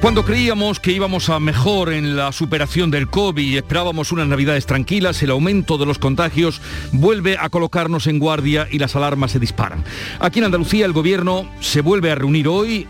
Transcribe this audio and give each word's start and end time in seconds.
Cuando 0.00 0.24
creíamos 0.24 0.78
que 0.78 0.92
íbamos 0.92 1.28
a 1.28 1.40
mejor 1.40 1.92
en 1.92 2.16
la 2.16 2.30
superación 2.30 2.88
del 2.92 3.08
COVID 3.08 3.42
y 3.42 3.56
esperábamos 3.56 4.12
unas 4.12 4.28
navidades 4.28 4.64
tranquilas, 4.64 5.20
el 5.24 5.30
aumento 5.30 5.76
de 5.76 5.86
los 5.86 5.98
contagios 5.98 6.60
vuelve 6.92 7.36
a 7.36 7.48
colocarnos 7.48 8.06
en 8.06 8.20
guardia 8.20 8.68
y 8.70 8.78
las 8.78 8.94
alarmas 8.94 9.32
se 9.32 9.40
disparan. 9.40 9.82
Aquí 10.20 10.38
en 10.38 10.44
Andalucía 10.44 10.86
el 10.86 10.92
gobierno 10.92 11.50
se 11.58 11.80
vuelve 11.80 12.12
a 12.12 12.14
reunir 12.14 12.46
hoy 12.46 12.86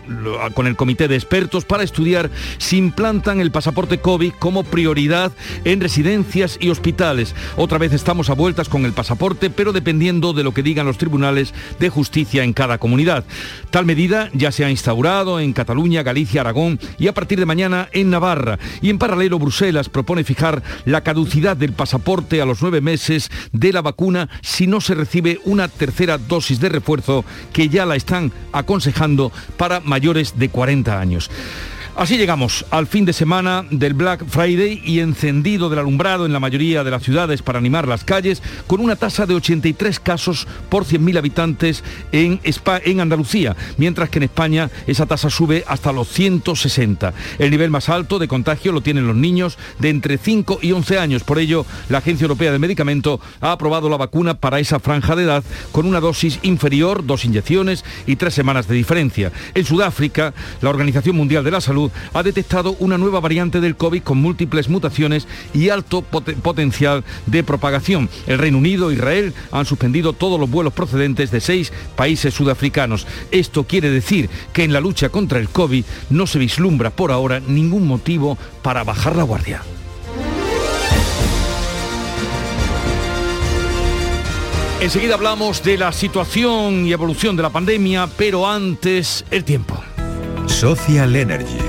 con 0.53 0.67
el 0.67 0.75
comité 0.75 1.07
de 1.07 1.15
expertos 1.15 1.65
para 1.65 1.81
estudiar 1.81 2.29
si 2.59 2.77
implantan 2.77 3.41
el 3.41 3.51
pasaporte 3.51 3.97
COVID 3.97 4.33
como 4.37 4.63
prioridad 4.63 5.31
en 5.65 5.81
residencias 5.81 6.59
y 6.61 6.69
hospitales. 6.69 7.33
Otra 7.57 7.79
vez 7.79 7.91
estamos 7.91 8.29
a 8.29 8.35
vueltas 8.35 8.69
con 8.69 8.85
el 8.85 8.93
pasaporte, 8.93 9.49
pero 9.49 9.73
dependiendo 9.73 10.33
de 10.33 10.43
lo 10.43 10.53
que 10.53 10.61
digan 10.61 10.85
los 10.85 10.99
tribunales 10.99 11.55
de 11.79 11.89
justicia 11.89 12.43
en 12.43 12.53
cada 12.53 12.77
comunidad. 12.77 13.25
Tal 13.71 13.87
medida 13.87 14.29
ya 14.33 14.51
se 14.51 14.63
ha 14.63 14.69
instaurado 14.69 15.39
en 15.39 15.53
Cataluña, 15.53 16.03
Galicia, 16.03 16.41
Aragón 16.41 16.79
y 16.99 17.07
a 17.07 17.13
partir 17.13 17.39
de 17.39 17.45
mañana 17.45 17.89
en 17.93 18.09
Navarra. 18.09 18.59
Y 18.81 18.89
en 18.89 18.99
paralelo, 18.99 19.39
Bruselas 19.39 19.89
propone 19.89 20.23
fijar 20.23 20.61
la 20.85 21.01
caducidad 21.01 21.57
del 21.57 21.73
pasaporte 21.73 22.41
a 22.41 22.45
los 22.45 22.61
nueve 22.61 22.81
meses 22.81 23.31
de 23.51 23.73
la 23.73 23.81
vacuna 23.81 24.29
si 24.41 24.67
no 24.67 24.81
se 24.81 24.95
recibe 24.95 25.39
una 25.45 25.67
tercera 25.67 26.17
dosis 26.17 26.59
de 26.59 26.69
refuerzo 26.69 27.25
que 27.53 27.69
ya 27.69 27.85
la 27.85 27.95
están 27.95 28.31
aconsejando 28.51 29.31
para 29.57 29.79
mayores 29.79 30.37
de 30.37 30.49
40 30.49 30.99
años. 30.99 31.29
Así 31.99 32.17
llegamos 32.17 32.65
al 32.71 32.87
fin 32.87 33.03
de 33.03 33.11
semana 33.11 33.65
del 33.69 33.93
Black 33.93 34.23
Friday 34.25 34.81
y 34.85 35.01
encendido 35.01 35.69
del 35.69 35.79
alumbrado 35.79 36.25
en 36.25 36.31
la 36.31 36.39
mayoría 36.39 36.85
de 36.85 36.91
las 36.91 37.03
ciudades 37.03 37.41
para 37.41 37.59
animar 37.59 37.89
las 37.89 38.05
calles, 38.05 38.41
con 38.67 38.79
una 38.79 38.95
tasa 38.95 39.25
de 39.25 39.35
83 39.35 39.99
casos 39.99 40.47
por 40.69 40.85
100.000 40.85 41.17
habitantes 41.17 41.83
en, 42.13 42.39
en 42.85 43.01
Andalucía, 43.01 43.57
mientras 43.75 44.09
que 44.09 44.19
en 44.19 44.23
España 44.23 44.69
esa 44.87 45.07
tasa 45.07 45.29
sube 45.29 45.65
hasta 45.67 45.91
los 45.91 46.07
160. 46.07 47.13
El 47.37 47.51
nivel 47.51 47.69
más 47.69 47.89
alto 47.89 48.17
de 48.17 48.29
contagio 48.29 48.71
lo 48.71 48.79
tienen 48.79 49.05
los 49.05 49.17
niños 49.17 49.57
de 49.79 49.89
entre 49.89 50.17
5 50.17 50.59
y 50.61 50.71
11 50.71 50.99
años. 50.99 51.25
Por 51.25 51.37
ello, 51.37 51.65
la 51.89 51.97
Agencia 51.97 52.23
Europea 52.23 52.53
de 52.53 52.59
Medicamento 52.59 53.19
ha 53.41 53.51
aprobado 53.51 53.89
la 53.89 53.97
vacuna 53.97 54.35
para 54.35 54.61
esa 54.61 54.79
franja 54.79 55.17
de 55.17 55.23
edad 55.23 55.43
con 55.73 55.85
una 55.85 55.99
dosis 55.99 56.39
inferior, 56.43 57.05
dos 57.05 57.25
inyecciones 57.25 57.83
y 58.07 58.15
tres 58.15 58.35
semanas 58.35 58.69
de 58.69 58.75
diferencia. 58.75 59.33
En 59.53 59.65
Sudáfrica, 59.65 60.33
la 60.61 60.69
Organización 60.69 61.17
Mundial 61.17 61.43
de 61.43 61.51
la 61.51 61.59
Salud 61.59 61.88
ha 62.13 62.23
detectado 62.23 62.75
una 62.79 62.97
nueva 62.97 63.19
variante 63.19 63.61
del 63.61 63.75
COVID 63.75 64.03
con 64.03 64.17
múltiples 64.19 64.69
mutaciones 64.69 65.27
y 65.53 65.69
alto 65.69 66.01
potencial 66.01 67.03
de 67.25 67.43
propagación. 67.43 68.09
El 68.27 68.39
Reino 68.39 68.57
Unido 68.57 68.89
e 68.89 68.95
Israel 68.95 69.33
han 69.51 69.65
suspendido 69.65 70.13
todos 70.13 70.39
los 70.39 70.49
vuelos 70.49 70.73
procedentes 70.73 71.31
de 71.31 71.41
seis 71.41 71.71
países 71.95 72.33
sudafricanos. 72.33 73.07
Esto 73.31 73.63
quiere 73.63 73.89
decir 73.89 74.29
que 74.53 74.63
en 74.63 74.73
la 74.73 74.81
lucha 74.81 75.09
contra 75.09 75.39
el 75.39 75.49
COVID 75.49 75.85
no 76.09 76.27
se 76.27 76.39
vislumbra 76.39 76.89
por 76.89 77.11
ahora 77.11 77.39
ningún 77.39 77.87
motivo 77.87 78.37
para 78.61 78.83
bajar 78.83 79.15
la 79.15 79.23
guardia. 79.23 79.61
Enseguida 84.81 85.15
hablamos 85.15 85.61
de 85.61 85.77
la 85.77 85.91
situación 85.91 86.85
y 86.85 86.93
evolución 86.93 87.35
de 87.35 87.43
la 87.43 87.49
pandemia, 87.49 88.07
pero 88.17 88.47
antes 88.47 89.25
el 89.29 89.43
tiempo. 89.43 89.77
Social 90.47 91.15
Energy 91.17 91.68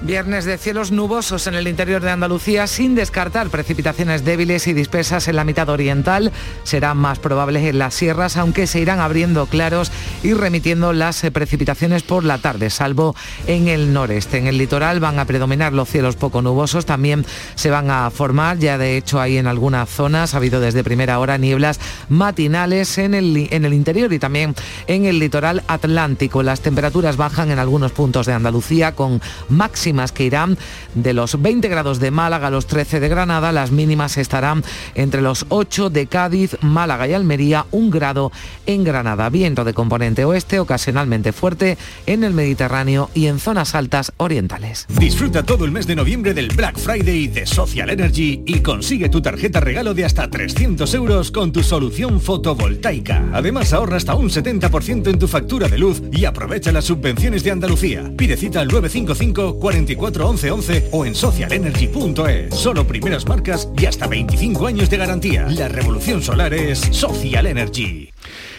Viernes 0.00 0.44
de 0.44 0.58
cielos 0.58 0.92
nubosos 0.92 1.48
en 1.48 1.54
el 1.54 1.66
interior 1.66 2.00
de 2.00 2.10
Andalucía 2.12 2.68
sin 2.68 2.94
descartar 2.94 3.50
precipitaciones 3.50 4.24
débiles 4.24 4.68
y 4.68 4.72
dispersas 4.72 5.26
en 5.26 5.34
la 5.34 5.42
mitad 5.42 5.68
oriental. 5.68 6.30
Serán 6.62 6.98
más 6.98 7.18
probables 7.18 7.64
en 7.64 7.80
las 7.80 7.94
sierras, 7.94 8.36
aunque 8.36 8.68
se 8.68 8.78
irán 8.78 9.00
abriendo 9.00 9.46
claros 9.46 9.90
y 10.22 10.34
remitiendo 10.34 10.92
las 10.92 11.24
eh, 11.24 11.32
precipitaciones 11.32 12.04
por 12.04 12.22
la 12.22 12.38
tarde, 12.38 12.70
salvo 12.70 13.16
en 13.48 13.66
el 13.66 13.92
noreste. 13.92 14.38
En 14.38 14.46
el 14.46 14.56
litoral 14.56 15.00
van 15.00 15.18
a 15.18 15.24
predominar 15.24 15.72
los 15.72 15.88
cielos 15.88 16.14
poco 16.14 16.42
nubosos, 16.42 16.86
también 16.86 17.26
se 17.56 17.70
van 17.70 17.90
a 17.90 18.08
formar, 18.10 18.58
ya 18.58 18.78
de 18.78 18.96
hecho 18.96 19.20
hay 19.20 19.36
en 19.36 19.48
algunas 19.48 19.88
zonas, 19.88 20.32
ha 20.32 20.36
habido 20.36 20.60
desde 20.60 20.84
primera 20.84 21.18
hora 21.18 21.38
nieblas 21.38 21.80
matinales 22.08 22.98
en 22.98 23.14
el, 23.14 23.48
en 23.50 23.64
el 23.64 23.74
interior 23.74 24.12
y 24.12 24.20
también 24.20 24.54
en 24.86 25.06
el 25.06 25.18
litoral 25.18 25.64
atlántico. 25.66 26.44
Las 26.44 26.60
temperaturas 26.60 27.16
bajan 27.16 27.50
en 27.50 27.58
algunos 27.58 27.90
puntos 27.90 28.26
de 28.26 28.32
Andalucía 28.32 28.94
con 28.94 29.20
máximo 29.48 29.87
que 29.88 30.24
irán 30.24 30.58
de 30.94 31.14
los 31.14 31.40
20 31.40 31.66
grados 31.68 31.98
de 31.98 32.10
Málaga 32.10 32.48
a 32.48 32.50
los 32.50 32.66
13 32.66 33.00
de 33.00 33.08
Granada, 33.08 33.52
las 33.52 33.70
mínimas 33.70 34.18
estarán 34.18 34.62
entre 34.94 35.22
los 35.22 35.46
8 35.48 35.88
de 35.88 36.06
Cádiz, 36.06 36.56
Málaga 36.60 37.08
y 37.08 37.14
Almería, 37.14 37.64
un 37.70 37.90
grado 37.90 38.30
en 38.66 38.84
Granada. 38.84 39.30
Viento 39.30 39.64
de 39.64 39.72
componente 39.72 40.26
oeste 40.26 40.60
ocasionalmente 40.60 41.32
fuerte 41.32 41.78
en 42.04 42.22
el 42.22 42.34
Mediterráneo 42.34 43.08
y 43.14 43.28
en 43.28 43.38
zonas 43.38 43.74
altas 43.74 44.12
orientales. 44.18 44.84
Disfruta 44.88 45.42
todo 45.42 45.64
el 45.64 45.70
mes 45.70 45.86
de 45.86 45.96
noviembre 45.96 46.34
del 46.34 46.48
Black 46.48 46.78
Friday 46.78 47.28
de 47.28 47.46
Social 47.46 47.88
Energy 47.88 48.42
y 48.44 48.60
consigue 48.60 49.08
tu 49.08 49.22
tarjeta 49.22 49.60
regalo 49.60 49.94
de 49.94 50.04
hasta 50.04 50.28
300 50.28 50.92
euros 50.94 51.30
con 51.30 51.50
tu 51.50 51.62
solución 51.62 52.20
fotovoltaica. 52.20 53.24
Además 53.32 53.72
ahorra 53.72 53.96
hasta 53.96 54.14
un 54.14 54.28
70% 54.28 55.08
en 55.08 55.18
tu 55.18 55.28
factura 55.28 55.66
de 55.66 55.78
luz 55.78 56.02
y 56.12 56.26
aprovecha 56.26 56.72
las 56.72 56.84
subvenciones 56.84 57.42
de 57.42 57.52
Andalucía. 57.52 58.12
Pide 58.18 58.36
cita 58.36 58.60
al 58.60 58.68
955 58.68 59.58
40 59.58 59.77
24 59.78 60.28
11 60.28 60.50
11 60.50 60.88
o 60.90 61.06
en 61.06 61.14
socialenergy.es. 61.14 62.54
Solo 62.54 62.86
primeras 62.86 63.26
marcas 63.26 63.68
y 63.78 63.86
hasta 63.86 64.08
25 64.08 64.66
años 64.66 64.90
de 64.90 64.96
garantía. 64.96 65.46
La 65.48 65.68
revolución 65.68 66.20
solar 66.20 66.52
es 66.52 66.80
Social 66.90 67.46
Energy. 67.46 68.12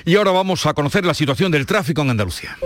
Y 0.05 0.15
ahora 0.15 0.31
vamos 0.31 0.65
a 0.65 0.73
conocer 0.73 1.05
la 1.05 1.13
situación 1.13 1.51
del 1.51 1.65
tráfico 1.65 2.01
en 2.01 2.11
Andalucía. 2.11 2.57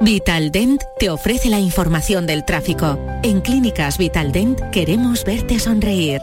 Vitaldent 0.00 0.80
te 0.98 1.10
ofrece 1.10 1.50
la 1.50 1.60
información 1.60 2.26
del 2.26 2.46
tráfico. 2.46 2.98
En 3.22 3.42
Clínicas 3.42 3.98
Vitaldent 3.98 4.58
queremos 4.70 5.24
verte 5.24 5.58
sonreír. 5.58 6.22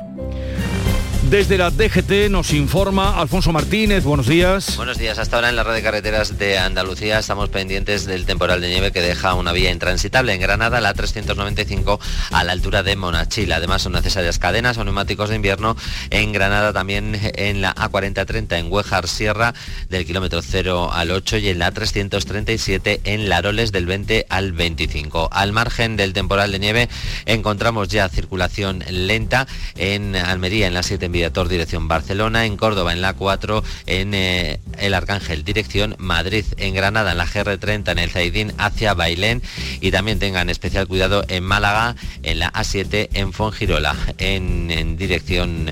Desde 1.29 1.57
la 1.57 1.71
DGT 1.71 2.29
nos 2.29 2.53
informa 2.53 3.19
Alfonso 3.19 3.51
Martínez, 3.51 4.05
buenos 4.05 4.27
días. 4.27 4.77
Buenos 4.77 4.97
días, 4.97 5.19
hasta 5.19 5.35
ahora 5.35 5.49
en 5.49 5.57
la 5.57 5.63
red 5.63 5.73
de 5.73 5.81
carreteras 5.81 6.37
de 6.37 6.57
Andalucía 6.57 7.19
estamos 7.19 7.49
pendientes 7.49 8.05
del 8.05 8.25
temporal 8.25 8.61
de 8.61 8.69
nieve 8.69 8.93
que 8.93 9.01
deja 9.01 9.33
una 9.33 9.51
vía 9.51 9.69
intransitable 9.69 10.33
en 10.33 10.39
Granada, 10.39 10.79
la 10.79 10.93
395 10.93 11.99
a 12.31 12.43
la 12.45 12.53
altura 12.53 12.81
de 12.81 12.95
Monachil. 12.95 13.51
Además 13.51 13.81
son 13.81 13.91
necesarias 13.91 14.39
cadenas 14.39 14.77
o 14.77 14.85
neumáticos 14.85 15.29
de 15.29 15.35
invierno 15.35 15.75
en 16.11 16.31
Granada, 16.31 16.71
también 16.71 17.19
en 17.35 17.61
la 17.61 17.75
A4030 17.75 18.59
en 18.59 18.71
Huejar 18.71 19.09
Sierra 19.09 19.53
del 19.89 20.05
kilómetro 20.05 20.41
0 20.41 20.91
al 20.93 21.11
8 21.11 21.39
y 21.39 21.49
en 21.49 21.59
la 21.59 21.73
337 21.73 23.01
en 23.03 23.27
Laroles 23.27 23.73
del 23.73 23.85
20 23.85 24.27
al 24.29 24.53
25. 24.53 25.27
Al 25.33 25.51
margen 25.51 25.97
del 25.97 26.13
temporal 26.13 26.53
de 26.53 26.59
nieve 26.59 26.89
encontramos 27.25 27.89
ya 27.89 28.07
circulación 28.07 28.81
lenta 28.89 29.45
en 29.75 30.15
Almería 30.15 30.67
en 30.67 30.73
la 30.73 30.83
7 30.83 31.09
en 31.23 31.47
dirección 31.47 31.87
Barcelona, 31.87 32.45
en 32.45 32.57
Córdoba 32.57 32.93
en 32.93 33.01
la 33.01 33.13
4, 33.13 33.63
en 33.85 34.13
eh, 34.13 34.59
el 34.77 34.93
Arcángel 34.93 35.43
dirección 35.43 35.95
Madrid, 35.97 36.45
en 36.57 36.73
Granada 36.73 37.11
en 37.11 37.17
la 37.17 37.25
GR30 37.25 37.91
en 37.91 37.99
el 37.99 38.09
Zaidín 38.09 38.53
hacia 38.57 38.93
Bailén 38.93 39.41
y 39.81 39.91
también 39.91 40.19
tengan 40.19 40.49
especial 40.49 40.87
cuidado 40.87 41.23
en 41.27 41.43
Málaga 41.43 41.95
en 42.23 42.39
la 42.39 42.51
A7 42.51 43.09
en 43.13 43.33
Fongirola 43.33 43.95
en, 44.17 44.71
en 44.71 44.97
dirección 44.97 45.71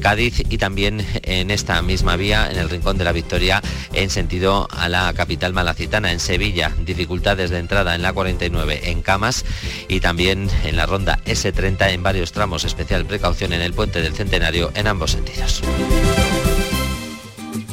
Cádiz 0.00 0.42
y 0.48 0.58
también 0.58 1.04
en 1.22 1.50
esta 1.50 1.80
misma 1.82 2.16
vía 2.16 2.48
en 2.50 2.58
el 2.58 2.70
Rincón 2.70 2.98
de 2.98 3.04
la 3.04 3.12
Victoria 3.12 3.62
en 3.92 4.10
sentido 4.10 4.68
a 4.70 4.88
la 4.88 5.12
capital 5.14 5.52
malacitana 5.52 6.12
en 6.12 6.20
Sevilla, 6.20 6.72
dificultades 6.84 7.50
de 7.50 7.58
entrada 7.58 7.94
en 7.94 8.02
la 8.02 8.12
49 8.12 8.90
en 8.90 9.02
Camas 9.02 9.44
y 9.88 10.00
también 10.00 10.48
en 10.64 10.76
la 10.76 10.86
ronda 10.86 11.18
S30 11.26 11.90
en 11.90 12.02
varios 12.02 12.32
tramos, 12.32 12.64
especial 12.64 13.04
precaución 13.04 13.52
en 13.52 13.62
el 13.62 13.72
puente 13.72 14.00
del 14.02 14.14
Centenario 14.14 14.70
en 14.74 14.85
ambos 14.86 15.12
sentidos. 15.12 15.62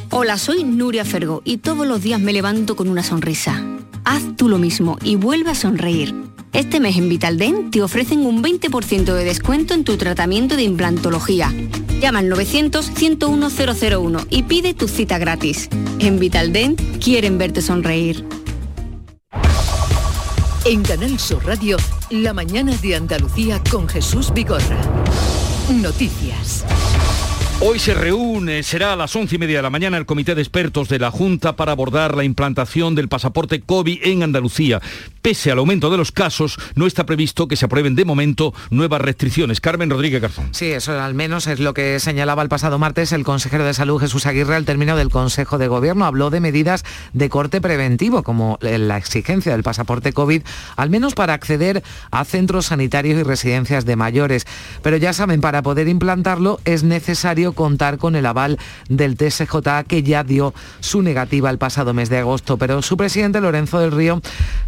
Hola, 0.10 0.38
soy 0.38 0.64
Nuria 0.64 1.06
Fergo 1.06 1.42
y 1.44 1.58
todos 1.58 1.88
los 1.88 2.02
días 2.02 2.20
me 2.20 2.34
levanto 2.34 2.76
con 2.76 2.88
una 2.88 3.04
sonrisa. 3.04 3.64
Haz 4.06 4.36
tú 4.36 4.48
lo 4.48 4.58
mismo 4.58 4.98
y 5.04 5.16
vuelve 5.16 5.52
a 5.52 5.56
sonreír. 5.56 6.14
Este 6.54 6.80
mes 6.80 6.98
en 6.98 7.10
Vitaldent 7.10 7.72
te 7.72 7.82
ofrecen 7.82 8.26
un 8.26 8.44
20% 8.44 9.06
de 9.14 9.26
descuento 9.26 9.74
en 9.74 9.84
tu 9.84 9.98
tratamiento 9.98 10.56
de 10.56 10.62
implantología. 10.64 11.52
Llama 12.00 12.20
al 12.20 12.30
900-101-001 12.30 14.28
y 14.30 14.44
pide 14.44 14.76
tu 14.76 14.88
cita 14.88 15.18
gratis. 15.18 15.68
En 15.98 16.20
Vitaldent 16.20 16.80
quieren 17.04 17.40
verte 17.40 17.64
sonreír. 17.64 18.24
En 20.66 20.84
Canal 20.84 21.20
Sur 21.20 21.44
Radio, 21.46 21.78
la 22.12 22.34
mañana 22.34 22.76
de 22.78 22.96
Andalucía 22.96 23.60
con 23.70 23.90
Jesús 23.90 24.32
Vigorra. 24.32 24.80
Noticias. 25.70 26.64
Hoy 27.60 27.80
se 27.80 27.94
reúne, 27.94 28.62
será 28.62 28.94
a 28.94 28.96
las 28.96 29.16
once 29.16 29.36
y 29.36 29.38
media 29.38 29.58
de 29.58 29.62
la 29.62 29.70
mañana, 29.70 29.98
el 29.98 30.06
comité 30.06 30.36
de 30.36 30.42
expertos 30.42 30.90
de 30.90 31.00
la 31.00 31.12
Junta 31.12 31.56
para 31.56 31.72
abordar 31.72 32.16
la 32.16 32.24
implantación 32.24 32.94
del 32.94 33.08
pasaporte 33.08 33.62
COVID 33.62 34.00
en 34.04 34.24
Andalucía. 34.24 34.82
Pese 35.22 35.52
al 35.52 35.60
aumento 35.60 35.90
de 35.90 35.96
los 35.96 36.12
casos, 36.12 36.58
no 36.76 36.86
está 36.86 37.06
previsto 37.06 37.48
que 37.48 37.56
se 37.56 37.66
aprueben 37.66 37.96
de 37.96 38.04
momento 38.04 38.54
nuevas 38.70 39.02
restricciones. 39.02 39.62
Carmen 39.62 39.90
Rodríguez 39.90 40.22
Garzón. 40.22 40.50
Sí, 40.52 40.66
eso 40.66 41.00
al 41.00 41.14
menos 41.14 41.48
es 41.48 41.62
lo 41.62 41.74
que 41.74 42.00
señalaba 42.02 42.44
el 42.44 42.50
pasado 42.50 42.78
martes 42.78 43.14
el 43.14 43.24
consejero 43.24 43.64
de 43.64 43.74
Salud 43.74 44.00
Jesús 44.02 44.26
Aguirre 44.26 44.56
al 44.56 44.66
término 44.66 44.98
del 44.98 45.10
Consejo 45.10 45.58
de 45.58 45.70
Gobierno. 45.70 46.06
Habló 46.06 46.30
de 46.30 46.42
medidas 46.42 46.84
de 47.14 47.30
corte 47.30 47.62
preventivo, 47.62 48.24
como 48.24 48.58
la 48.62 48.98
exigencia 48.98 49.54
del 49.54 49.64
pasaporte 49.64 50.12
COVID, 50.12 50.42
al 50.76 50.90
menos 50.90 51.16
para 51.16 51.34
acceder 51.34 51.84
a 52.12 52.26
centros 52.26 52.66
sanitarios 52.66 53.18
y 53.18 53.24
residencias 53.24 53.86
de 53.86 53.96
mayores. 53.96 54.46
Pero 54.82 54.98
ya 54.98 55.14
saben, 55.14 55.40
para 55.40 55.62
poder 55.62 55.88
implantarlo 55.88 56.60
es 56.66 56.84
necesario 56.84 57.43
contar 57.52 57.98
con 57.98 58.16
el 58.16 58.26
aval 58.26 58.58
del 58.88 59.18
TSJ 59.18 59.84
que 59.86 60.04
ya 60.04 60.24
dio 60.24 60.54
su 60.80 61.02
negativa 61.02 61.50
el 61.50 61.58
pasado 61.58 61.94
mes 61.94 62.10
de 62.10 62.20
agosto, 62.20 62.58
pero 62.58 62.82
su 62.82 62.96
presidente 62.96 63.42
Lorenzo 63.42 63.80
del 63.80 63.92
Río, 63.92 64.22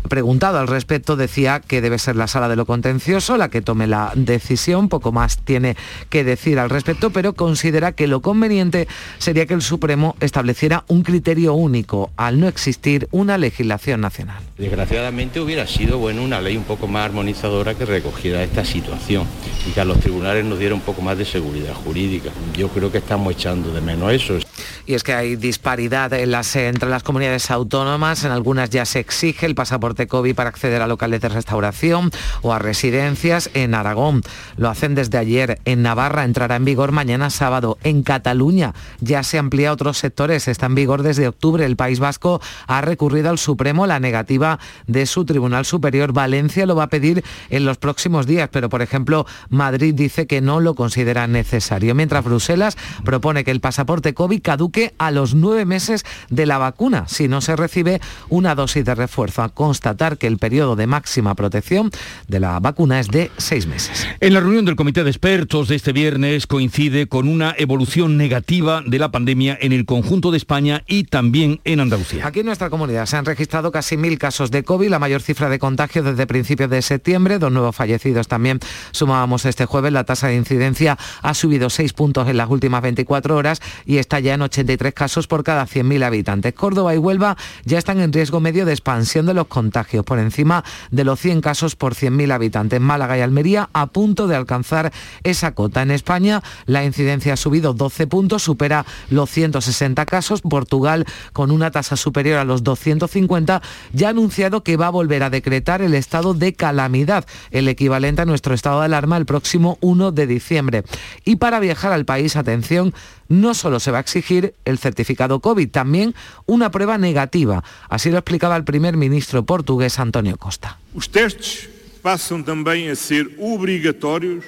preguntado 0.09 0.59
al 0.59 0.67
respecto, 0.67 1.15
decía 1.15 1.61
que 1.65 1.79
debe 1.79 1.97
ser 1.97 2.17
la 2.17 2.27
sala 2.27 2.49
de 2.49 2.57
lo 2.57 2.65
contencioso 2.65 3.37
la 3.37 3.49
que 3.49 3.61
tome 3.61 3.87
la 3.87 4.11
decisión, 4.15 4.89
poco 4.89 5.13
más 5.13 5.37
tiene 5.37 5.77
que 6.09 6.23
decir 6.23 6.59
al 6.59 6.69
respecto, 6.69 7.11
pero 7.11 7.33
considera 7.33 7.93
que 7.93 8.07
lo 8.07 8.21
conveniente 8.21 8.87
sería 9.17 9.45
que 9.45 9.53
el 9.53 9.61
Supremo 9.61 10.15
estableciera 10.19 10.83
un 10.87 11.03
criterio 11.03 11.53
único 11.53 12.11
al 12.17 12.39
no 12.39 12.47
existir 12.47 13.07
una 13.11 13.37
legislación 13.37 14.01
nacional. 14.01 14.41
Desgraciadamente 14.57 15.39
hubiera 15.39 15.67
sido 15.67 15.97
bueno 15.97 16.23
una 16.23 16.41
ley 16.41 16.57
un 16.57 16.63
poco 16.63 16.87
más 16.87 17.05
armonizadora 17.05 17.75
que 17.75 17.85
recogiera 17.85 18.43
esta 18.43 18.65
situación 18.65 19.25
y 19.67 19.71
que 19.71 19.81
a 19.81 19.85
los 19.85 19.99
tribunales 19.99 20.45
nos 20.45 20.59
diera 20.59 20.75
un 20.75 20.81
poco 20.81 21.01
más 21.01 21.17
de 21.17 21.25
seguridad 21.25 21.73
jurídica. 21.73 22.31
Creo 22.69 22.91
que 22.91 22.99
estamos 22.99 23.33
echando 23.33 23.71
de 23.73 23.81
menos 23.81 24.11
eso. 24.11 24.37
Y 24.85 24.93
es 24.93 25.03
que 25.03 25.13
hay 25.13 25.35
disparidad 25.35 26.13
entre 26.13 26.89
las 26.89 27.03
comunidades 27.03 27.51
autónomas. 27.51 28.23
En 28.23 28.31
algunas 28.31 28.69
ya 28.69 28.85
se 28.85 28.99
exige 28.99 29.45
el 29.45 29.55
pasaporte 29.55 30.07
COVID 30.07 30.35
para 30.35 30.49
acceder 30.49 30.81
a 30.81 30.87
locales 30.87 31.21
de 31.21 31.29
restauración 31.29 32.11
o 32.41 32.53
a 32.53 32.59
residencias. 32.59 33.49
En 33.53 33.73
Aragón 33.73 34.21
lo 34.57 34.69
hacen 34.69 34.95
desde 34.95 35.17
ayer. 35.17 35.59
En 35.65 35.81
Navarra 35.81 36.23
entrará 36.23 36.55
en 36.55 36.65
vigor 36.65 36.91
mañana 36.91 37.29
sábado. 37.29 37.77
En 37.83 38.03
Cataluña 38.03 38.73
ya 38.99 39.23
se 39.23 39.37
amplía 39.37 39.69
a 39.69 39.73
otros 39.73 39.97
sectores. 39.97 40.47
Está 40.47 40.67
en 40.67 40.75
vigor 40.75 41.03
desde 41.03 41.27
octubre. 41.27 41.65
El 41.65 41.75
País 41.75 41.99
Vasco 41.99 42.41
ha 42.67 42.81
recurrido 42.81 43.29
al 43.29 43.37
Supremo 43.37 43.87
la 43.87 43.99
negativa 43.99 44.59
de 44.87 45.05
su 45.05 45.25
Tribunal 45.25 45.65
Superior. 45.65 46.13
Valencia 46.13 46.65
lo 46.65 46.75
va 46.75 46.83
a 46.83 46.89
pedir 46.89 47.23
en 47.49 47.65
los 47.65 47.77
próximos 47.77 48.27
días, 48.27 48.49
pero 48.51 48.69
por 48.69 48.81
ejemplo 48.81 49.25
Madrid 49.49 49.93
dice 49.93 50.27
que 50.27 50.41
no 50.41 50.59
lo 50.59 50.75
considera 50.75 51.27
necesario. 51.27 51.95
Mientras 51.95 52.23
Bruselas 52.23 52.54
propone 53.03 53.43
que 53.43 53.51
el 53.51 53.59
pasaporte 53.59 54.13
COVID 54.13 54.41
caduque 54.41 54.93
a 54.97 55.11
los 55.11 55.35
nueve 55.35 55.65
meses 55.65 56.05
de 56.29 56.45
la 56.45 56.57
vacuna 56.57 57.05
si 57.07 57.27
no 57.27 57.41
se 57.41 57.55
recibe 57.55 58.01
una 58.29 58.55
dosis 58.55 58.85
de 58.85 58.95
refuerzo, 58.95 59.41
a 59.41 59.49
constatar 59.49 60.17
que 60.17 60.27
el 60.27 60.37
periodo 60.37 60.75
de 60.75 60.87
máxima 60.87 61.35
protección 61.35 61.91
de 62.27 62.39
la 62.39 62.59
vacuna 62.59 62.99
es 62.99 63.07
de 63.07 63.31
seis 63.37 63.67
meses. 63.67 64.07
En 64.19 64.33
la 64.33 64.39
reunión 64.39 64.65
del 64.65 64.75
comité 64.75 65.03
de 65.03 65.09
expertos 65.09 65.67
de 65.67 65.75
este 65.75 65.93
viernes 65.93 66.47
coincide 66.47 67.07
con 67.07 67.27
una 67.27 67.55
evolución 67.57 68.17
negativa 68.17 68.81
de 68.85 68.99
la 68.99 69.11
pandemia 69.11 69.57
en 69.59 69.71
el 69.73 69.85
conjunto 69.85 70.31
de 70.31 70.37
España 70.37 70.83
y 70.87 71.05
también 71.05 71.61
en 71.63 71.79
Andalucía. 71.79 72.27
Aquí 72.27 72.41
en 72.41 72.45
nuestra 72.47 72.69
comunidad 72.69 73.05
se 73.05 73.17
han 73.17 73.25
registrado 73.25 73.71
casi 73.71 73.97
mil 73.97 74.17
casos 74.17 74.51
de 74.51 74.63
COVID, 74.63 74.89
la 74.89 74.99
mayor 74.99 75.21
cifra 75.21 75.49
de 75.49 75.59
contagios 75.59 76.05
desde 76.05 76.27
principios 76.27 76.69
de 76.69 76.81
septiembre, 76.81 77.39
dos 77.39 77.51
nuevos 77.51 77.75
fallecidos 77.75 78.27
también 78.27 78.59
sumábamos 78.91 79.45
este 79.45 79.65
jueves, 79.65 79.93
la 79.93 80.03
tasa 80.03 80.27
de 80.27 80.35
incidencia 80.35 80.97
ha 81.21 81.33
subido 81.33 81.69
seis 81.69 81.93
puntos 81.93 82.27
en 82.27 82.37
las 82.45 82.51
últimas 82.51 82.83
24 82.83 83.35
horas 83.35 83.61
y 83.85 83.97
está 83.97 84.19
ya 84.19 84.35
en 84.35 84.43
83 84.43 84.93
casos 84.93 85.27
por 85.27 85.43
cada 85.43 85.65
100.000 85.65 86.03
habitantes. 86.03 86.53
Córdoba 86.53 86.93
y 86.93 86.97
Huelva 86.99 87.37
ya 87.65 87.79
están 87.79 87.99
en 87.99 88.13
riesgo 88.13 88.39
medio 88.39 88.65
de 88.65 88.71
expansión 88.71 89.25
de 89.25 89.33
los 89.33 89.47
contagios, 89.47 90.05
por 90.05 90.19
encima 90.19 90.63
de 90.91 91.03
los 91.03 91.19
100 91.19 91.41
casos 91.41 91.75
por 91.75 91.95
100.000 91.95 92.31
habitantes. 92.31 92.79
Málaga 92.79 93.17
y 93.17 93.21
Almería 93.21 93.69
a 93.73 93.87
punto 93.87 94.27
de 94.27 94.35
alcanzar 94.35 94.93
esa 95.23 95.53
cota. 95.53 95.81
En 95.81 95.89
España 95.89 96.43
la 96.67 96.85
incidencia 96.85 97.33
ha 97.33 97.37
subido 97.37 97.73
12 97.73 98.05
puntos, 98.05 98.43
supera 98.43 98.85
los 99.09 99.29
160 99.31 100.05
casos. 100.05 100.41
Portugal, 100.41 101.05
con 101.33 101.49
una 101.49 101.71
tasa 101.71 101.95
superior 101.95 102.37
a 102.37 102.45
los 102.45 102.63
250, 102.63 103.61
ya 103.93 104.07
ha 104.07 104.09
anunciado 104.11 104.63
que 104.63 104.77
va 104.77 104.87
a 104.87 104.91
volver 104.91 105.23
a 105.23 105.31
decretar 105.31 105.81
el 105.81 105.95
estado 105.95 106.35
de 106.35 106.53
calamidad, 106.53 107.25
el 107.49 107.67
equivalente 107.67 108.21
a 108.21 108.25
nuestro 108.25 108.53
estado 108.53 108.79
de 108.79 108.85
alarma 108.85 109.17
el 109.17 109.25
próximo 109.25 109.79
1 109.81 110.11
de 110.11 110.27
diciembre. 110.27 110.83
Y 111.23 111.37
para 111.37 111.59
viajar 111.59 111.91
al 111.91 112.05
país, 112.05 112.34
atención, 112.37 112.93
no 113.27 113.53
solo 113.53 113.79
se 113.79 113.91
va 113.91 113.97
a 113.97 114.01
exigir 114.01 114.53
el 114.65 114.77
certificado 114.77 115.39
COVID, 115.39 115.69
también 115.69 116.15
una 116.45 116.71
prueba 116.71 116.97
negativa. 116.97 117.63
Así 117.89 118.09
lo 118.09 118.17
explicaba 118.17 118.55
el 118.55 118.63
primer 118.63 118.97
ministro 118.97 119.45
portugués 119.45 119.99
Antonio 119.99 120.37
Costa. 120.37 120.79
Los 120.93 121.09
testes 121.09 121.69
pasan 122.01 122.43
también 122.43 122.91
a 122.91 122.95
ser 122.95 123.29
obligatorios 123.39 124.45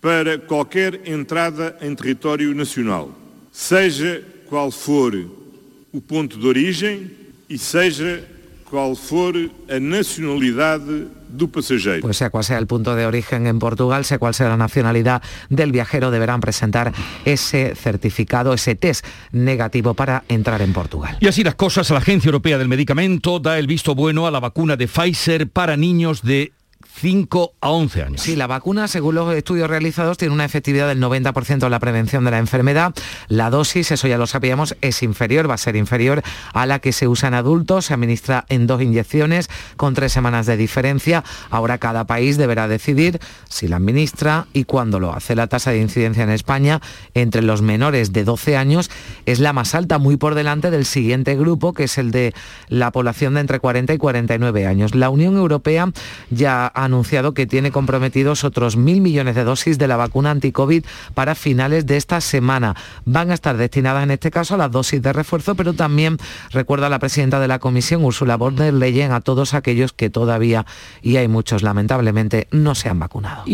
para 0.00 0.36
cualquier 0.38 1.00
entrada 1.04 1.76
en 1.80 1.96
territorio 1.96 2.52
nacional, 2.54 3.06
sea 3.52 4.20
cual 4.50 4.72
for 4.72 5.14
el 5.14 6.02
punto 6.02 6.36
de 6.36 6.48
origen 6.48 7.16
y 7.48 7.56
sea 7.56 8.20
cual 8.68 8.96
for 8.96 9.36
a 9.68 9.78
nacionalidade 9.78 11.06
do 11.32 11.48
passageiro. 11.48 12.02
Pues 12.02 12.16
sea 12.16 12.30
cual 12.30 12.44
sea 12.44 12.58
el 12.58 12.66
punto 12.66 12.94
de 12.94 13.06
origen 13.06 13.46
en 13.46 13.58
Portugal, 13.58 14.04
sea 14.04 14.18
cual 14.18 14.34
sea 14.34 14.48
la 14.48 14.56
nacionalidad 14.56 15.22
del 15.48 15.72
viajero, 15.72 16.10
deberán 16.10 16.40
presentar 16.40 16.92
ese 17.24 17.74
certificado, 17.74 18.54
ese 18.54 18.74
test 18.74 19.04
negativo 19.32 19.94
para 19.94 20.24
entrar 20.28 20.62
en 20.62 20.72
Portugal. 20.72 21.16
Y 21.20 21.28
así 21.28 21.42
las 21.42 21.54
cosas, 21.54 21.90
la 21.90 21.98
Agencia 21.98 22.28
Europea 22.28 22.58
del 22.58 22.68
Medicamento 22.68 23.40
da 23.40 23.58
el 23.58 23.66
visto 23.66 23.94
bueno 23.94 24.26
a 24.26 24.30
la 24.30 24.40
vacuna 24.40 24.76
de 24.76 24.86
Pfizer 24.86 25.48
para 25.48 25.76
niños 25.76 26.22
de 26.22 26.52
5 26.94 27.54
a 27.60 27.70
11 27.70 28.02
años. 28.02 28.20
Sí, 28.20 28.36
la 28.36 28.46
vacuna, 28.46 28.86
según 28.86 29.14
los 29.14 29.34
estudios 29.34 29.68
realizados, 29.68 30.18
tiene 30.18 30.34
una 30.34 30.44
efectividad 30.44 30.88
del 30.88 31.00
90% 31.00 31.64
en 31.64 31.70
la 31.70 31.80
prevención 31.80 32.24
de 32.24 32.30
la 32.30 32.38
enfermedad. 32.38 32.94
La 33.28 33.50
dosis, 33.50 33.90
eso 33.90 34.06
ya 34.08 34.18
lo 34.18 34.26
sabíamos, 34.26 34.76
es 34.82 35.02
inferior, 35.02 35.48
va 35.48 35.54
a 35.54 35.58
ser 35.58 35.76
inferior 35.76 36.22
a 36.52 36.66
la 36.66 36.78
que 36.78 36.92
se 36.92 37.08
usa 37.08 37.28
en 37.28 37.34
adultos. 37.34 37.86
Se 37.86 37.94
administra 37.94 38.44
en 38.48 38.66
dos 38.66 38.82
inyecciones 38.82 39.48
con 39.76 39.94
tres 39.94 40.12
semanas 40.12 40.46
de 40.46 40.56
diferencia. 40.56 41.24
Ahora 41.50 41.78
cada 41.78 42.06
país 42.06 42.36
deberá 42.36 42.68
decidir 42.68 43.20
si 43.48 43.68
la 43.68 43.76
administra 43.76 44.46
y 44.52 44.64
cuándo 44.64 45.00
lo 45.00 45.12
hace. 45.12 45.34
La 45.34 45.46
tasa 45.46 45.70
de 45.70 45.80
incidencia 45.80 46.22
en 46.22 46.30
España 46.30 46.80
entre 47.14 47.42
los 47.42 47.62
menores 47.62 48.12
de 48.12 48.24
12 48.24 48.56
años 48.56 48.90
es 49.26 49.40
la 49.40 49.52
más 49.52 49.74
alta, 49.74 49.98
muy 49.98 50.16
por 50.16 50.34
delante 50.34 50.70
del 50.70 50.84
siguiente 50.84 51.36
grupo, 51.36 51.72
que 51.72 51.84
es 51.84 51.98
el 51.98 52.10
de 52.10 52.34
la 52.68 52.92
población 52.92 53.34
de 53.34 53.40
entre 53.40 53.58
40 53.60 53.94
y 53.94 53.98
49 53.98 54.66
años. 54.66 54.94
La 54.94 55.10
Unión 55.10 55.36
Europea 55.36 55.90
ya 56.30 56.70
ha 56.72 56.81
anunciado 56.84 57.34
que 57.34 57.46
tiene 57.46 57.70
comprometidos 57.70 58.44
otros 58.44 58.76
mil 58.76 59.00
millones 59.00 59.34
de 59.34 59.44
dosis 59.44 59.78
de 59.78 59.88
la 59.88 59.96
vacuna 59.96 60.30
anti-COVID 60.30 60.84
para 61.14 61.34
finales 61.34 61.86
de 61.86 61.96
esta 61.96 62.20
semana. 62.20 62.74
Van 63.04 63.30
a 63.30 63.34
estar 63.34 63.56
destinadas 63.56 64.02
en 64.02 64.10
este 64.10 64.30
caso 64.30 64.54
a 64.54 64.58
las 64.58 64.70
dosis 64.70 65.00
de 65.00 65.12
refuerzo, 65.12 65.54
pero 65.54 65.72
también, 65.72 66.18
recuerda 66.50 66.88
la 66.88 66.98
presidenta 66.98 67.40
de 67.40 67.48
la 67.48 67.58
Comisión, 67.58 68.04
Ursula 68.04 68.36
von 68.36 68.56
der 68.56 68.74
Leyen, 68.74 69.12
a 69.12 69.20
todos 69.20 69.54
aquellos 69.54 69.92
que 69.92 70.10
todavía, 70.10 70.66
y 71.02 71.16
hay 71.16 71.28
muchos 71.28 71.62
lamentablemente, 71.62 72.48
no 72.50 72.74
se 72.74 72.88
han 72.88 72.98
vacunado. 72.98 73.44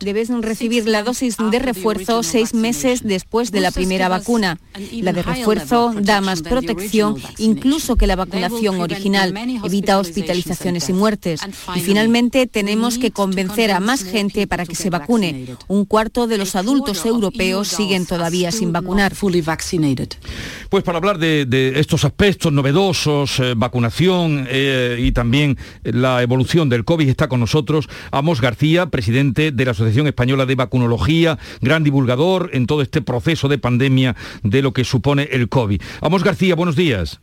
Debes 0.00 0.28
recibir 0.40 0.88
la 0.88 1.02
dosis 1.02 1.36
de 1.38 1.58
refuerzo 1.58 2.22
seis 2.22 2.54
meses 2.54 3.02
después 3.04 3.52
de 3.52 3.60
la 3.60 3.70
primera 3.70 4.08
vacuna. 4.08 4.58
La 4.92 5.12
de 5.12 5.22
refuerzo 5.22 5.92
da 6.00 6.20
más 6.20 6.42
protección 6.42 7.16
incluso 7.38 7.96
que 7.96 8.06
la 8.06 8.16
vacunación 8.16 8.80
original. 8.80 9.34
Evita 9.64 9.98
hospitalizaciones 9.98 10.88
y 10.88 10.92
muertes 10.92 11.17
y 11.74 11.80
finalmente 11.80 12.46
tenemos 12.46 12.98
que 12.98 13.10
convencer 13.10 13.70
a 13.70 13.80
más 13.80 14.04
gente 14.04 14.46
para 14.46 14.66
que 14.66 14.74
se 14.74 14.90
vacune. 14.90 15.56
Un 15.68 15.84
cuarto 15.84 16.26
de 16.26 16.38
los 16.38 16.56
adultos 16.56 17.04
europeos 17.06 17.68
siguen 17.68 18.06
todavía 18.06 18.52
sin 18.52 18.72
vacunar. 18.72 19.14
Pues 20.68 20.84
para 20.84 20.98
hablar 20.98 21.18
de, 21.18 21.72
estos 21.76 22.04
aspectos 22.04 22.52
novedosos, 22.52 23.40
eh, 23.40 23.54
vacunación 23.56 24.46
eh, 24.48 24.98
y 25.00 25.12
también 25.12 25.56
la 25.82 26.22
evolución 26.22 26.68
del 26.68 26.84
COVID, 26.84 27.08
está 27.08 27.28
con 27.28 27.40
nosotros 27.40 27.88
Amos 28.10 28.40
García, 28.40 28.86
presidente 28.86 29.52
de 29.52 29.64
la 29.64 29.72
Asociación 29.72 30.06
Española 30.06 30.46
de 30.46 30.54
Vacunología, 30.54 31.38
gran 31.60 31.84
divulgador 31.84 32.50
en 32.52 32.66
todo 32.66 32.82
este 32.82 33.02
proceso 33.02 33.48
de 33.48 33.58
pandemia 33.58 34.16
de 34.42 34.62
lo 34.62 34.72
que 34.72 34.84
supone 34.84 35.28
el 35.32 35.48
COVID. 35.48 35.80
Amos 36.00 36.24
García, 36.24 36.54
buenos 36.54 36.76
días. 36.76 37.20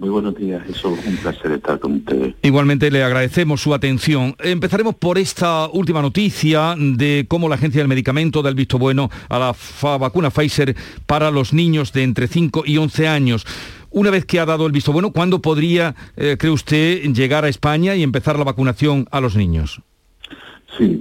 Muy 0.00 0.08
buenos 0.08 0.34
días, 0.34 0.62
es 0.66 0.82
un 0.82 0.96
placer 1.20 1.52
estar 1.52 1.78
con 1.78 1.96
ustedes. 1.96 2.34
Igualmente 2.40 2.90
le 2.90 3.04
agradecemos 3.04 3.60
su 3.60 3.74
atención. 3.74 4.34
Empezaremos 4.38 4.94
por 4.94 5.18
esta 5.18 5.68
última 5.68 6.00
noticia 6.00 6.74
de 6.74 7.26
cómo 7.28 7.50
la 7.50 7.56
Agencia 7.56 7.82
del 7.82 7.88
Medicamento 7.88 8.40
da 8.40 8.48
el 8.48 8.54
visto 8.54 8.78
bueno 8.78 9.10
a 9.28 9.38
la 9.38 9.98
vacuna 9.98 10.30
Pfizer 10.30 10.74
para 11.04 11.30
los 11.30 11.52
niños 11.52 11.92
de 11.92 12.04
entre 12.04 12.28
5 12.28 12.62
y 12.64 12.78
11 12.78 13.08
años. 13.08 13.46
Una 13.90 14.08
vez 14.08 14.24
que 14.24 14.40
ha 14.40 14.46
dado 14.46 14.64
el 14.64 14.72
visto 14.72 14.90
bueno, 14.90 15.12
¿cuándo 15.12 15.42
podría, 15.42 15.94
eh, 16.16 16.38
cree 16.38 16.50
usted, 16.50 17.02
llegar 17.12 17.44
a 17.44 17.50
España 17.50 17.94
y 17.94 18.02
empezar 18.02 18.38
la 18.38 18.44
vacunación 18.44 19.06
a 19.10 19.20
los 19.20 19.36
niños? 19.36 19.82
Sí, 20.78 20.98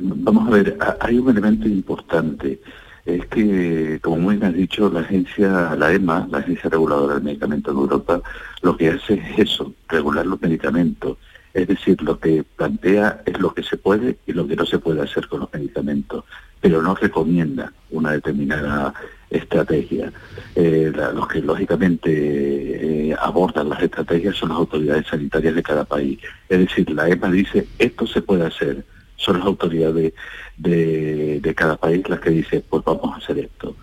vamos 0.00 0.46
a 0.46 0.50
ver, 0.50 0.78
hay 1.00 1.18
un 1.18 1.28
elemento 1.28 1.66
importante. 1.66 2.60
Es 3.08 3.24
que, 3.28 3.98
como 4.02 4.18
muy 4.18 4.36
bien 4.36 4.50
has 4.50 4.54
dicho, 4.54 4.90
la 4.90 5.00
agencia, 5.00 5.74
la 5.76 5.94
EMA, 5.94 6.28
la 6.30 6.38
Agencia 6.38 6.68
Reguladora 6.68 7.14
del 7.14 7.22
Medicamento 7.22 7.70
en 7.70 7.78
Europa, 7.78 8.20
lo 8.60 8.76
que 8.76 8.90
hace 8.90 9.14
es 9.14 9.38
eso, 9.38 9.72
regular 9.88 10.26
los 10.26 10.38
medicamentos. 10.42 11.16
Es 11.54 11.66
decir, 11.68 12.02
lo 12.02 12.20
que 12.20 12.44
plantea 12.44 13.22
es 13.24 13.40
lo 13.40 13.54
que 13.54 13.62
se 13.62 13.78
puede 13.78 14.18
y 14.26 14.34
lo 14.34 14.46
que 14.46 14.56
no 14.56 14.66
se 14.66 14.78
puede 14.78 15.00
hacer 15.00 15.26
con 15.26 15.40
los 15.40 15.50
medicamentos, 15.54 16.24
pero 16.60 16.82
no 16.82 16.94
recomienda 16.96 17.72
una 17.88 18.12
determinada 18.12 18.92
estrategia. 19.30 20.12
Eh, 20.54 20.92
los 21.14 21.28
que 21.28 21.40
lógicamente 21.40 22.10
eh, 22.12 23.16
abordan 23.18 23.70
las 23.70 23.82
estrategias 23.82 24.36
son 24.36 24.50
las 24.50 24.58
autoridades 24.58 25.06
sanitarias 25.06 25.54
de 25.54 25.62
cada 25.62 25.86
país. 25.86 26.18
Es 26.46 26.58
decir, 26.58 26.90
la 26.90 27.08
EMA 27.08 27.30
dice 27.30 27.66
esto 27.78 28.06
se 28.06 28.20
puede 28.20 28.44
hacer, 28.44 28.84
son 29.18 29.38
las 29.38 29.46
autoridades 29.46 30.14
de, 30.56 31.54
cada 31.54 31.76
país 31.76 32.08
las 32.08 32.20
que 32.20 32.30
dicen 32.30 32.64
pues 32.68 32.84
vamos 32.84 33.12
a 33.14 33.16
hacer 33.18 33.38
esto. 33.38 33.76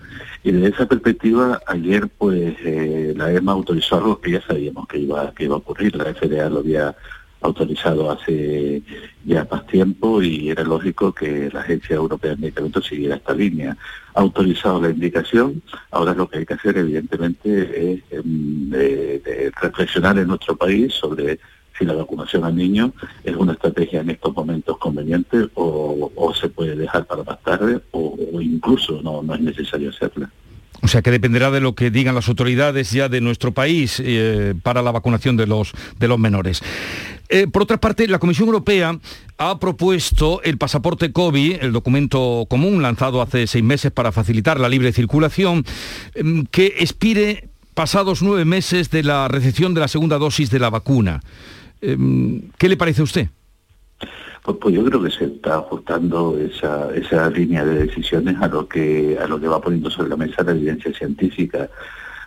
Y 0.43 0.51
desde 0.51 0.69
esa 0.69 0.85
perspectiva, 0.85 1.59
ayer 1.67 2.07
pues 2.17 2.55
eh, 2.63 3.13
la 3.15 3.31
EMA 3.31 3.51
autorizó 3.51 3.97
algo 3.97 4.19
que 4.19 4.31
ya 4.31 4.41
sabíamos 4.41 4.87
que 4.87 4.99
iba, 4.99 5.33
que 5.33 5.45
iba 5.45 5.55
a 5.55 5.59
ocurrir, 5.59 5.95
la 5.95 6.13
FDA 6.13 6.49
lo 6.49 6.59
había 6.59 6.95
autorizado 7.41 8.09
hace 8.11 8.81
ya 9.23 9.47
más 9.49 9.65
tiempo 9.67 10.21
y 10.21 10.49
era 10.49 10.63
lógico 10.63 11.13
que 11.13 11.49
la 11.51 11.61
Agencia 11.61 11.95
Europea 11.95 12.31
de 12.31 12.37
Medicamentos 12.37 12.87
siguiera 12.87 13.15
esta 13.15 13.33
línea. 13.33 13.77
Ha 14.13 14.21
autorizado 14.21 14.81
la 14.81 14.89
indicación, 14.89 15.61
ahora 15.91 16.13
lo 16.13 16.27
que 16.27 16.39
hay 16.39 16.45
que 16.45 16.53
hacer 16.55 16.77
evidentemente 16.77 17.93
es 17.93 18.01
em, 18.11 18.71
reflexionar 19.61 20.17
en 20.17 20.27
nuestro 20.27 20.55
país 20.55 20.93
sobre 20.93 21.39
si 21.77 21.85
la 21.85 21.93
vacunación 21.93 22.43
al 22.43 22.55
niño 22.55 22.93
es 23.23 23.35
una 23.35 23.53
estrategia 23.53 24.01
en 24.01 24.09
estos 24.09 24.33
momentos 24.35 24.77
conveniente 24.77 25.49
o, 25.55 26.11
se 26.39 26.49
puede 26.49 26.75
dejar 26.75 27.05
para 27.05 27.23
más 27.23 27.41
tarde 27.43 27.79
o, 27.91 28.17
incluso 28.41 29.01
no, 29.01 29.23
no 29.23 29.35
es 29.35 29.41
necesario 29.41 29.89
hacerla. 29.89 30.29
O 30.81 30.87
sea 30.87 31.01
que 31.01 31.09
dependerá 31.09 31.49
de 31.49 31.61
lo 31.61 31.73
que 31.73 31.89
digan 31.89 32.13
las 32.13 32.27
autoridades 32.27 32.91
ya 32.91 33.09
de 33.09 33.21
nuestro 33.21 33.53
país 33.53 34.01
eh, 34.03 34.53
para 34.61 34.81
la 34.81 34.91
vacunación 34.91 35.37
de 35.37 35.47
los, 35.47 35.71
de 35.97 36.07
los 36.07 36.19
menores. 36.19 36.61
Eh, 37.29 37.47
por 37.47 37.63
otra 37.63 37.77
parte, 37.77 38.07
la 38.07 38.19
Comisión 38.19 38.47
Europea 38.47 38.99
ha 39.37 39.59
propuesto 39.59 40.41
el 40.43 40.57
pasaporte 40.57 41.11
COVID, 41.11 41.57
el 41.61 41.71
documento 41.71 42.45
común 42.49 42.81
lanzado 42.81 43.21
hace 43.21 43.47
seis 43.47 43.63
meses 43.63 43.91
para 43.91 44.11
facilitar 44.11 44.59
la 44.59 44.69
libre 44.69 44.93
circulación, 44.93 45.65
em, 46.13 46.45
que 46.45 46.75
expire 46.77 47.49
pasados 47.73 48.21
nueve 48.21 48.45
meses 48.45 48.91
de 48.91 49.03
la 49.03 49.27
recepción 49.27 49.73
de 49.73 49.81
la 49.81 49.87
segunda 49.87 50.17
dosis 50.17 50.51
de 50.51 50.59
la 50.59 50.69
vacuna. 50.69 51.21
Em, 51.85 52.49
¿Qué 52.57 52.67
le 52.67 52.77
parece 52.77 53.01
a 53.01 53.03
usted? 53.03 53.27
Pues, 54.43 54.57
pues, 54.59 54.75
yo 54.75 54.83
creo 54.85 55.03
que 55.03 55.11
se 55.11 55.25
está 55.25 55.57
ajustando 55.57 56.37
esa, 56.37 57.29
línea 57.29 57.63
de 57.63 57.85
decisiones 57.85 58.35
a 58.41 58.47
lo 58.47 58.67
que 58.67 59.17
a 59.21 59.27
lo 59.27 59.39
que 59.39 59.47
va 59.47 59.61
poniendo 59.61 59.89
sobre 59.89 60.09
la 60.09 60.17
mesa 60.17 60.43
la 60.43 60.51
evidencia 60.51 60.91
científica. 60.93 61.69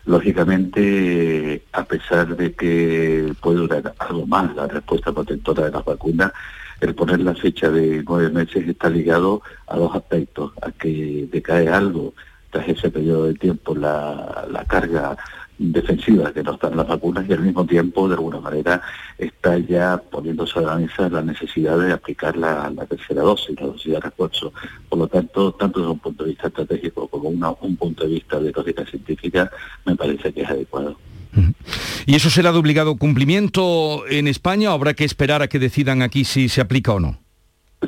Lógicamente, 0.07 1.63
a 1.73 1.85
pesar 1.85 2.37
de 2.37 2.55
que 2.55 3.33
puede 3.41 3.59
durar 3.59 3.95
algo 3.99 4.27
más 4.27 4.55
la 4.57 4.67
respuesta 4.67 5.13
protectora 5.13 5.65
de 5.65 5.71
las 5.73 5.85
vacunas, 5.85 6.33
el 6.81 6.95
poner 6.95 7.21
la 7.21 7.35
fecha 7.35 7.69
de 7.71 8.03
nueve 8.07 8.31
meses 8.31 8.67
está 8.67 8.89
ligado 8.89 9.43
a 9.67 9.77
dos 9.77 9.95
aspectos, 9.95 10.53
a 10.63 10.71
que 10.71 11.29
decae 11.31 11.69
algo 11.69 12.15
tras 12.51 12.69
ese 12.69 12.91
periodo 12.91 13.27
de 13.27 13.35
tiempo 13.35 13.75
la 13.75 14.65
carga 14.69 15.17
defensiva 15.59 16.33
que 16.33 16.43
no 16.43 16.55
están 16.55 16.77
las 16.77 16.87
vacunas 16.87 17.27
y 17.29 17.33
al 17.33 17.41
mismo 17.41 17.67
tiempo, 17.67 18.09
de 18.09 18.15
alguna 18.15 18.41
manera, 18.41 18.81
está 19.19 19.59
ya 19.59 19.99
poniéndose 20.11 20.59
a 20.61 20.63
la 20.63 20.77
mesa 20.77 21.09
la 21.09 21.23
necesidad 21.23 21.79
de 21.79 21.93
aplicar 21.93 22.37
la, 22.37 22.73
tercera 22.89 23.23
dosis, 23.23 23.61
la 23.61 23.67
dosis 23.67 23.93
de 23.93 24.01
refuerzo. 24.01 24.53
Por 24.89 25.01
lo 25.01 25.09
tanto, 25.09 25.53
tanto 25.53 25.81
desde 25.81 25.93
un 25.93 25.99
punto 25.99 26.25
de 26.25 26.31
vista 26.31 26.47
estratégico 26.47 27.09
como 27.09 27.29
un 27.29 27.77
punto 27.77 28.05
de 28.05 28.11
vista 28.11 28.39
de 28.39 28.53
lógica 28.53 28.85
científica, 28.87 29.51
me 29.85 29.97
parece 29.97 30.33
que 30.33 30.43
es 30.43 30.49
adecuado. 30.49 30.97
¿Y 32.07 32.15
eso 32.15 32.31
será 32.31 32.53
de 32.53 32.59
obligado 32.59 32.97
cumplimiento 32.97 34.07
en 34.09 34.29
España 34.29 34.71
o 34.71 34.75
habrá 34.75 34.95
que 34.95 35.05
esperar 35.05 35.43
a 35.43 35.49
que 35.49 35.59
decidan 35.59 36.03
aquí 36.03 36.25
si 36.25 36.49
se 36.49 36.61
aplica 36.61 36.93
o 36.93 37.01
no? 37.01 37.28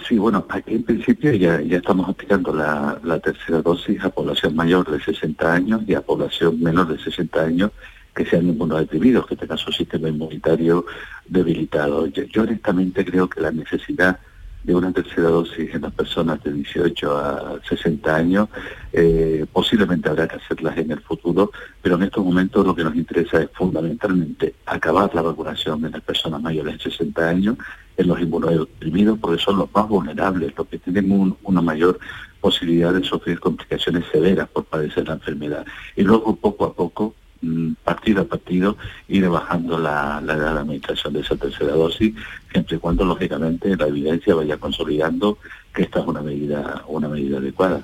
Sí, 0.06 0.18
bueno, 0.18 0.46
aquí 0.48 0.76
en 0.76 0.84
principio 0.84 1.32
ya, 1.32 1.60
ya 1.62 1.78
estamos 1.78 2.08
aplicando 2.08 2.54
la, 2.54 3.18
tercera 3.18 3.60
dosis 3.60 4.00
a 4.04 4.10
población 4.10 4.54
mayor 4.54 4.88
de 4.88 5.00
60 5.00 5.52
años 5.52 5.82
y 5.86 5.94
a 5.94 6.00
población 6.00 6.62
menor 6.62 6.86
de 6.86 7.02
60 7.02 7.42
años 7.42 7.72
que 8.14 8.24
sean 8.24 8.46
inmunodeprimidos, 8.46 9.26
que 9.26 9.34
tengan 9.34 9.58
su 9.58 9.72
sistema 9.72 10.08
inmunitario 10.08 10.86
debilitado. 11.26 12.06
Yo, 12.06 12.42
honestamente 12.42 13.04
creo 13.04 13.28
que 13.28 13.40
la 13.40 13.50
necesidad 13.50 14.20
de 14.62 14.74
una 14.74 14.92
tercera 14.92 15.28
dosis 15.28 15.74
en 15.74 15.82
las 15.82 15.92
personas 15.92 16.42
de 16.44 16.52
18 16.52 17.16
a 17.16 17.60
60 17.68 18.14
años, 18.14 18.48
eh, 18.92 19.46
posiblemente 19.52 20.08
habrá 20.08 20.28
que 20.28 20.36
hacerlas 20.36 20.76
en 20.76 20.90
el 20.90 21.00
futuro, 21.00 21.50
pero 21.80 21.96
en 21.96 22.02
estos 22.02 22.24
momentos 22.24 22.66
lo 22.66 22.74
que 22.74 22.84
nos 22.84 22.94
interesa 22.94 23.42
es 23.42 23.48
fundamentalmente 23.54 24.54
acabar 24.66 25.14
la 25.14 25.22
vacunación 25.22 25.84
en 25.84 25.92
las 25.92 26.02
personas 26.02 26.42
mayores 26.42 26.78
de 26.78 26.90
60 26.90 27.28
años 27.28 27.56
en 27.96 28.08
los 28.08 28.20
inmunodeprimidos 28.20 29.18
porque 29.18 29.42
son 29.42 29.58
los 29.58 29.68
más 29.74 29.88
vulnerables, 29.88 30.52
los 30.56 30.66
que 30.66 30.78
tienen 30.78 31.36
una 31.42 31.60
mayor 31.60 31.98
posibilidad 32.40 32.92
de 32.92 33.04
sufrir 33.04 33.38
complicaciones 33.38 34.04
severas 34.10 34.48
por 34.48 34.64
padecer 34.64 35.06
la 35.06 35.14
enfermedad. 35.14 35.66
Y 35.96 36.02
luego 36.02 36.34
poco 36.36 36.64
a 36.64 36.74
poco, 36.74 37.14
partido 37.84 38.22
a 38.22 38.24
partido, 38.24 38.76
ir 39.08 39.28
bajando 39.28 39.78
la, 39.78 40.20
la 40.20 40.34
edad 40.34 40.54
de 40.54 40.60
administración 40.60 41.14
de 41.14 41.20
esa 41.20 41.36
tercera 41.36 41.72
dosis, 41.72 42.14
siempre 42.52 42.76
y 42.76 42.78
cuando 42.78 43.04
lógicamente 43.04 43.76
la 43.76 43.86
evidencia 43.86 44.34
vaya 44.34 44.58
consolidando 44.58 45.38
que 45.74 45.82
esta 45.82 46.00
es 46.00 46.06
una 46.06 46.20
medida, 46.20 46.82
una 46.88 47.08
medida 47.08 47.38
adecuada. 47.38 47.80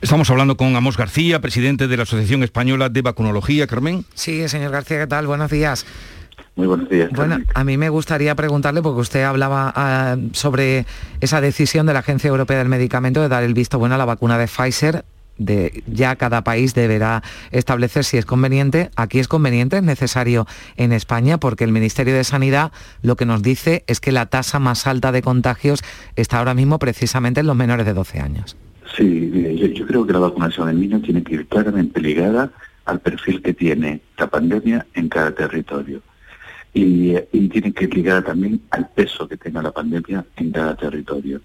Estamos 0.00 0.30
hablando 0.30 0.56
con 0.56 0.76
Amos 0.76 0.96
García, 0.96 1.40
presidente 1.40 1.88
de 1.88 1.96
la 1.96 2.02
Asociación 2.04 2.42
Española 2.42 2.88
de 2.88 3.02
Vacunología. 3.02 3.66
Carmen. 3.66 4.04
Sí, 4.14 4.46
señor 4.48 4.72
García, 4.72 5.00
¿qué 5.00 5.06
tal? 5.06 5.26
Buenos 5.26 5.50
días. 5.50 5.86
Muy 6.56 6.66
buenos 6.66 6.88
días. 6.88 7.10
Bueno, 7.12 7.38
a 7.54 7.64
mí 7.64 7.76
me 7.76 7.88
gustaría 7.88 8.34
preguntarle, 8.34 8.82
porque 8.82 9.00
usted 9.00 9.22
hablaba 9.22 9.72
ah, 9.74 10.16
sobre 10.32 10.84
esa 11.20 11.40
decisión 11.40 11.86
de 11.86 11.94
la 11.94 12.00
Agencia 12.00 12.28
Europea 12.28 12.58
del 12.58 12.68
Medicamento 12.68 13.22
de 13.22 13.28
dar 13.28 13.42
el 13.42 13.54
visto 13.54 13.78
bueno 13.78 13.94
a 13.94 13.98
la 13.98 14.04
vacuna 14.04 14.36
de 14.36 14.46
Pfizer. 14.46 15.04
De, 15.40 15.82
ya 15.86 16.16
cada 16.16 16.44
país 16.44 16.74
deberá 16.74 17.22
establecer 17.50 18.04
si 18.04 18.18
es 18.18 18.26
conveniente. 18.26 18.90
Aquí 18.94 19.18
es 19.18 19.26
conveniente, 19.26 19.78
es 19.78 19.82
necesario 19.82 20.46
en 20.76 20.92
España, 20.92 21.38
porque 21.38 21.64
el 21.64 21.72
Ministerio 21.72 22.14
de 22.14 22.24
Sanidad 22.24 22.72
lo 23.02 23.16
que 23.16 23.24
nos 23.24 23.42
dice 23.42 23.82
es 23.86 24.00
que 24.00 24.12
la 24.12 24.26
tasa 24.26 24.58
más 24.58 24.86
alta 24.86 25.12
de 25.12 25.22
contagios 25.22 25.82
está 26.14 26.38
ahora 26.38 26.52
mismo 26.52 26.78
precisamente 26.78 27.40
en 27.40 27.46
los 27.46 27.56
menores 27.56 27.86
de 27.86 27.94
12 27.94 28.20
años. 28.20 28.56
Sí, 28.96 29.72
yo, 29.74 29.86
creo 29.86 30.06
que 30.06 30.12
la 30.12 30.18
vacunación 30.18 30.68
en 30.68 30.80
niños 30.80 31.02
tiene 31.02 31.22
que 31.22 31.34
ir 31.34 31.46
claramente 31.46 32.00
ligada 32.00 32.50
al 32.84 33.00
perfil 33.00 33.40
que 33.40 33.54
tiene 33.54 34.00
la 34.18 34.26
pandemia 34.26 34.86
en 34.94 35.08
cada 35.08 35.32
territorio 35.32 36.02
y, 36.74 37.14
y 37.32 37.48
tiene 37.48 37.72
que 37.72 37.84
ir 37.84 38.24
también 38.24 38.60
al 38.70 38.88
peso 38.90 39.26
que 39.28 39.36
tenga 39.36 39.62
la 39.62 39.72
pandemia 39.72 40.24
en 40.36 40.50
cada 40.52 40.76
territorio. 40.76 41.40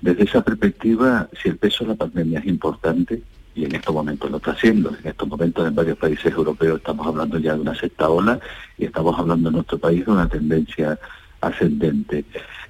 Desde 0.00 0.24
esa 0.24 0.42
perspectiva, 0.42 1.28
si 1.40 1.48
el 1.48 1.56
peso 1.56 1.84
de 1.84 1.90
la 1.90 1.96
pandemia 1.96 2.40
es 2.40 2.46
importante, 2.46 3.22
y 3.58 3.64
en 3.64 3.74
estos 3.74 3.92
momentos 3.92 4.30
lo 4.30 4.36
está 4.36 4.52
haciendo, 4.52 4.90
en 4.90 5.08
estos 5.08 5.26
momentos 5.26 5.66
en 5.66 5.74
varios 5.74 5.98
países 5.98 6.32
europeos 6.32 6.78
estamos 6.78 7.04
hablando 7.04 7.38
ya 7.38 7.54
de 7.54 7.60
una 7.60 7.74
sexta 7.74 8.08
ola 8.08 8.38
y 8.78 8.84
estamos 8.84 9.18
hablando 9.18 9.48
en 9.48 9.56
nuestro 9.56 9.78
país 9.78 10.06
de 10.06 10.12
una 10.12 10.28
tendencia 10.28 10.96
ascendente. 11.40 12.24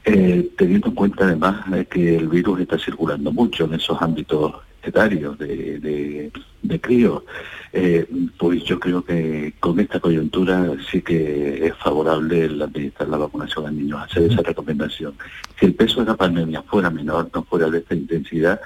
Eh, 0.04 0.50
teniendo 0.57 0.88
en 0.88 0.95
cuenta 0.95 1.25
además 1.25 1.66
que 1.90 2.16
el 2.16 2.28
virus 2.28 2.61
está 2.61 2.78
circulando 2.78 3.30
mucho 3.30 3.66
en 3.66 3.75
esos 3.75 4.00
ámbitos 4.00 4.54
etarios 4.83 5.37
de, 5.37 5.78
de, 5.78 6.33
de 6.62 6.80
crío, 6.80 7.23
eh, 7.75 8.07
pues 8.38 8.64
yo 8.64 8.80
creo 8.80 9.04
que 9.04 9.52
con 9.61 9.78
esta 9.80 10.00
coyuntura 10.00 10.73
sí 10.90 11.02
que 11.02 11.66
es 11.66 11.75
favorable 11.76 12.47
el 12.47 12.62
administrar 12.62 13.11
la 13.11 13.18
vacunación 13.18 13.66
a 13.66 13.71
niños, 13.71 14.00
hacer 14.00 14.33
esa 14.33 14.40
recomendación. 14.40 15.14
Si 15.61 15.66
el 15.66 15.75
peso 15.75 16.00
de 16.00 16.07
la 16.07 16.16
pandemia 16.16 16.62
fuera 16.62 16.88
menor, 16.88 17.28
no 17.35 17.42
fuera 17.42 17.68
de 17.68 17.78
esta 17.80 17.95
intensidad, 17.95 18.59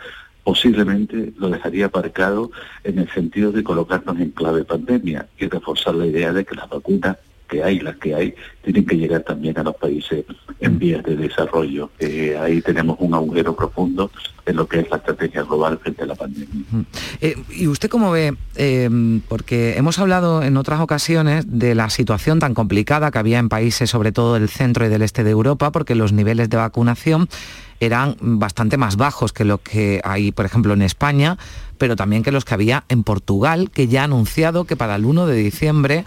posiblemente 0.45 1.33
lo 1.39 1.49
dejaría 1.49 1.87
aparcado 1.87 2.51
en 2.85 2.99
el 2.99 3.09
sentido 3.11 3.53
de 3.53 3.63
colocarnos 3.63 4.19
en 4.19 4.31
clave 4.31 4.65
pandemia 4.65 5.29
y 5.39 5.49
reforzar 5.49 5.95
la 5.95 6.07
idea 6.07 6.33
de 6.33 6.45
que 6.45 6.57
las 6.57 6.69
vacunas 6.69 7.17
que 7.53 7.63
hay, 7.63 7.81
las 7.81 7.97
que 7.97 8.15
hay, 8.15 8.35
tienen 8.63 8.87
que 8.87 8.97
llegar 8.97 9.23
también 9.23 9.59
a 9.59 9.63
los 9.63 9.77
países 9.77 10.25
en 10.61 10.79
vías 10.79 11.03
de 11.05 11.17
desarrollo. 11.17 11.91
Eh, 11.99 12.35
ahí 12.41 12.63
tenemos 12.63 12.97
un 12.99 13.13
agujero 13.13 13.55
profundo 13.55 14.11
en 14.47 14.57
lo 14.57 14.67
que 14.67 14.81
es 14.81 14.91
la 14.91 14.97
estrategia 14.97 15.43
global 15.43 15.79
frente 15.79 16.03
a 16.03 16.07
la 16.07 16.15
pandemia. 16.15 16.49
Eh, 17.21 17.37
¿Y 17.51 17.67
usted 17.67 17.91
cómo 17.91 18.11
ve? 18.11 18.35
Em, 18.55 19.21
porque 19.29 19.77
hemos 19.77 19.99
hablado 19.99 20.43
en 20.43 20.57
otras 20.57 20.81
ocasiones 20.81 21.45
de 21.47 21.75
la 21.75 21.91
situación 21.91 22.39
tan 22.39 22.55
complicada 22.55 23.11
que 23.11 23.19
había 23.19 23.39
en 23.39 23.51
países, 23.51 23.91
sobre 23.91 24.13
todo 24.13 24.35
del 24.35 24.49
centro 24.49 24.87
y 24.87 24.89
del 24.89 25.03
este 25.03 25.23
de 25.23 25.31
Europa, 25.31 25.71
porque 25.73 25.95
los 25.95 26.13
niveles 26.15 26.49
de 26.49 26.57
vacunación 26.57 27.29
eran 27.81 28.17
bastante 28.21 28.79
más 28.79 28.97
bajos 28.97 29.35
que 29.35 29.45
lo 29.45 29.59
que 29.59 30.01
hay, 30.05 30.33
por 30.33 30.47
ejemplo, 30.47 30.73
en 30.73 30.83
España, 30.83 31.37
pero 31.77 31.97
también 31.97 32.23
que 32.23 32.33
los 32.33 32.47
que 32.47 32.55
había 32.55 32.85
en 32.89 33.03
Portugal, 33.03 33.71
que 33.71 33.89
ya 33.89 34.03
ha 34.03 34.05
anunciado 34.05 34.65
que 34.65 34.77
para 34.77 34.95
el 34.95 35.05
1 35.05 35.27
de 35.27 35.35
diciembre 35.35 36.05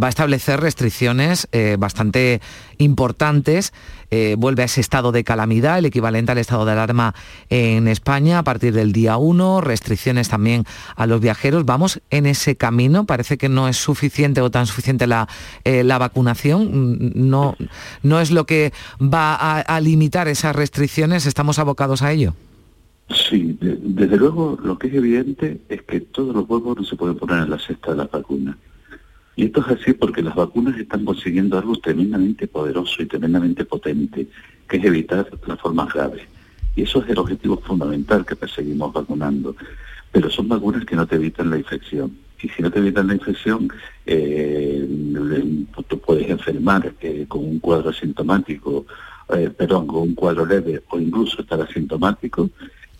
va 0.00 0.06
a 0.06 0.10
establecer 0.10 0.60
restricciones 0.60 1.48
eh, 1.52 1.76
bastante 1.78 2.40
importantes. 2.78 3.72
Eh, 4.10 4.36
vuelve 4.38 4.62
a 4.62 4.66
ese 4.66 4.80
estado 4.80 5.10
de 5.10 5.24
calamidad, 5.24 5.78
el 5.78 5.86
equivalente 5.86 6.32
al 6.32 6.38
estado 6.38 6.64
de 6.64 6.72
alarma 6.72 7.14
en 7.48 7.88
España 7.88 8.38
a 8.38 8.44
partir 8.44 8.72
del 8.72 8.92
día 8.92 9.16
1, 9.16 9.60
restricciones 9.60 10.28
también 10.28 10.64
a 10.94 11.06
los 11.06 11.20
viajeros. 11.20 11.64
Vamos 11.64 12.00
en 12.10 12.26
ese 12.26 12.56
camino, 12.56 13.04
parece 13.04 13.38
que 13.38 13.48
no 13.48 13.68
es 13.68 13.76
suficiente 13.76 14.40
o 14.40 14.50
tan 14.50 14.66
suficiente 14.66 15.06
la, 15.06 15.28
eh, 15.64 15.82
la 15.82 15.98
vacunación, 15.98 17.12
no, 17.14 17.56
no 18.02 18.20
es 18.20 18.30
lo 18.30 18.46
que 18.46 18.72
va 19.00 19.34
a, 19.60 19.80
limitar 19.80 20.28
esas 20.28 20.54
restricciones, 20.56 21.26
estamos 21.26 21.58
abocados 21.58 22.02
a 22.02 22.12
ello. 22.12 22.34
Sí, 23.10 23.56
desde 23.60 24.16
luego 24.16 24.58
lo 24.62 24.78
que 24.78 24.88
es 24.88 24.94
evidente 24.94 25.60
es 25.68 25.82
que 25.82 26.00
todos 26.00 26.34
los 26.34 26.48
huevos 26.48 26.76
no 26.78 26.84
se 26.84 26.96
pueden 26.96 27.16
poner 27.16 27.44
en 27.44 27.50
la 27.50 27.58
cesta 27.58 27.92
de 27.92 27.98
las 27.98 28.10
vacunas. 28.10 28.56
Y 29.36 29.44
esto 29.44 29.60
es 29.60 29.80
así 29.80 29.92
porque 29.92 30.22
las 30.22 30.34
vacunas 30.34 30.78
están 30.78 31.04
consiguiendo 31.04 31.58
algo 31.58 31.76
tremendamente 31.76 32.48
poderoso 32.48 33.02
y 33.02 33.06
tremendamente 33.06 33.66
potente, 33.66 34.26
que 34.66 34.76
es 34.78 34.84
evitar 34.84 35.28
las 35.46 35.60
formas 35.60 35.92
graves. 35.92 36.22
Y 36.74 36.82
eso 36.82 37.02
es 37.02 37.10
el 37.10 37.18
objetivo 37.18 37.58
fundamental 37.58 38.24
que 38.24 38.34
perseguimos 38.34 38.94
vacunando. 38.94 39.54
Pero 40.10 40.30
son 40.30 40.48
vacunas 40.48 40.86
que 40.86 40.96
no 40.96 41.06
te 41.06 41.16
evitan 41.16 41.50
la 41.50 41.58
infección. 41.58 42.16
Y 42.42 42.48
si 42.48 42.62
no 42.62 42.70
te 42.70 42.78
evitan 42.78 43.08
la 43.08 43.14
infección, 43.14 43.68
eh, 44.06 44.88
tú 45.86 45.98
puedes 46.00 46.28
enfermar 46.30 46.94
eh, 47.00 47.26
con 47.28 47.44
un 47.44 47.58
cuadro 47.58 47.90
asintomático, 47.90 48.86
eh, 49.36 49.50
perdón, 49.50 49.86
con 49.86 50.02
un 50.02 50.14
cuadro 50.14 50.46
leve 50.46 50.82
o 50.88 50.98
incluso 50.98 51.42
estar 51.42 51.60
asintomático 51.60 52.50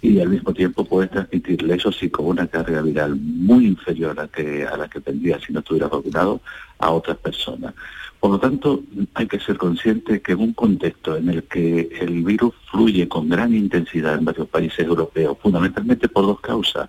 y 0.03 0.21
al 0.21 0.29
mismo 0.29 0.53
tiempo 0.53 0.85
puede 0.85 1.09
transmitirle 1.09 1.75
eso 1.75 1.91
sí 1.91 2.11
con 2.11 2.27
una 2.27 2.47
carga 2.47 2.83
viral 2.83 3.17
muy 3.17 3.67
inferior 3.67 4.19
a, 4.21 4.29
que, 4.29 4.67
a 4.67 4.77
la 4.77 4.89
que 4.89 5.01
tendría 5.01 5.41
si 5.41 5.53
no 5.53 5.61
estuviera 5.61 5.89
vacunado 5.89 6.41
a 6.79 6.91
otras 6.91 7.17
personas. 7.17 7.75
Por 8.21 8.31
lo 8.31 8.39
tanto, 8.39 8.83
hay 9.15 9.27
que 9.27 9.41
ser 9.41 9.57
consciente 9.57 10.21
que 10.21 10.33
en 10.33 10.41
un 10.41 10.53
contexto 10.53 11.17
en 11.17 11.29
el 11.29 11.45
que 11.45 11.91
el 12.01 12.25
virus 12.25 12.55
fluye 12.71 13.09
con 13.09 13.29
gran 13.29 13.55
intensidad 13.55 14.15
en 14.15 14.25
varios 14.25 14.49
países 14.49 14.81
europeos, 14.81 15.37
fundamentalmente 15.41 16.09
por 16.09 16.27
dos 16.27 16.41
causas. 16.41 16.89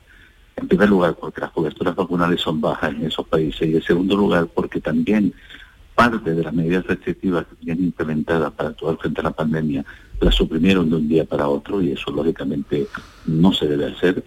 En 0.56 0.68
primer 0.68 0.90
lugar, 0.90 1.16
porque 1.16 1.42
las 1.42 1.52
coberturas 1.52 1.96
vacunales 1.96 2.42
son 2.42 2.60
bajas 2.60 2.92
en 2.92 3.06
esos 3.06 3.28
países 3.28 3.68
y 3.68 3.76
en 3.76 3.84
segundo 3.84 4.16
lugar, 4.16 4.48
porque 4.48 4.82
también 4.82 5.34
parte 5.94 6.34
de 6.34 6.44
las 6.44 6.54
medidas 6.54 6.86
restrictivas 6.86 7.46
que 7.46 7.56
tienen 7.56 7.86
implementadas 7.86 8.52
para 8.54 8.70
actuar 8.70 8.98
frente 8.98 9.22
a 9.22 9.26
la 9.26 9.32
pandemia 9.32 9.86
la 10.20 10.32
suprimieron 10.32 10.90
de 10.90 10.96
un 10.96 11.08
día 11.08 11.26
para 11.26 11.48
otro 11.48 11.82
y 11.82 11.92
eso 11.92 12.12
lógicamente 12.12 12.88
no 13.26 13.54
se 13.54 13.68
debe 13.68 13.86
hacer, 13.86 14.24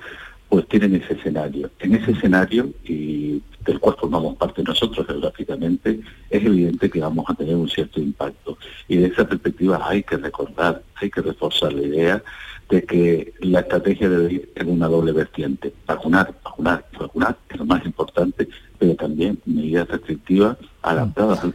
pues 0.49 0.67
tienen 0.69 0.95
ese 0.97 1.15
escenario. 1.15 1.71
En 1.79 1.95
ese 1.95 2.13
escenario, 2.13 2.71
y 2.85 3.43
del 3.65 3.79
cual 3.79 3.97
formamos 4.01 4.37
parte 4.37 4.63
nosotros 4.63 5.07
geográficamente, 5.07 6.01
es 6.29 6.45
evidente 6.45 6.91
que 6.91 7.01
vamos 7.01 7.25
a 7.29 7.35
tener 7.35 7.55
un 7.55 7.69
cierto 7.69 8.01
impacto. 8.01 8.59
Y 8.89 8.97
de 8.97 9.07
esa 9.07 9.27
perspectiva 9.29 9.81
hay 9.89 10.03
que 10.03 10.17
recordar, 10.17 10.83
hay 10.97 11.11
que 11.11 11.23
reforzar 11.23 11.73
la 11.73 11.83
idea 11.83 12.23
de 12.69 12.85
que 12.85 13.35
la 13.41 13.61
estrategia 13.61 14.09
debe 14.09 14.33
ir 14.33 14.53
en 14.55 14.71
una 14.71 14.87
doble 14.87 15.13
vertiente. 15.13 15.73
Vacunar, 15.87 16.35
vacunar 16.45 16.85
vacunar 16.99 17.37
es 17.49 17.59
lo 17.59 17.65
más 17.65 17.85
importante, 17.85 18.49
pero 18.79 18.95
también 18.95 19.39
medidas 19.45 19.89
restrictivas 19.89 20.57
adaptadas 20.83 21.43
al, 21.43 21.55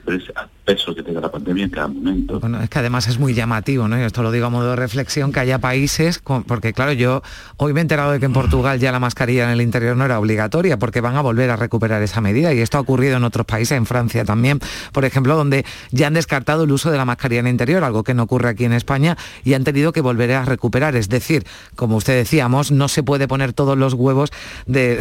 peso 0.66 0.96
que 0.96 1.04
tenga 1.04 1.22
la 1.22 1.32
pandemia 1.32 1.66
en 1.66 1.70
cada 1.70 1.88
momento. 1.88 2.40
Bueno, 2.40 2.62
es 2.62 2.70
que 2.70 2.80
además 2.80 3.08
es 3.08 3.20
muy 3.20 3.34
llamativo, 3.34 3.88
¿no? 3.88 4.00
Y 4.00 4.02
esto 4.02 4.24
lo 4.24 4.32
digo 4.32 4.48
a 4.48 4.50
modo 4.50 4.72
de 4.72 4.76
reflexión, 4.76 5.32
que 5.32 5.40
haya 5.40 5.60
países, 5.60 6.22
porque 6.48 6.74
claro, 6.74 6.92
yo 6.94 7.22
hoy 7.58 7.74
me 7.74 7.80
he 7.80 7.84
enterado 7.84 8.12
de 8.12 8.20
que 8.20 8.26
en 8.26 8.34
Portugal 8.34 8.80
ya 8.80 8.92
la 8.92 9.00
mascarilla 9.00 9.46
en 9.46 9.52
el 9.52 9.62
interior 9.62 9.96
no 9.96 10.06
era 10.06 10.20
obligatoria, 10.20 10.78
porque 10.78 11.02
van 11.02 11.16
a 11.16 11.22
volver 11.22 11.52
a 11.52 11.56
recuperar 11.56 12.02
esa 12.02 12.20
medida, 12.20 12.54
y 12.54 12.60
esto 12.60 12.78
ha 12.78 12.82
ocurrido 12.82 13.18
en 13.18 13.24
otros 13.24 13.46
países, 13.46 13.78
en 13.78 13.86
Francia 13.86 14.26
también, 14.26 14.60
por 14.92 15.06
ejemplo, 15.06 15.36
donde 15.36 15.66
ya 15.92 16.08
han 16.08 16.16
descartado 16.16 16.64
el 16.64 16.72
uso 16.72 16.90
de 16.90 16.98
la 16.98 17.06
mascarilla 17.06 17.42
en 17.42 17.48
el 17.48 17.52
interior, 17.52 17.84
algo 17.84 18.04
que 18.04 18.16
no 18.16 18.24
ocurre 18.24 18.50
aquí 18.50 18.66
en 18.66 18.74
España, 18.74 19.18
y 19.44 19.54
han 19.54 19.64
tenido 19.64 19.94
que 19.94 20.02
volver 20.02 20.32
a 20.32 20.46
recuperar. 20.46 20.96
Es 20.96 21.10
decir, 21.10 21.46
como 21.76 21.98
usted 21.98 22.16
decíamos, 22.16 22.72
no 22.72 22.88
se 22.88 23.04
puede 23.04 23.28
poner 23.28 23.54
todos 23.54 23.78
los 23.78 23.94
huevos 23.94 24.32
de, 24.66 25.00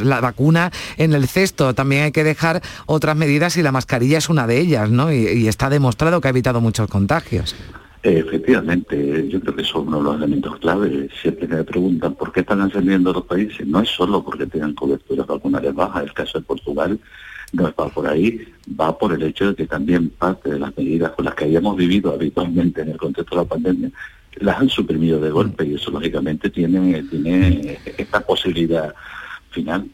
la 0.02 0.20
vacuna 0.20 0.72
en 0.96 1.12
el 1.12 1.28
cesto, 1.28 1.74
también 1.74 2.04
hay 2.04 2.12
que 2.12 2.24
dejar 2.24 2.62
otras 2.86 3.16
medidas 3.16 3.56
y 3.58 3.62
la 3.62 3.72
mascarilla 3.72 4.18
es 4.18 4.29
una 4.30 4.46
de 4.46 4.60
ellas, 4.60 4.90
¿no? 4.90 5.12
Y, 5.12 5.48
está 5.48 5.68
demostrado 5.68 6.20
que 6.20 6.28
ha 6.28 6.30
evitado 6.30 6.60
muchos 6.60 6.88
contagios. 6.88 7.54
Efectivamente, 8.02 9.28
yo 9.28 9.40
creo 9.40 9.56
que 9.56 9.64
son 9.64 9.88
uno 9.88 9.98
de 9.98 10.04
los 10.04 10.16
elementos 10.16 10.58
clave. 10.58 11.08
Siempre 11.20 11.46
me 11.48 11.64
preguntan 11.64 12.14
por 12.14 12.32
qué 12.32 12.40
están 12.40 12.62
ascendiendo 12.62 13.12
los 13.12 13.24
países. 13.24 13.66
No 13.66 13.80
es 13.80 13.90
solo 13.90 14.24
porque 14.24 14.46
tengan 14.46 14.74
coberturas 14.74 15.26
vacunales 15.26 15.74
bajas, 15.74 16.04
el 16.04 16.14
caso 16.14 16.38
de 16.38 16.44
Portugal 16.44 16.98
no 17.52 17.64
va 17.64 17.88
por 17.88 18.06
ahí, 18.06 18.46
va 18.80 18.96
por 18.96 19.12
el 19.12 19.22
hecho 19.24 19.48
de 19.48 19.54
que 19.56 19.66
también 19.66 20.10
parte 20.10 20.50
de 20.50 20.58
las 20.60 20.76
medidas 20.76 21.10
con 21.10 21.24
las 21.24 21.34
que 21.34 21.44
habíamos 21.44 21.76
vivido 21.76 22.12
habitualmente 22.12 22.82
en 22.82 22.90
el 22.90 22.96
contexto 22.96 23.34
de 23.34 23.42
la 23.42 23.48
pandemia 23.48 23.90
las 24.36 24.60
han 24.60 24.68
suprimido 24.68 25.20
de 25.20 25.30
golpe 25.30 25.66
y 25.66 25.74
eso 25.74 25.90
lógicamente 25.90 26.50
tiene, 26.50 27.02
tiene 27.04 27.78
esta 27.98 28.20
posibilidad 28.20 28.94
final. 29.50 29.86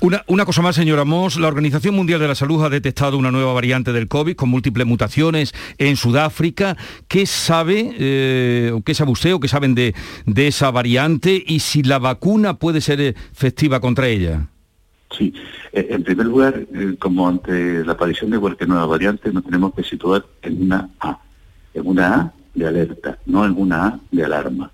Una, 0.00 0.44
cosa 0.44 0.62
más, 0.62 0.76
señora 0.76 1.04
Moss. 1.04 1.38
La 1.38 1.48
Organización 1.48 1.94
Mundial 1.94 2.20
de 2.20 2.28
la 2.28 2.34
Salud 2.34 2.62
ha 2.64 2.68
detectado 2.68 3.18
una 3.18 3.30
nueva 3.30 3.52
variante 3.52 3.92
del 3.92 4.08
COVID 4.08 4.36
con 4.36 4.48
múltiples 4.48 4.86
mutaciones 4.86 5.54
en 5.78 5.96
Sudáfrica. 5.96 6.76
¿Qué 7.08 7.26
sabe, 7.26 7.94
eh, 7.98 8.72
o 8.74 8.82
qué 8.82 8.94
sabe 8.94 9.10
usted 9.10 9.34
o 9.34 9.40
qué 9.40 9.48
saben 9.48 9.74
de, 9.74 9.94
de, 10.26 10.46
esa 10.46 10.70
variante 10.70 11.42
y 11.44 11.60
si 11.60 11.82
la 11.82 11.98
vacuna 11.98 12.58
puede 12.58 12.80
ser 12.80 13.00
efectiva 13.00 13.80
contra 13.80 14.08
ella? 14.08 14.46
Sí, 15.16 15.34
eh, 15.72 15.88
en 15.90 16.04
primer 16.04 16.26
lugar, 16.26 16.66
eh, 16.74 16.94
como 16.98 17.28
ante 17.28 17.84
la 17.84 17.92
aparición 17.92 18.30
de 18.30 18.38
cualquier 18.38 18.68
nueva 18.68 18.86
variante, 18.86 19.32
nos 19.32 19.44
tenemos 19.44 19.74
que 19.74 19.82
situar 19.82 20.24
en 20.42 20.62
una 20.62 20.90
A, 21.00 21.18
en 21.74 21.86
una 21.86 22.14
A 22.14 22.32
de 22.54 22.66
alerta, 22.66 23.18
no 23.26 23.44
en 23.44 23.54
una 23.56 23.86
A 23.86 24.00
de 24.10 24.24
alarma 24.24 24.70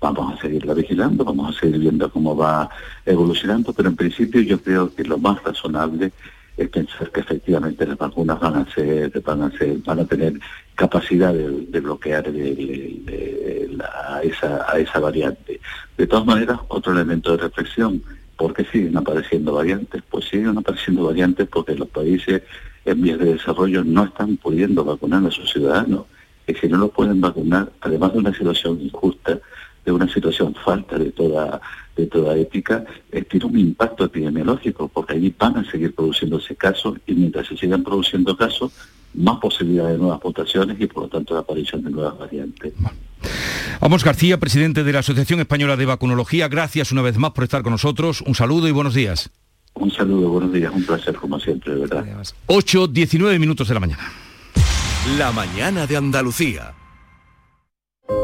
vamos 0.00 0.34
a 0.34 0.40
seguirla 0.40 0.74
vigilando, 0.74 1.24
vamos 1.24 1.56
a 1.56 1.60
seguir 1.60 1.78
viendo 1.78 2.10
cómo 2.10 2.34
va 2.34 2.70
evolucionando, 3.04 3.72
pero 3.72 3.88
en 3.88 3.96
principio 3.96 4.40
yo 4.40 4.60
creo 4.60 4.94
que 4.94 5.04
lo 5.04 5.18
más 5.18 5.42
razonable 5.42 6.12
es 6.56 6.68
pensar 6.68 7.10
que 7.10 7.20
efectivamente 7.20 7.86
las 7.86 7.96
vacunas 7.96 8.38
van 8.40 8.56
a 8.56 8.74
ser, 8.74 9.20
van 9.22 9.42
a 9.42 9.50
ser, 9.52 9.78
van 9.78 10.00
a 10.00 10.04
tener 10.04 10.34
capacidad 10.74 11.32
de, 11.32 11.80
bloquear 11.80 12.26
a, 12.28 14.22
esa, 14.22 14.66
a 14.70 14.78
esa 14.78 15.00
variante. 15.00 15.60
De 15.96 16.06
todas 16.06 16.26
maneras, 16.26 16.58
otro 16.68 16.92
elemento 16.92 17.32
de 17.32 17.42
reflexión, 17.44 18.02
¿por 18.36 18.54
qué 18.54 18.64
siguen 18.64 18.96
apareciendo 18.96 19.54
variantes? 19.54 20.02
Pues 20.10 20.26
siguen 20.26 20.58
apareciendo 20.58 21.04
variantes 21.04 21.48
porque 21.48 21.74
los 21.74 21.88
países 21.88 22.42
en 22.84 23.02
vías 23.02 23.18
de 23.18 23.34
desarrollo 23.34 23.84
no 23.84 24.04
están 24.04 24.36
pudiendo 24.36 24.84
vacunar 24.84 25.26
a 25.26 25.30
sus 25.30 25.50
ciudadanos. 25.50 26.06
Y 26.46 26.54
si 26.54 26.68
no 26.68 26.78
los 26.78 26.90
pueden 26.90 27.20
vacunar, 27.20 27.70
además 27.80 28.12
de 28.12 28.18
una 28.18 28.34
situación 28.34 28.80
injusta, 28.80 29.38
de 29.84 29.92
una 29.92 30.12
situación 30.12 30.54
falta 30.54 30.98
de 30.98 31.10
toda 31.10 31.60
de 31.96 32.06
toda 32.06 32.36
ética, 32.36 32.84
eh, 33.12 33.22
tiene 33.22 33.46
un 33.46 33.58
impacto 33.58 34.04
epidemiológico, 34.04 34.88
porque 34.88 35.14
allí 35.14 35.34
van 35.38 35.58
a 35.58 35.70
seguir 35.70 35.94
produciéndose 35.94 36.56
casos 36.56 36.98
y 37.06 37.14
mientras 37.14 37.46
se 37.46 37.56
sigan 37.56 37.82
produciendo 37.82 38.36
casos, 38.36 38.72
más 39.14 39.38
posibilidades 39.38 39.92
de 39.92 39.98
nuevas 39.98 40.20
mutaciones 40.22 40.80
y 40.80 40.86
por 40.86 41.04
lo 41.04 41.08
tanto 41.08 41.34
la 41.34 41.40
aparición 41.40 41.82
de 41.82 41.90
nuevas 41.90 42.18
variantes. 42.18 42.72
Vamos 43.80 44.04
García, 44.04 44.38
presidente 44.38 44.84
de 44.84 44.92
la 44.92 45.00
Asociación 45.00 45.40
Española 45.40 45.76
de 45.76 45.86
Vacunología, 45.86 46.48
gracias 46.48 46.92
una 46.92 47.02
vez 47.02 47.18
más 47.18 47.32
por 47.32 47.44
estar 47.44 47.62
con 47.62 47.72
nosotros. 47.72 48.22
Un 48.22 48.34
saludo 48.34 48.68
y 48.68 48.72
buenos 48.72 48.94
días. 48.94 49.30
Un 49.74 49.90
saludo, 49.90 50.28
buenos 50.30 50.52
días, 50.52 50.72
un 50.74 50.84
placer 50.84 51.14
como 51.16 51.38
siempre, 51.38 51.74
de 51.74 51.80
verdad. 51.80 52.04
8, 52.46 52.88
19 52.88 53.38
minutos 53.38 53.68
de 53.68 53.74
la 53.74 53.80
mañana. 53.80 54.02
La 55.18 55.32
mañana 55.32 55.86
de 55.86 55.96
Andalucía. 55.96 56.74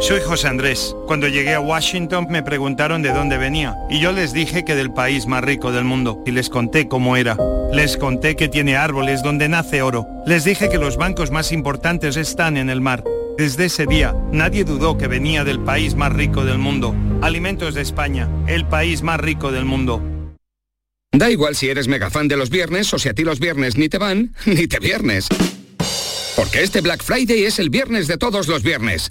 Soy 0.07 0.21
José 0.21 0.47
Andrés. 0.47 0.95
Cuando 1.09 1.27
llegué 1.27 1.55
a 1.55 1.61
Washington 1.61 2.29
me 2.31 2.45
preguntaron 2.45 3.03
de 3.03 3.09
dónde 3.09 3.39
venía 3.39 3.75
y 3.91 3.99
yo 3.99 4.13
les 4.13 4.33
dije 4.33 4.65
que 4.65 4.77
del 4.77 4.93
país 4.93 5.27
más 5.27 5.43
rico 5.43 5.73
del 5.73 5.83
mundo 5.83 6.23
y 6.25 6.31
les 6.31 6.49
conté 6.49 6.87
cómo 6.87 7.17
era. 7.17 7.37
Les 7.73 7.97
conté 7.97 8.37
que 8.37 8.47
tiene 8.47 8.77
árboles 8.77 9.25
donde 9.25 9.49
nace 9.49 9.83
oro. 9.83 10.07
Les 10.25 10.45
dije 10.45 10.69
que 10.69 10.79
los 10.79 10.97
bancos 10.97 11.33
más 11.33 11.51
importantes 11.51 12.17
están 12.17 12.57
en 12.57 12.71
el 12.71 12.81
mar. 12.81 13.03
Desde 13.37 13.65
ese 13.65 13.85
día 13.85 14.15
nadie 14.31 14.63
dudó 14.63 14.97
que 14.97 15.09
venía 15.09 15.43
del 15.43 15.59
país 15.59 15.97
más 15.97 16.13
rico 16.13 16.45
del 16.45 16.59
mundo. 16.59 16.95
Alimentos 17.21 17.75
de 17.75 17.83
España, 17.83 18.31
el 18.47 18.65
país 18.65 19.03
más 19.03 19.19
rico 19.19 19.51
del 19.51 19.65
mundo. 19.65 20.01
Da 21.11 21.31
igual 21.31 21.57
si 21.57 21.69
eres 21.69 21.89
mega 21.89 22.11
fan 22.11 22.29
de 22.29 22.37
los 22.37 22.49
viernes 22.49 22.95
o 22.95 23.01
si 23.01 23.09
a 23.09 23.13
ti 23.13 23.25
los 23.25 23.41
viernes 23.41 23.77
ni 23.77 23.89
te 23.89 23.99
van, 23.99 24.37
ni 24.47 24.69
te 24.69 24.79
viernes. 24.79 25.27
Porque 26.37 26.63
este 26.63 26.81
Black 26.81 27.03
Friday 27.03 27.43
es 27.43 27.59
el 27.59 27.71
viernes 27.71 28.07
de 28.07 28.19
todos 28.19 28.47
los 28.47 28.63
viernes. 28.63 29.11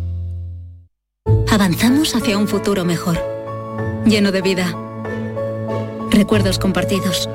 Avanzamos 1.51 2.15
hacia 2.17 2.37
un 2.39 2.49
futuro 2.49 2.85
mejor, 2.85 3.19
lleno 4.07 4.33
de 4.33 4.43
vida, 4.43 4.75
recuerdos 6.11 6.59
compartidos, 6.59 7.29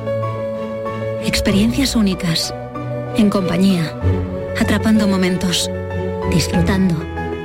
experiencias 1.23 1.95
únicas, 1.95 2.53
en 3.15 3.29
compañía, 3.29 3.97
atrapando 4.59 5.07
momentos, 5.07 5.71
disfrutando, 6.31 6.95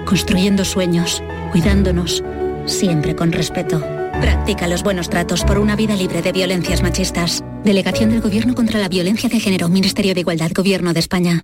construyendo 0.06 0.64
sueños, 0.64 1.22
cuidándonos, 1.50 2.24
siempre 2.66 3.14
con 3.14 3.32
respeto. 3.32 4.01
Practica 4.22 4.68
los 4.68 4.84
buenos 4.84 5.10
tratos 5.10 5.42
por 5.42 5.58
una 5.58 5.74
vida 5.74 5.96
libre 5.96 6.22
de 6.22 6.30
violencias 6.30 6.80
machistas. 6.80 7.42
Delegación 7.64 8.10
del 8.10 8.20
Gobierno 8.20 8.54
contra 8.54 8.78
la 8.78 8.88
Violencia 8.88 9.28
de 9.28 9.40
Género, 9.40 9.68
Ministerio 9.68 10.14
de 10.14 10.20
Igualdad, 10.20 10.52
Gobierno 10.54 10.92
de 10.92 11.00
España. 11.00 11.42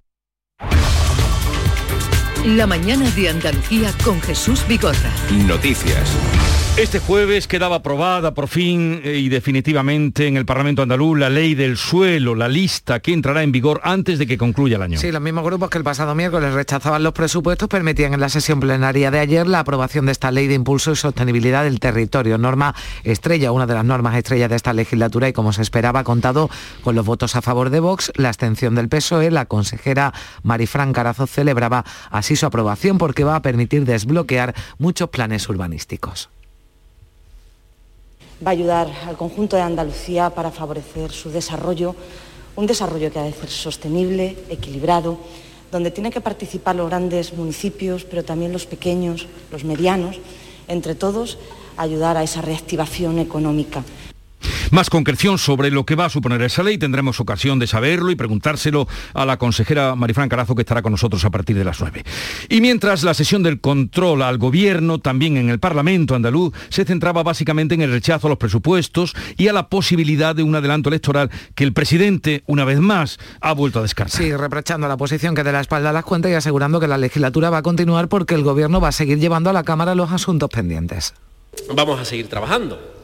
La 2.45 2.69
mañana 2.69 3.11
de 3.11 3.31
Andalucía 3.31 3.93
con 4.05 4.21
Jesús 4.21 4.65
Bigorra. 4.69 5.13
Noticias. 5.45 6.09
Este 6.79 7.01
jueves 7.01 7.49
quedaba 7.49 7.75
aprobada 7.75 8.35
por 8.35 8.47
fin 8.47 9.01
eh, 9.03 9.17
y 9.17 9.29
definitivamente 9.29 10.29
en 10.29 10.37
el 10.37 10.47
Parlamento 10.47 10.81
andaluz 10.81 11.19
la 11.19 11.29
ley 11.29 11.57
del 11.57 11.77
suelo, 11.77 12.37
la 12.37 12.47
lista 12.47 13.01
que 13.01 13.13
entrará 13.13 13.43
en 13.43 13.51
vigor 13.51 13.81
antes 13.83 14.21
de 14.21 14.29
que 14.29 14.39
concluya 14.39 14.77
el 14.77 14.83
año. 14.83 14.97
Sí, 14.97 15.11
los 15.11 15.21
mismos 15.21 15.43
grupos 15.45 15.71
que 15.71 15.79
el 15.79 15.83
pasado 15.83 16.15
miércoles 16.15 16.55
rechazaban 16.55 17.03
los 17.03 17.15
presupuestos 17.15 17.69
permitían 17.69 18.15
en 18.15 18.21
la 18.21 18.29
sesión 18.29 18.61
plenaria 18.61 19.11
de 19.11 19.19
ayer 19.19 19.49
la 19.49 19.59
aprobación 19.59 20.07
de 20.07 20.13
esta 20.13 20.31
ley 20.31 20.47
de 20.47 20.55
impulso 20.55 20.93
y 20.93 20.97
sostenibilidad 20.97 21.65
del 21.65 21.81
territorio, 21.81 22.39
norma 22.39 22.77
estrella, 23.03 23.51
una 23.51 23.67
de 23.67 23.75
las 23.75 23.85
normas 23.85 24.15
estrellas 24.15 24.49
de 24.49 24.55
esta 24.55 24.73
legislatura 24.73 25.29
y 25.29 25.33
como 25.33 25.53
se 25.53 25.63
esperaba 25.63 26.05
contado 26.05 26.49
con 26.85 26.95
los 26.95 27.05
votos 27.05 27.35
a 27.35 27.43
favor 27.43 27.71
de 27.71 27.81
Vox, 27.81 28.13
la 28.15 28.29
abstención 28.29 28.77
del 28.77 28.89
PSOE, 28.89 29.33
la 29.33 29.47
consejera 29.47 30.15
Marifran 30.45 30.93
Carazo 30.93 31.27
celebraba 31.27 31.85
así 32.13 32.37
su 32.37 32.47
aprobación 32.47 32.99
porque 32.99 33.25
va 33.25 33.35
a 33.35 33.43
permitir 33.43 33.85
desbloquear 33.85 34.55
muchos 34.79 35.09
planes 35.09 35.49
urbanísticos 35.49 36.31
va 38.45 38.51
a 38.51 38.53
ayudar 38.53 38.89
al 39.07 39.17
conjunto 39.17 39.57
de 39.57 39.63
Andalucía 39.63 40.31
para 40.31 40.51
favorecer 40.51 41.11
su 41.11 41.31
desarrollo, 41.31 41.95
un 42.57 42.67
desarrollo 42.67 43.13
que 43.13 43.19
ha 43.19 43.25
de 43.25 43.33
ser 43.33 43.51
sostenible, 43.51 44.37
equilibrado, 44.49 45.19
donde 45.71 45.91
tienen 45.91 46.13
que 46.13 46.21
participar 46.21 46.77
los 46.77 46.89
grandes 46.89 47.33
municipios, 47.35 48.05
pero 48.05 48.25
también 48.25 48.53
los 48.53 48.67
pequeños, 48.67 49.27
los 49.51 49.65
medianos, 49.65 50.19
entre 50.67 50.95
todos, 50.95 51.39
ayudar 51.77 52.17
a 52.17 52.23
esa 52.23 52.41
reactivación 52.41 53.19
económica. 53.19 53.85
Más 54.71 54.91
concreción 54.91 55.39
sobre 55.39 55.71
lo 55.71 55.87
que 55.87 55.95
va 55.95 56.07
a 56.07 56.11
suponer 56.11 56.43
esa 56.43 56.63
ley 56.63 56.77
tendremos 56.77 57.21
ocasión 57.21 57.59
de 57.59 57.67
saberlo 57.67 58.11
y 58.11 58.17
preguntárselo 58.17 58.87
a 59.15 59.25
la 59.25 59.39
consejera 59.39 59.95
Marifran 59.95 60.29
Carazo 60.29 60.55
que 60.55 60.63
estará 60.63 60.83
con 60.83 60.93
nosotros 60.93 61.25
a 61.25 61.31
partir 61.31 61.57
de 61.57 61.65
las 61.65 61.81
9. 61.81 62.05
Y 62.49 62.61
mientras 62.61 63.03
la 63.03 63.15
sesión 63.15 63.43
del 63.43 63.61
control 63.61 64.23
al 64.23 64.37
gobierno, 64.39 64.99
también 64.99 65.37
en 65.37 65.49
el 65.49 65.59
Parlamento 65.59 66.15
andaluz, 66.15 66.53
se 66.69 66.85
centraba 66.85 67.23
básicamente 67.23 67.75
en 67.75 67.83
el 67.83 67.91
rechazo 67.91 68.27
a 68.27 68.31
los 68.31 68.39
presupuestos 68.39 69.15
y 69.37 69.49
a 69.49 69.53
la 69.53 69.69
posibilidad 69.69 70.37
de 70.37 70.43
un 70.43 70.55
adelanto 70.55 70.91
electoral 70.91 71.31
que 71.55 71.65
el 71.65 71.73
presidente, 71.73 72.43
una 72.47 72.65
vez 72.65 72.79
más, 72.81 73.19
ha 73.41 73.53
vuelto 73.53 73.79
a 73.79 73.83
descartar. 73.83 74.21
Sí, 74.21 74.35
reprochando 74.37 74.87
a 74.87 74.89
la 74.89 74.95
oposición 74.97 75.35
que 75.35 75.45
de 75.45 75.53
la 75.53 75.61
espalda 75.61 75.93
las 75.93 76.05
cuenta 76.05 76.29
y 76.29 76.35
asegurando 76.35 76.79
que 76.79 76.89
la 76.89 76.99
legislatura 76.99 77.49
va 77.51 77.59
a 77.59 77.63
continuar 77.63 78.09
porque 78.09 78.35
el 78.35 78.43
gobierno 78.43 78.81
va 78.81 78.89
a 78.89 78.93
seguir 78.93 79.19
llevando 79.19 79.51
a 79.51 79.53
la 79.53 79.63
Cámara 79.63 79.95
los 79.95 80.13
asuntos 80.13 80.51
pendientes. 80.51 81.15
Vamos 81.75 82.01
a 82.01 82.05
seguir 82.05 82.29
trabajando 82.29 82.98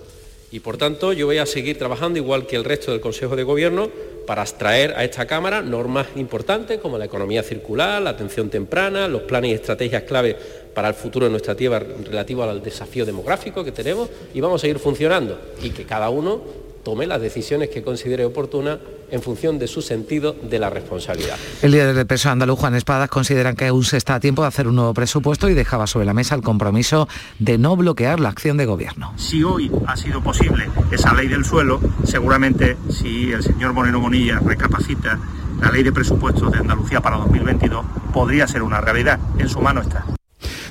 y 0.54 0.60
por 0.60 0.76
tanto 0.76 1.12
yo 1.12 1.26
voy 1.26 1.38
a 1.38 1.46
seguir 1.46 1.76
trabajando 1.76 2.16
igual 2.16 2.46
que 2.46 2.54
el 2.54 2.62
resto 2.62 2.92
del 2.92 3.00
Consejo 3.00 3.34
de 3.34 3.42
Gobierno 3.42 3.90
para 4.24 4.42
extraer 4.42 4.94
a 4.96 5.02
esta 5.02 5.26
Cámara 5.26 5.62
normas 5.62 6.06
importantes 6.14 6.78
como 6.78 6.96
la 6.96 7.06
economía 7.06 7.42
circular, 7.42 8.00
la 8.00 8.10
atención 8.10 8.48
temprana, 8.50 9.08
los 9.08 9.22
planes 9.22 9.50
y 9.50 9.54
estrategias 9.54 10.04
clave 10.04 10.36
para 10.72 10.86
el 10.86 10.94
futuro 10.94 11.26
de 11.26 11.32
nuestra 11.32 11.56
tierra 11.56 11.80
relativo 11.80 12.44
al 12.44 12.62
desafío 12.62 13.04
demográfico 13.04 13.64
que 13.64 13.72
tenemos 13.72 14.08
y 14.32 14.40
vamos 14.40 14.60
a 14.60 14.62
seguir 14.62 14.78
funcionando. 14.78 15.40
Y 15.60 15.70
que 15.70 15.82
cada 15.86 16.08
uno 16.08 16.40
tome 16.84 17.06
las 17.06 17.20
decisiones 17.20 17.70
que 17.70 17.82
considere 17.82 18.24
oportunas 18.24 18.78
en 19.10 19.22
función 19.22 19.58
de 19.58 19.66
su 19.66 19.82
sentido 19.82 20.34
de 20.34 20.58
la 20.58 20.70
responsabilidad. 20.70 21.36
El 21.62 21.72
líder 21.72 21.94
del 21.94 22.06
peso 22.06 22.30
andaluz, 22.30 22.58
Juan 22.58 22.74
Espadas, 22.74 23.08
consideran 23.08 23.56
que 23.56 23.66
aún 23.66 23.84
se 23.84 23.96
está 23.96 24.16
a 24.16 24.20
tiempo 24.20 24.42
de 24.42 24.48
hacer 24.48 24.68
un 24.68 24.76
nuevo 24.76 24.94
presupuesto 24.94 25.48
y 25.48 25.54
dejaba 25.54 25.86
sobre 25.86 26.06
la 26.06 26.14
mesa 26.14 26.34
el 26.34 26.42
compromiso 26.42 27.08
de 27.38 27.58
no 27.58 27.76
bloquear 27.76 28.20
la 28.20 28.28
acción 28.28 28.56
de 28.56 28.66
gobierno. 28.66 29.12
Si 29.16 29.42
hoy 29.42 29.70
ha 29.86 29.96
sido 29.96 30.22
posible 30.22 30.68
esa 30.92 31.14
ley 31.14 31.28
del 31.28 31.44
suelo, 31.44 31.80
seguramente 32.04 32.76
si 32.90 33.32
el 33.32 33.42
señor 33.42 33.72
Moreno 33.72 34.00
Monilla 34.00 34.38
recapacita 34.38 35.18
la 35.60 35.70
ley 35.70 35.82
de 35.82 35.92
presupuestos 35.92 36.52
de 36.52 36.58
Andalucía 36.58 37.00
para 37.00 37.16
2022, 37.16 37.84
podría 38.12 38.46
ser 38.46 38.62
una 38.62 38.80
realidad. 38.80 39.18
En 39.38 39.48
su 39.48 39.60
mano 39.60 39.80
está. 39.80 40.04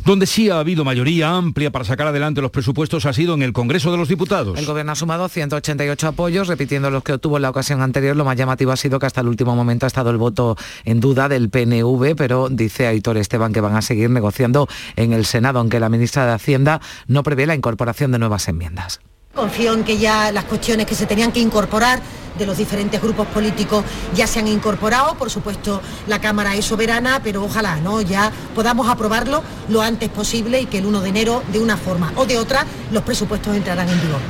Donde 0.06 0.26
sí 0.26 0.50
ha 0.50 0.60
habido 0.60 0.84
mayoría 0.84 1.30
amplia 1.30 1.72
para 1.72 1.86
sacar 1.86 2.08
adelante 2.08 2.42
los 2.42 2.52
presupuestos 2.52 3.06
ha 3.06 3.14
sido 3.14 3.36
en 3.36 3.42
el 3.42 3.54
Congreso 3.54 3.90
de 3.90 3.98
los 3.98 4.10
Diputados. 4.10 4.60
El 4.60 4.66
Gobierno 4.66 4.92
ha 4.92 4.96
sumado 4.96 5.30
188 5.30 6.10
apoyos, 6.10 6.50
repitiendo 6.50 6.92
los 6.92 7.04
que 7.04 7.14
obtuvo 7.14 7.38
en 7.38 7.44
la 7.44 7.50
ocasión 7.50 7.82
anterior. 7.82 8.14
Lo 8.18 8.26
más 8.26 8.36
llamativo 8.36 8.74
ha 8.74 8.78
sido 8.78 9.00
que 9.00 9.06
hasta 9.06 9.22
el 9.22 9.28
último 9.28 9.56
momento 9.56 9.86
ha 9.86 9.88
estado 9.88 10.10
el 10.10 10.18
voto 10.18 10.58
en 10.84 11.00
duda 11.00 11.30
del 11.30 11.50
PNV, 11.50 12.16
pero 12.18 12.50
dice 12.50 12.88
Aitor 12.88 13.16
Esteban 13.16 13.54
que 13.54 13.62
van 13.62 13.78
a 13.78 13.82
seguir 13.82 14.10
negociando 14.10 14.68
en 14.98 15.14
el 15.14 15.26
Senado, 15.26 15.60
aunque 15.60 15.80
la 15.80 15.88
ministra 15.88 16.26
de 16.26 16.34
Hacienda 16.34 16.82
no 17.08 17.24
prevé 17.24 17.46
la 17.46 17.56
incorporación 17.56 18.12
de 18.12 18.20
nuevas 18.20 18.50
enmiendas. 18.50 19.00
Confío 19.34 19.74
en 19.74 19.84
que 19.84 19.98
ya 19.98 20.32
las 20.32 20.44
cuestiones 20.44 20.86
que 20.86 20.94
se 20.94 21.08
tenían 21.08 21.32
que 21.32 21.40
incorporar 21.40 22.00
de 22.38 22.46
los 22.46 22.56
diferentes 22.56 23.02
grupos 23.02 23.26
políticos 23.28 23.84
ya 24.14 24.28
se 24.28 24.38
han 24.38 24.48
incorporado. 24.48 25.16
Por 25.16 25.32
supuesto, 25.32 25.82
la 26.06 26.22
Cámara 26.22 26.56
es 26.56 26.66
soberana, 26.66 27.20
pero 27.24 27.44
ojalá 27.44 27.78
¿no? 27.78 28.00
ya 28.02 28.32
podamos 28.54 28.88
aprobarlo 28.88 29.44
lo 29.70 29.82
antes 29.82 30.10
posible 30.10 30.62
y 30.62 30.68
que 30.68 30.78
el 30.78 30.86
1 30.86 31.02
de 31.02 31.10
enero, 31.10 31.42
de 31.52 31.58
una 31.58 31.78
forma 31.78 32.14
o 32.16 32.28
de 32.28 32.38
otra, 32.38 32.68
los 32.92 33.02
presupuestos 33.02 33.56
entrarán 33.56 33.90
en 33.90 34.00
vigor. 34.02 34.22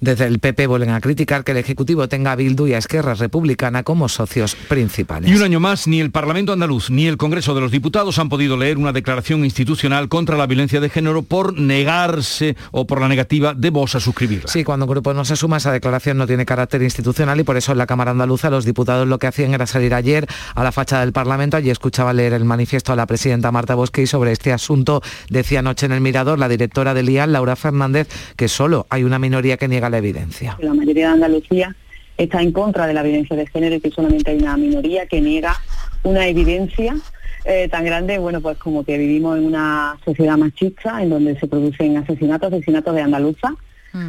Desde 0.00 0.26
el 0.26 0.38
PP 0.38 0.66
vuelven 0.66 0.90
a 0.90 1.00
criticar 1.00 1.44
que 1.44 1.52
el 1.52 1.58
Ejecutivo 1.58 2.08
tenga 2.08 2.32
a 2.32 2.36
Bildu 2.36 2.66
y 2.66 2.74
a 2.74 2.78
Esquerra 2.78 3.14
Republicana 3.14 3.82
como 3.82 4.08
socios 4.08 4.54
principales. 4.54 5.30
Y 5.30 5.34
un 5.34 5.42
año 5.42 5.60
más, 5.60 5.86
ni 5.86 6.00
el 6.00 6.10
Parlamento 6.10 6.52
andaluz 6.52 6.90
ni 6.90 7.06
el 7.06 7.16
Congreso 7.16 7.54
de 7.54 7.60
los 7.60 7.70
Diputados 7.70 8.18
han 8.18 8.28
podido 8.28 8.56
leer 8.56 8.78
una 8.78 8.92
declaración 8.92 9.44
institucional 9.44 10.08
contra 10.08 10.36
la 10.36 10.46
violencia 10.46 10.80
de 10.80 10.90
género 10.90 11.22
por 11.22 11.58
negarse 11.58 12.56
o 12.72 12.86
por 12.86 13.00
la 13.00 13.08
negativa 13.08 13.54
de 13.54 13.70
Vox 13.70 13.94
a 13.94 14.00
suscribirla. 14.00 14.48
Sí, 14.48 14.64
cuando 14.64 14.86
un 14.86 14.90
grupo 14.90 15.14
no 15.14 15.24
se 15.24 15.36
suma, 15.36 15.56
esa 15.56 15.72
declaración 15.72 16.18
no 16.18 16.26
tiene 16.26 16.44
carácter 16.44 16.82
institucional 16.82 17.40
y 17.40 17.44
por 17.44 17.56
eso 17.56 17.72
en 17.72 17.78
la 17.78 17.86
Cámara 17.86 18.10
Andaluza 18.10 18.50
los 18.50 18.64
diputados 18.64 19.08
lo 19.08 19.18
que 19.18 19.26
hacían 19.26 19.54
era 19.54 19.66
salir 19.66 19.94
ayer 19.94 20.26
a 20.54 20.62
la 20.62 20.72
fachada 20.72 21.02
del 21.02 21.12
Parlamento. 21.12 21.56
Allí 21.56 21.70
escuchaba 21.70 22.12
leer 22.12 22.34
el 22.34 22.44
manifiesto 22.44 22.92
a 22.92 22.96
la 22.96 23.06
presidenta 23.06 23.50
Marta 23.50 23.74
Bosque 23.74 24.02
y 24.02 24.06
sobre 24.06 24.32
este 24.32 24.52
asunto 24.52 25.02
decía 25.30 25.60
anoche 25.60 25.86
en 25.86 25.92
el 25.92 26.00
Mirador 26.00 26.38
la 26.38 26.48
directora 26.48 26.94
del 26.94 27.08
IAL, 27.08 27.32
Laura 27.32 27.56
Fernández, 27.56 28.08
que 28.36 28.48
solo 28.48 28.86
hay 28.90 29.04
una 29.04 29.18
minoría 29.18 29.56
que 29.56 29.68
niega 29.68 29.85
la 29.90 29.98
evidencia. 29.98 30.56
La 30.60 30.74
mayoría 30.74 31.08
de 31.08 31.14
Andalucía 31.14 31.74
está 32.16 32.42
en 32.42 32.52
contra 32.52 32.86
de 32.86 32.94
la 32.94 33.02
violencia 33.02 33.36
de 33.36 33.46
género 33.46 33.76
y 33.76 33.80
que 33.80 33.90
solamente 33.90 34.30
hay 34.30 34.38
una 34.38 34.56
minoría 34.56 35.06
que 35.06 35.20
niega 35.20 35.56
una 36.02 36.26
evidencia 36.26 36.96
eh, 37.44 37.68
tan 37.68 37.84
grande, 37.84 38.18
bueno, 38.18 38.40
pues 38.40 38.58
como 38.58 38.84
que 38.84 38.98
vivimos 38.98 39.38
en 39.38 39.44
una 39.44 39.96
sociedad 40.04 40.36
machista 40.36 41.02
en 41.02 41.10
donde 41.10 41.38
se 41.38 41.46
producen 41.46 41.96
asesinatos, 41.96 42.52
asesinatos 42.52 42.94
de 42.94 43.02
andaluza, 43.02 43.54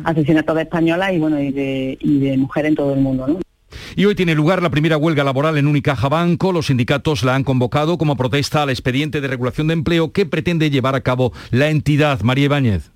asesinatos 0.04 0.56
de 0.56 0.64
españolas 0.64 1.14
y 1.14 1.20
bueno, 1.20 1.40
y 1.40 1.52
de, 1.52 1.98
y 2.02 2.20
de 2.20 2.36
mujeres 2.36 2.70
en 2.70 2.76
todo 2.76 2.94
el 2.94 3.00
mundo, 3.00 3.28
¿no? 3.28 3.40
Y 3.96 4.06
hoy 4.06 4.16
tiene 4.16 4.36
lugar 4.36 4.62
la 4.62 4.70
primera 4.70 4.98
huelga 4.98 5.24
laboral 5.24 5.58
en 5.58 5.68
Unicaja 5.68 6.10
Banco. 6.10 6.52
Los 6.52 6.68
sindicatos 6.68 7.24
la 7.24 7.36
han 7.36 7.44
convocado 7.44 7.98
como 7.98 8.16
protesta 8.16 8.64
al 8.64 8.70
expediente 8.70 9.22
de 9.22 9.28
regulación 9.28 9.68
de 9.68 9.74
empleo 9.74 10.12
que 10.12 10.26
pretende 10.26 10.70
llevar 10.70 10.96
a 10.96 11.02
cabo 11.02 11.32
la 11.52 11.70
entidad. 11.70 12.22
María 12.22 12.46
Ibáñez. 12.46 12.92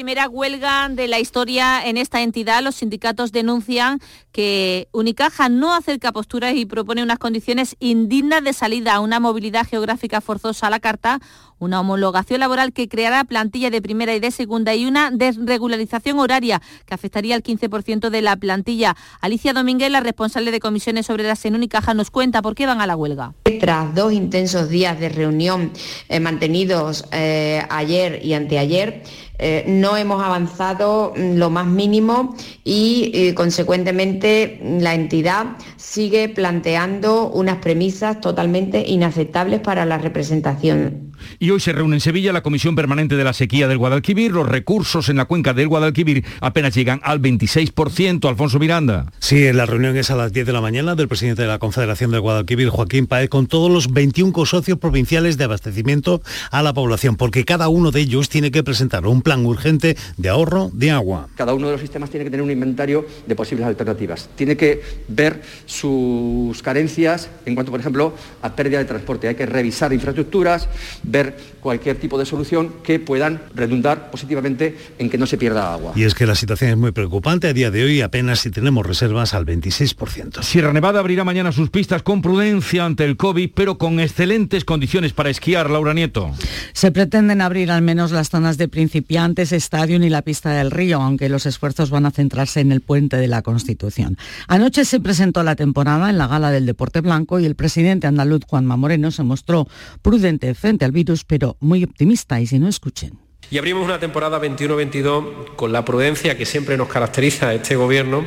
Primera 0.00 0.30
huelga 0.30 0.88
de 0.88 1.08
la 1.08 1.20
historia 1.20 1.86
en 1.86 1.98
esta 1.98 2.22
entidad. 2.22 2.62
Los 2.62 2.76
sindicatos 2.76 3.32
denuncian 3.32 4.00
que 4.32 4.88
Unicaja 4.92 5.50
no 5.50 5.74
acerca 5.74 6.10
posturas 6.10 6.54
y 6.54 6.64
propone 6.64 7.02
unas 7.02 7.18
condiciones 7.18 7.76
indignas 7.80 8.42
de 8.42 8.54
salida 8.54 8.94
a 8.94 9.00
una 9.00 9.20
movilidad 9.20 9.66
geográfica 9.66 10.22
forzosa 10.22 10.68
a 10.68 10.70
la 10.70 10.80
carta, 10.80 11.20
una 11.58 11.80
homologación 11.80 12.40
laboral 12.40 12.72
que 12.72 12.88
creará 12.88 13.24
plantilla 13.24 13.68
de 13.68 13.82
primera 13.82 14.14
y 14.14 14.20
de 14.20 14.30
segunda 14.30 14.74
y 14.74 14.86
una 14.86 15.10
desregularización 15.10 16.18
horaria 16.18 16.62
que 16.86 16.94
afectaría 16.94 17.34
al 17.34 17.42
15% 17.42 18.08
de 18.08 18.22
la 18.22 18.36
plantilla. 18.36 18.96
Alicia 19.20 19.52
Domínguez, 19.52 19.90
la 19.90 20.00
responsable 20.00 20.50
de 20.50 20.60
comisiones 20.60 21.04
sobre 21.06 21.24
obreras 21.24 21.44
en 21.44 21.54
Unicaja, 21.56 21.92
nos 21.92 22.10
cuenta 22.10 22.40
por 22.40 22.54
qué 22.54 22.64
van 22.64 22.80
a 22.80 22.86
la 22.86 22.96
huelga. 22.96 23.34
Tras 23.60 23.94
dos 23.94 24.14
intensos 24.14 24.70
días 24.70 24.98
de 24.98 25.10
reunión 25.10 25.72
eh, 26.08 26.20
mantenidos 26.20 27.04
eh, 27.12 27.62
ayer 27.68 28.24
y 28.24 28.32
anteayer, 28.32 29.02
eh, 29.42 29.64
no 29.66 29.96
hemos 29.96 30.22
avanzado 30.22 31.14
mm, 31.16 31.36
lo 31.36 31.48
más 31.48 31.66
mínimo 31.66 32.36
y, 32.62 33.10
eh, 33.14 33.34
consecuentemente 33.34 34.60
la 34.80 34.94
entidad 34.94 35.56
sigue 35.76 36.28
planteando 36.28 37.28
unas 37.30 37.56
premisas 37.56 38.20
totalmente 38.20 38.84
inaceptables 38.86 39.60
para 39.60 39.86
la 39.86 39.96
representación 39.96 41.10
y 41.38 41.50
hoy 41.50 41.60
se 41.60 41.72
reúne 41.72 41.96
en 41.96 42.00
Sevilla 42.00 42.32
la 42.32 42.42
Comisión 42.42 42.74
Permanente 42.74 43.16
de 43.16 43.24
la 43.24 43.32
Sequía 43.32 43.68
del 43.68 43.78
Guadalquivir. 43.78 44.32
Los 44.32 44.48
recursos 44.48 45.08
en 45.08 45.16
la 45.16 45.26
cuenca 45.26 45.52
del 45.54 45.68
Guadalquivir 45.68 46.24
apenas 46.40 46.74
llegan 46.74 47.00
al 47.02 47.20
26%. 47.20 48.28
Alfonso 48.28 48.58
Miranda. 48.58 49.12
Sí, 49.18 49.52
la 49.52 49.66
reunión 49.66 49.96
es 49.96 50.10
a 50.10 50.16
las 50.16 50.32
10 50.32 50.46
de 50.46 50.52
la 50.52 50.60
mañana 50.60 50.94
del 50.94 51.08
presidente 51.08 51.42
de 51.42 51.48
la 51.48 51.58
Confederación 51.58 52.10
del 52.10 52.20
Guadalquivir, 52.20 52.68
Joaquín 52.68 53.06
Paez, 53.06 53.28
con 53.28 53.46
todos 53.46 53.70
los 53.70 53.92
21 53.92 54.30
socios 54.46 54.78
provinciales 54.78 55.36
de 55.36 55.44
abastecimiento 55.44 56.22
a 56.50 56.62
la 56.62 56.72
población, 56.72 57.16
porque 57.16 57.44
cada 57.44 57.68
uno 57.68 57.90
de 57.90 58.00
ellos 58.00 58.28
tiene 58.28 58.50
que 58.50 58.62
presentar 58.62 59.06
un 59.06 59.22
plan 59.22 59.29
urgente 59.38 59.96
de 60.16 60.28
ahorro 60.28 60.70
de 60.72 60.90
agua. 60.90 61.28
Cada 61.36 61.54
uno 61.54 61.66
de 61.66 61.72
los 61.72 61.80
sistemas 61.80 62.10
tiene 62.10 62.24
que 62.24 62.30
tener 62.30 62.42
un 62.42 62.50
inventario 62.50 63.06
de 63.26 63.34
posibles 63.34 63.66
alternativas. 63.66 64.28
Tiene 64.34 64.56
que 64.56 64.82
ver 65.08 65.42
sus 65.66 66.62
carencias 66.62 67.28
en 67.46 67.54
cuanto, 67.54 67.70
por 67.70 67.80
ejemplo, 67.80 68.14
a 68.42 68.54
pérdida 68.54 68.78
de 68.78 68.84
transporte. 68.84 69.28
Hay 69.28 69.34
que 69.34 69.46
revisar 69.46 69.92
infraestructuras, 69.92 70.68
ver 71.02 71.36
cualquier 71.60 71.96
tipo 71.96 72.18
de 72.18 72.26
solución 72.26 72.74
que 72.82 72.98
puedan 72.98 73.42
redundar 73.54 74.10
positivamente 74.10 74.76
en 74.98 75.10
que 75.10 75.18
no 75.18 75.26
se 75.26 75.38
pierda 75.38 75.72
agua. 75.72 75.92
Y 75.94 76.04
es 76.04 76.14
que 76.14 76.26
la 76.26 76.34
situación 76.34 76.70
es 76.70 76.76
muy 76.76 76.92
preocupante. 76.92 77.48
A 77.48 77.52
día 77.52 77.70
de 77.70 77.84
hoy 77.84 78.00
apenas 78.00 78.40
si 78.40 78.50
tenemos 78.50 78.86
reservas 78.86 79.34
al 79.34 79.46
26%. 79.46 80.42
Sierra 80.42 80.72
Nevada 80.72 81.00
abrirá 81.00 81.24
mañana 81.24 81.52
sus 81.52 81.70
pistas 81.70 82.02
con 82.02 82.22
prudencia 82.22 82.84
ante 82.84 83.04
el 83.04 83.16
COVID, 83.16 83.50
pero 83.54 83.78
con 83.78 84.00
excelentes 84.00 84.64
condiciones 84.64 85.12
para 85.12 85.30
esquiar. 85.30 85.70
Laura 85.70 85.94
Nieto. 85.94 86.30
Se 86.72 86.90
pretenden 86.90 87.40
abrir 87.40 87.70
al 87.70 87.82
menos 87.82 88.10
las 88.10 88.30
zonas 88.30 88.56
de 88.56 88.68
principiantes, 88.68 89.10
estadio 89.26 89.96
y 89.96 90.08
la 90.08 90.22
pista 90.22 90.50
del 90.50 90.70
río, 90.70 91.00
aunque 91.00 91.28
los 91.28 91.46
esfuerzos 91.46 91.90
van 91.90 92.06
a 92.06 92.10
centrarse 92.10 92.60
en 92.60 92.72
el 92.72 92.80
puente 92.80 93.16
de 93.16 93.28
la 93.28 93.42
Constitución. 93.42 94.16
Anoche 94.48 94.84
se 94.84 95.00
presentó 95.00 95.42
la 95.42 95.56
temporada 95.56 96.10
en 96.10 96.18
la 96.18 96.26
gala 96.26 96.50
del 96.50 96.66
Deporte 96.66 97.00
Blanco 97.00 97.38
y 97.38 97.46
el 97.46 97.54
presidente 97.54 98.06
andaluz 98.06 98.42
Juanma 98.46 98.76
Moreno 98.76 99.10
se 99.10 99.22
mostró 99.22 99.68
prudente 100.02 100.54
frente 100.54 100.84
al 100.84 100.92
virus 100.92 101.24
pero 101.24 101.56
muy 101.60 101.84
optimista 101.84 102.40
y 102.40 102.46
si 102.46 102.58
no 102.58 102.68
escuchen. 102.68 103.18
Y 103.50 103.58
abrimos 103.58 103.84
una 103.84 103.98
temporada 103.98 104.40
21-22 104.40 105.56
con 105.56 105.72
la 105.72 105.84
prudencia 105.84 106.36
que 106.36 106.46
siempre 106.46 106.76
nos 106.76 106.88
caracteriza 106.88 107.48
a 107.48 107.54
este 107.54 107.76
gobierno, 107.76 108.24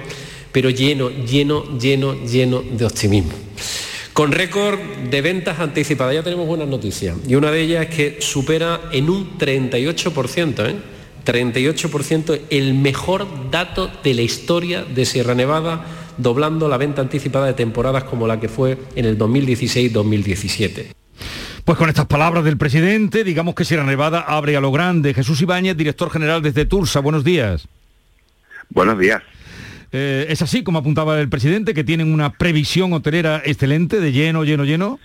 pero 0.52 0.70
lleno, 0.70 1.10
lleno, 1.10 1.64
lleno, 1.80 2.14
lleno 2.26 2.62
de 2.62 2.86
optimismo. 2.86 3.34
Con 4.14 4.32
récord 4.32 4.80
de 5.10 5.22
ventas 5.22 5.60
anticipadas, 5.60 6.14
ya 6.14 6.22
tenemos 6.22 6.46
buenas 6.46 6.68
noticias. 6.68 7.18
Y 7.28 7.34
una 7.34 7.50
de 7.50 7.62
ellas 7.62 7.88
es 7.90 7.96
que 7.96 8.18
supera 8.22 8.82
en 8.92 9.10
un 9.10 9.40
38%, 9.40 10.70
¿eh? 10.70 10.76
38%, 11.26 12.42
el 12.52 12.76
mejor 12.76 13.50
dato 13.50 13.90
de 14.04 14.14
la 14.14 14.22
historia 14.22 14.84
de 14.84 15.06
Sierra 15.06 15.34
Nevada, 15.34 15.86
doblando 16.18 16.68
la 16.68 16.78
venta 16.78 17.02
anticipada 17.02 17.48
de 17.48 17.54
temporadas 17.54 18.04
como 18.04 18.28
la 18.28 18.40
que 18.40 18.50
fue 18.50 18.78
en 18.96 19.06
el 19.06 19.18
2016-2017. 19.18 20.94
Pues 21.66 21.78
con 21.78 21.90
estas 21.90 22.06
palabras 22.06 22.44
del 22.44 22.58
presidente, 22.58 23.24
digamos 23.24 23.56
que 23.56 23.66
Sierra 23.66 23.86
Nevada 23.86 24.20
abre 24.20 24.56
a 24.56 24.62
lo 24.62 24.72
grande. 24.72 25.16
Jesús 25.16 25.42
Ibáñez, 25.42 25.76
director 25.76 26.12
general 26.12 26.44
desde 26.44 26.66
Tursa, 26.66 27.00
buenos 27.00 27.24
días. 27.24 27.68
Buenos 28.70 29.00
días. 29.00 29.24
Eh, 29.94 30.26
¿Es 30.28 30.42
así 30.42 30.64
como 30.64 30.80
apuntaba 30.80 31.20
el 31.22 31.30
presidente, 31.30 31.76
que 31.76 31.84
tienen 31.84 32.12
una 32.12 32.34
previsión 32.34 32.92
hotelera 32.94 33.44
excelente, 33.46 34.00
de 34.00 34.12
lleno, 34.12 34.44
lleno, 34.44 34.66
lleno? 34.66 35.00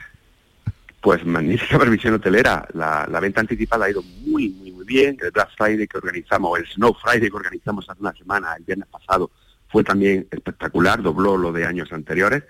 Pues 1.02 1.24
magnífica 1.26 1.78
previsión 1.78 2.14
hotelera. 2.14 2.66
La, 2.72 3.20
venta 3.20 3.42
anticipada 3.42 3.84
ha 3.84 3.90
ido 3.90 4.02
muy, 4.26 4.48
muy, 4.48 4.72
muy 4.72 4.84
bien. 4.86 5.18
El 5.22 5.30
Black 5.30 5.50
Friday 5.56 5.86
que 5.86 5.98
organizamos, 5.98 6.58
el 6.58 6.66
Snow 6.66 6.94
Friday 6.94 7.28
que 7.28 7.36
organizamos 7.36 7.88
hace 7.88 8.00
una 8.00 8.14
semana, 8.14 8.54
el 8.56 8.64
viernes 8.64 8.88
pasado, 8.88 9.30
fue 9.68 9.84
también 9.84 10.26
espectacular, 10.30 11.02
dobló 11.02 11.36
lo 11.36 11.52
de 11.52 11.66
años 11.66 11.92
anteriores 11.92 12.44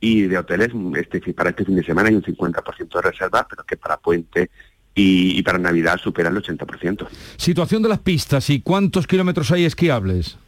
y 0.00 0.22
de 0.22 0.38
hoteles 0.38 0.70
este, 0.96 1.32
para 1.32 1.50
este 1.50 1.64
fin 1.64 1.76
de 1.76 1.84
semana 1.84 2.08
hay 2.08 2.16
un 2.16 2.22
50% 2.22 2.94
de 2.94 3.02
reservas, 3.02 3.46
pero 3.48 3.64
que 3.64 3.76
para 3.76 3.96
puente 3.96 4.50
y, 4.94 5.42
para 5.42 5.58
Navidad 5.58 5.98
supera 6.02 6.30
el 6.30 6.36
80%. 6.36 7.06
Situación 7.36 7.82
de 7.82 7.88
las 7.88 8.00
pistas 8.00 8.50
y 8.50 8.60
cuántos 8.60 9.06
kilómetros 9.06 9.52
hay 9.52 9.64
esquiables. 9.64 10.38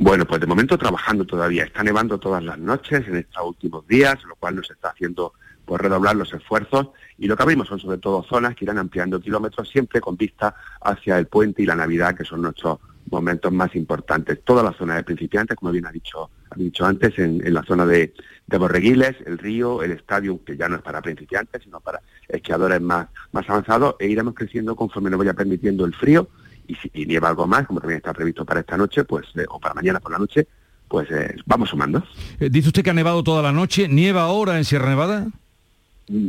Bueno, 0.00 0.26
pues 0.26 0.40
de 0.40 0.46
momento 0.46 0.78
trabajando 0.78 1.24
todavía. 1.24 1.64
Está 1.64 1.82
nevando 1.82 2.18
todas 2.18 2.40
las 2.44 2.56
noches 2.56 3.06
en 3.08 3.16
estos 3.16 3.44
últimos 3.44 3.84
días, 3.88 4.22
lo 4.28 4.36
cual 4.36 4.54
nos 4.54 4.70
está 4.70 4.90
haciendo 4.90 5.32
pues, 5.64 5.80
redoblar 5.80 6.14
los 6.14 6.32
esfuerzos. 6.32 6.90
Y 7.18 7.26
lo 7.26 7.36
que 7.36 7.42
abrimos 7.42 7.66
son 7.66 7.80
sobre 7.80 7.98
todo 7.98 8.22
zonas 8.22 8.54
que 8.54 8.64
irán 8.64 8.78
ampliando 8.78 9.20
kilómetros, 9.20 9.68
siempre 9.68 10.00
con 10.00 10.16
vista 10.16 10.54
hacia 10.82 11.18
el 11.18 11.26
puente 11.26 11.62
y 11.62 11.66
la 11.66 11.74
Navidad, 11.74 12.16
que 12.16 12.24
son 12.24 12.42
nuestros 12.42 12.78
momentos 13.10 13.50
más 13.50 13.74
importantes. 13.74 14.40
Toda 14.44 14.62
la 14.62 14.72
zona 14.72 14.94
de 14.94 15.02
principiantes, 15.02 15.56
como 15.56 15.72
bien 15.72 15.86
ha 15.86 15.90
dicho, 15.90 16.30
ha 16.48 16.54
dicho 16.54 16.86
antes, 16.86 17.18
en, 17.18 17.52
la 17.52 17.64
zona 17.64 17.84
de, 17.84 18.14
Borreguiles, 18.46 19.16
el 19.26 19.36
río, 19.36 19.82
el 19.82 19.90
estadio, 19.90 20.38
que 20.44 20.56
ya 20.56 20.68
no 20.68 20.76
es 20.76 20.82
para 20.82 21.02
principiantes, 21.02 21.64
sino 21.64 21.80
para 21.80 22.00
esquiadores 22.28 22.80
más, 22.80 23.08
más 23.32 23.50
avanzados, 23.50 23.96
e 23.98 24.06
iremos 24.06 24.34
creciendo 24.34 24.76
conforme 24.76 25.10
nos 25.10 25.18
vaya 25.18 25.34
permitiendo 25.34 25.84
el 25.84 25.94
frío, 25.94 26.28
y 26.68 26.74
si 26.76 26.90
nieva 27.06 27.28
algo 27.28 27.46
más, 27.46 27.66
como 27.66 27.80
también 27.80 27.98
está 27.98 28.12
previsto 28.12 28.44
para 28.44 28.60
esta 28.60 28.76
noche, 28.76 29.04
pues 29.04 29.26
eh, 29.34 29.44
o 29.48 29.58
para 29.58 29.74
mañana 29.74 29.98
por 29.98 30.12
la 30.12 30.18
noche, 30.18 30.46
pues 30.86 31.10
eh, 31.10 31.34
vamos 31.46 31.70
sumando. 31.70 32.04
Eh, 32.38 32.48
dice 32.50 32.68
usted 32.68 32.84
que 32.84 32.90
ha 32.90 32.94
nevado 32.94 33.24
toda 33.24 33.42
la 33.42 33.52
noche, 33.52 33.88
¿nieva 33.88 34.22
ahora 34.22 34.56
en 34.56 34.64
Sierra 34.64 34.88
Nevada? 34.88 35.26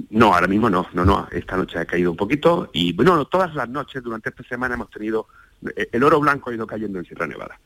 No, 0.10 0.34
ahora 0.34 0.47
mismo 0.47 0.69
no, 0.69 0.88
no, 0.93 1.06
no. 1.06 1.28
Esta 1.32 1.56
noche 1.56 1.78
ha 1.78 1.86
caído 1.86 2.12
un 2.12 2.17
poquito 2.17 2.69
y 2.73 2.93
bueno, 2.93 3.23
todas 3.25 3.54
las 3.54 3.69
noches 3.69 4.04
durante 4.04 4.30
esta 4.30 4.43
semana 4.43 4.75
hemos 4.75 4.89
tenido 4.89 5.28
el 5.91 6.04
oro 6.04 6.19
blanco 6.19 6.49
ha 6.49 6.54
ido 6.54 6.65
cayendo 6.65 6.99
en 6.99 7.06
Sierra 7.06 7.28
Nevada. 7.28 7.60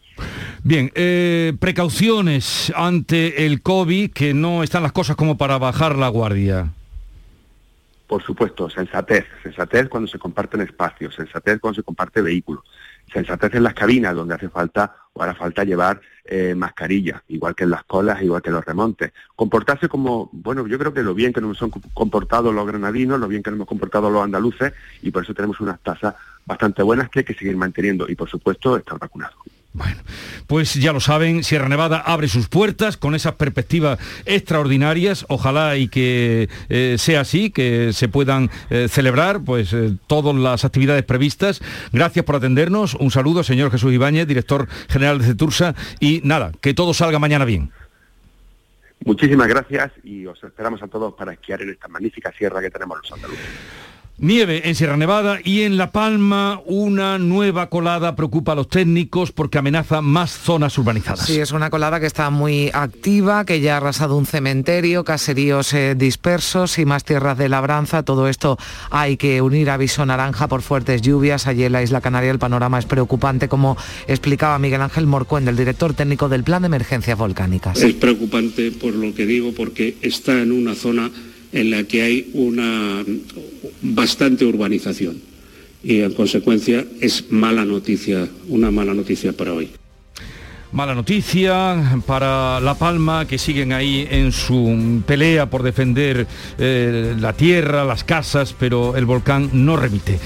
Bien, 0.63 0.91
eh, 0.95 1.53
precauciones 1.59 2.71
ante 2.75 3.45
el 3.45 3.61
COVID, 3.61 4.11
que 4.11 4.33
no 4.33 4.63
están 4.63 4.83
las 4.83 4.91
cosas 4.91 5.15
como 5.15 5.37
para 5.37 5.57
bajar 5.57 5.95
la 5.95 6.07
guardia. 6.07 6.71
Por 8.07 8.21
supuesto, 8.21 8.69
sensatez, 8.69 9.25
sensatez 9.41 9.87
cuando 9.89 10.07
se 10.07 10.19
comparten 10.19 10.61
espacios, 10.61 11.15
sensatez 11.15 11.59
cuando 11.59 11.77
se 11.77 11.83
comparte 11.83 12.21
vehículos, 12.21 12.63
sensatez 13.11 13.55
en 13.55 13.63
las 13.63 13.73
cabinas 13.73 14.13
donde 14.13 14.35
hace 14.35 14.49
falta 14.49 14.95
o 15.13 15.23
hará 15.23 15.33
falta 15.33 15.63
llevar 15.63 16.01
eh, 16.25 16.53
mascarilla, 16.55 17.23
igual 17.27 17.55
que 17.55 17.63
en 17.63 17.69
las 17.69 17.83
colas, 17.83 18.21
igual 18.21 18.41
que 18.41 18.49
en 18.49 18.55
los 18.55 18.65
remontes. 18.65 19.13
Comportarse 19.35 19.87
como, 19.87 20.29
bueno, 20.31 20.67
yo 20.67 20.77
creo 20.77 20.93
que 20.93 21.03
lo 21.03 21.13
bien 21.13 21.33
que 21.33 21.41
nos 21.41 21.61
han 21.61 21.69
comportado 21.69 22.51
los 22.51 22.65
granadinos, 22.67 23.19
lo 23.19 23.27
bien 23.27 23.43
que 23.43 23.51
nos 23.51 23.57
hemos 23.57 23.67
comportado 23.67 24.09
los 24.09 24.23
andaluces, 24.23 24.73
y 25.01 25.11
por 25.11 25.23
eso 25.23 25.33
tenemos 25.33 25.59
unas 25.59 25.79
tasas 25.79 26.15
bastante 26.45 26.83
buenas 26.83 27.09
que 27.09 27.19
hay 27.19 27.25
que 27.25 27.33
seguir 27.33 27.55
manteniendo 27.55 28.07
y 28.09 28.15
por 28.15 28.29
supuesto 28.29 28.77
estar 28.77 28.99
vacunado. 28.99 29.35
Bueno, 29.75 29.97
pues 30.45 30.75
ya 30.75 30.93
lo 30.93 30.99
saben, 30.99 31.43
Sierra 31.43 31.67
Nevada 31.67 31.97
abre 31.97 32.27
sus 32.27 32.47
puertas 32.47 32.95
con 32.95 33.15
esas 33.15 33.33
perspectivas 33.33 33.97
extraordinarias. 34.25 35.25
Ojalá 35.29 35.77
y 35.77 35.87
que 35.87 36.47
eh, 36.69 36.97
sea 36.99 37.21
así, 37.21 37.49
que 37.49 37.91
se 37.91 38.07
puedan 38.07 38.51
eh, 38.69 38.87
celebrar 38.87 39.41
pues 39.43 39.73
eh, 39.73 39.97
todas 40.05 40.35
las 40.35 40.63
actividades 40.63 41.03
previstas. 41.03 41.59
Gracias 41.91 42.23
por 42.23 42.35
atendernos. 42.35 42.93
Un 42.93 43.09
saludo, 43.09 43.43
señor 43.43 43.71
Jesús 43.71 43.91
Ibáñez, 43.91 44.27
director 44.27 44.67
general 44.89 45.17
de 45.17 45.25
Cetursa. 45.25 45.73
Y 45.99 46.21
nada, 46.23 46.51
que 46.61 46.75
todo 46.75 46.93
salga 46.93 47.17
mañana 47.17 47.43
bien. 47.43 47.71
Muchísimas 49.05 49.47
gracias 49.47 49.91
y 50.03 50.27
os 50.27 50.41
esperamos 50.43 50.83
a 50.83 50.87
todos 50.87 51.15
para 51.15 51.33
esquiar 51.33 51.63
en 51.63 51.71
esta 51.71 51.87
magnífica 51.87 52.31
sierra 52.31 52.61
que 52.61 52.69
tenemos 52.69 52.99
los 53.01 53.11
andaluces. 53.11 53.49
Nieve 54.19 54.69
en 54.69 54.75
Sierra 54.75 54.95
Nevada 54.95 55.39
y 55.43 55.61
en 55.61 55.75
La 55.75 55.91
Palma 55.91 56.61
una 56.67 57.17
nueva 57.17 57.69
colada 57.69 58.15
preocupa 58.15 58.51
a 58.51 58.55
los 58.55 58.69
técnicos 58.69 59.31
porque 59.31 59.57
amenaza 59.57 60.01
más 60.01 60.31
zonas 60.31 60.77
urbanizadas. 60.77 61.25
Sí, 61.25 61.39
es 61.39 61.51
una 61.51 61.71
colada 61.71 61.99
que 61.99 62.05
está 62.05 62.29
muy 62.29 62.69
activa, 62.73 63.43
que 63.43 63.59
ya 63.59 63.73
ha 63.73 63.77
arrasado 63.77 64.15
un 64.15 64.27
cementerio, 64.27 65.03
caseríos 65.03 65.73
eh, 65.73 65.95
dispersos 65.95 66.77
y 66.77 66.85
más 66.85 67.03
tierras 67.03 67.39
de 67.39 67.49
labranza. 67.49 68.03
Todo 68.03 68.27
esto 68.27 68.59
hay 68.91 69.17
que 69.17 69.41
unir 69.41 69.71
a 69.71 69.73
aviso 69.73 70.05
naranja 70.05 70.47
por 70.47 70.61
fuertes 70.61 71.01
lluvias. 71.01 71.47
Allí 71.47 71.63
en 71.63 71.71
la 71.71 71.81
isla 71.81 71.99
Canaria 71.99 72.29
el 72.29 72.39
panorama 72.39 72.77
es 72.77 72.85
preocupante, 72.85 73.49
como 73.49 73.77
explicaba 74.07 74.59
Miguel 74.59 74.83
Ángel 74.83 75.07
Morcuén, 75.07 75.47
el 75.47 75.57
director 75.57 75.95
técnico 75.95 76.29
del 76.29 76.43
Plan 76.43 76.61
de 76.61 76.67
Emergencias 76.67 77.17
Volcánicas. 77.17 77.81
Es 77.81 77.95
preocupante 77.95 78.71
por 78.71 78.93
lo 78.93 79.15
que 79.15 79.25
digo, 79.25 79.53
porque 79.57 79.97
está 80.01 80.39
en 80.39 80.51
una 80.51 80.75
zona 80.75 81.09
en 81.53 81.69
la 81.69 81.83
que 81.83 82.01
hay 82.01 82.31
una 82.33 83.03
bastante 83.81 84.45
urbanización. 84.45 85.33
y 85.85 85.99
en 85.99 86.13
consecuencia 86.13 86.85
es 87.01 87.29
mala 87.29 87.65
noticia, 87.65 88.25
una 88.47 88.71
mala 88.71 88.93
noticia 88.93 89.33
para 89.33 89.51
hoy. 89.51 89.69
Mala 90.71 90.95
noticia 90.95 91.99
para 92.07 92.59
La 92.61 92.73
Palma, 92.75 93.27
que 93.27 93.37
siguen 93.37 93.73
ahí 93.73 94.07
en 94.09 94.31
su 94.31 95.03
pelea 95.05 95.49
por 95.49 95.61
defender 95.61 96.25
eh, 96.57 97.15
la 97.19 97.33
tierra, 97.33 97.83
las 97.83 98.03
casas, 98.03 98.55
pero 98.57 98.95
el 98.95 99.05
volcán 99.05 99.49
no 99.51 99.75
remite. 99.75 100.19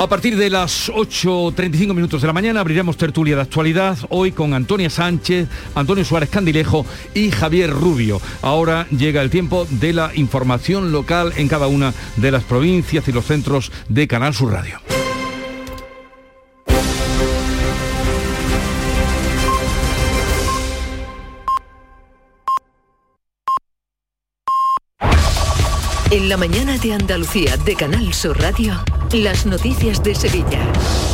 A 0.00 0.06
partir 0.08 0.34
de 0.38 0.48
las 0.48 0.88
8.35 0.88 1.92
minutos 1.92 2.22
de 2.22 2.26
la 2.26 2.32
mañana 2.32 2.60
abriremos 2.60 2.96
tertulia 2.96 3.36
de 3.36 3.42
actualidad, 3.42 3.98
hoy 4.08 4.32
con 4.32 4.54
Antonia 4.54 4.88
Sánchez, 4.88 5.46
Antonio 5.74 6.06
Suárez 6.06 6.30
Candilejo 6.30 6.86
y 7.12 7.30
Javier 7.30 7.68
Rubio. 7.68 8.18
Ahora 8.40 8.86
llega 8.88 9.20
el 9.20 9.28
tiempo 9.28 9.66
de 9.68 9.92
la 9.92 10.10
información 10.14 10.90
local 10.90 11.34
en 11.36 11.48
cada 11.48 11.66
una 11.66 11.92
de 12.16 12.30
las 12.30 12.44
provincias 12.44 13.06
y 13.08 13.12
los 13.12 13.26
centros 13.26 13.70
de 13.90 14.08
Canal 14.08 14.32
Sur 14.32 14.52
Radio. 14.52 14.80
En 26.10 26.30
la 26.30 26.38
mañana 26.38 26.78
de 26.78 26.94
Andalucía 26.94 27.58
de 27.58 27.74
Canal 27.74 28.14
Sur 28.14 28.40
Radio, 28.40 28.82
las 29.12 29.44
noticias 29.44 30.02
de 30.04 30.14
Sevilla. 30.14 30.60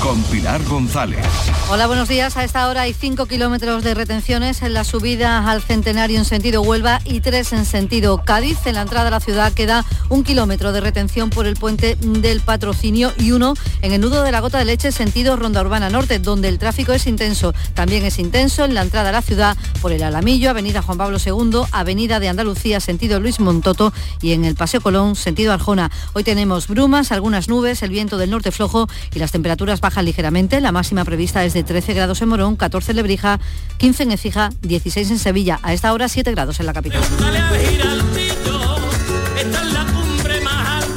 Con 0.03 0.23
Pilar 0.25 0.63
González. 0.65 1.25
Hola, 1.71 1.87
buenos 1.87 2.09
días. 2.09 2.37
A 2.37 2.45
esta 2.45 2.69
hora 2.69 2.83
hay 2.83 2.93
5 2.93 3.27
kilómetros 3.27 3.83
de 3.83 3.95
retenciones 3.95 4.61
en 4.63 4.75
la 4.75 4.85
subida 4.85 5.51
al 5.51 5.63
Centenario 5.63 6.19
en 6.19 6.27
sentido 6.27 6.61
Huelva 6.61 7.01
y 7.05 7.21
3 7.21 7.55
en 7.55 7.65
sentido 7.65 8.23
Cádiz. 8.23 8.59
En 8.67 8.75
la 8.75 8.83
entrada 8.83 9.09
a 9.09 9.11
la 9.11 9.21
ciudad 9.21 9.53
queda 9.53 9.85
un 10.11 10.25
kilómetro 10.25 10.73
de 10.73 10.81
retención 10.83 11.31
por 11.31 11.47
el 11.47 11.57
puente 11.57 11.97
del 11.97 12.41
patrocinio 12.41 13.13
y 13.19 13.33
uno 13.33 13.55
en 13.81 13.93
el 13.93 14.01
nudo 14.01 14.23
de 14.23 14.31
la 14.31 14.41
gota 14.41 14.59
de 14.59 14.67
leche 14.67 14.93
sentido 14.93 15.37
Ronda 15.37 15.63
Urbana 15.63 15.89
Norte, 15.89 16.19
donde 16.19 16.49
el 16.49 16.59
tráfico 16.59 16.93
es 16.93 17.07
intenso. 17.07 17.55
También 17.75 18.05
es 18.05 18.19
intenso 18.19 18.65
en 18.67 18.75
la 18.75 18.83
entrada 18.83 19.09
a 19.09 19.13
la 19.13 19.23
ciudad 19.23 19.57
por 19.81 19.93
el 19.93 20.03
Alamillo, 20.03 20.51
Avenida 20.51 20.83
Juan 20.83 20.99
Pablo 20.99 21.19
II, 21.25 21.63
Avenida 21.73 22.21
de 22.21 22.29
Andalucía 22.29 22.81
sentido 22.81 23.21
Luis 23.21 23.41
Montoto 23.41 23.93
y 24.21 24.33
en 24.33 24.45
el 24.45 24.55
Paseo 24.55 24.83
Colón, 24.83 25.17
sentido 25.17 25.53
Arjona. 25.53 25.91
Hoy 26.13 26.25
tenemos 26.25 26.69
brumas, 26.69 27.11
algunas 27.11 27.49
nubes, 27.49 27.83
el 27.87 27.92
viento 27.92 28.18
del 28.18 28.31
norte 28.31 28.51
flojo 28.51 28.88
y 29.14 29.18
las 29.18 29.33
temperaturas 29.33 29.81
bajan 29.81 30.05
ligeramente. 30.05 30.61
La 30.61 30.72
máxima 30.72 31.05
prevista 31.05 31.44
es 31.44 31.55
de 31.55 31.62
13 31.62 31.94
grados 31.94 32.20
en 32.20 32.29
Morón, 32.29 32.57
14 32.57 32.92
en 32.92 32.96
Lebrija, 32.96 33.40
15 33.79 34.03
en 34.03 34.12
Ecija, 34.12 34.51
16 34.61 35.11
en 35.11 35.18
Sevilla. 35.18 35.59
A 35.62 35.72
esta 35.72 35.92
hora 35.92 36.09
7 36.09 36.31
grados 36.33 36.61
en 36.61 36.66
la 36.66 36.72
capital. 36.72 37.01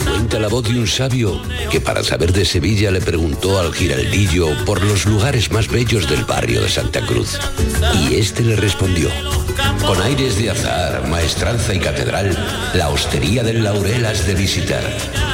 Cuenta 0.05 0.39
la 0.39 0.47
voz 0.47 0.67
de 0.67 0.79
un 0.79 0.87
sabio 0.87 1.41
que 1.71 1.81
para 1.81 2.03
saber 2.03 2.33
de 2.33 2.45
Sevilla 2.45 2.91
le 2.91 3.01
preguntó 3.01 3.59
al 3.59 3.73
giraldillo 3.73 4.47
por 4.65 4.83
los 4.83 5.05
lugares 5.05 5.51
más 5.51 5.67
bellos 5.67 6.09
del 6.09 6.25
barrio 6.25 6.61
de 6.61 6.69
Santa 6.69 7.05
Cruz. 7.05 7.39
Y 7.93 8.15
este 8.15 8.43
le 8.43 8.55
respondió, 8.55 9.09
con 9.85 10.01
aires 10.01 10.37
de 10.37 10.51
azar, 10.51 11.07
maestranza 11.07 11.73
y 11.73 11.79
catedral, 11.79 12.37
la 12.73 12.89
hostería 12.89 13.43
del 13.43 13.63
Laurel 13.63 14.05
has 14.05 14.25
de 14.27 14.35
visitar 14.35 15.28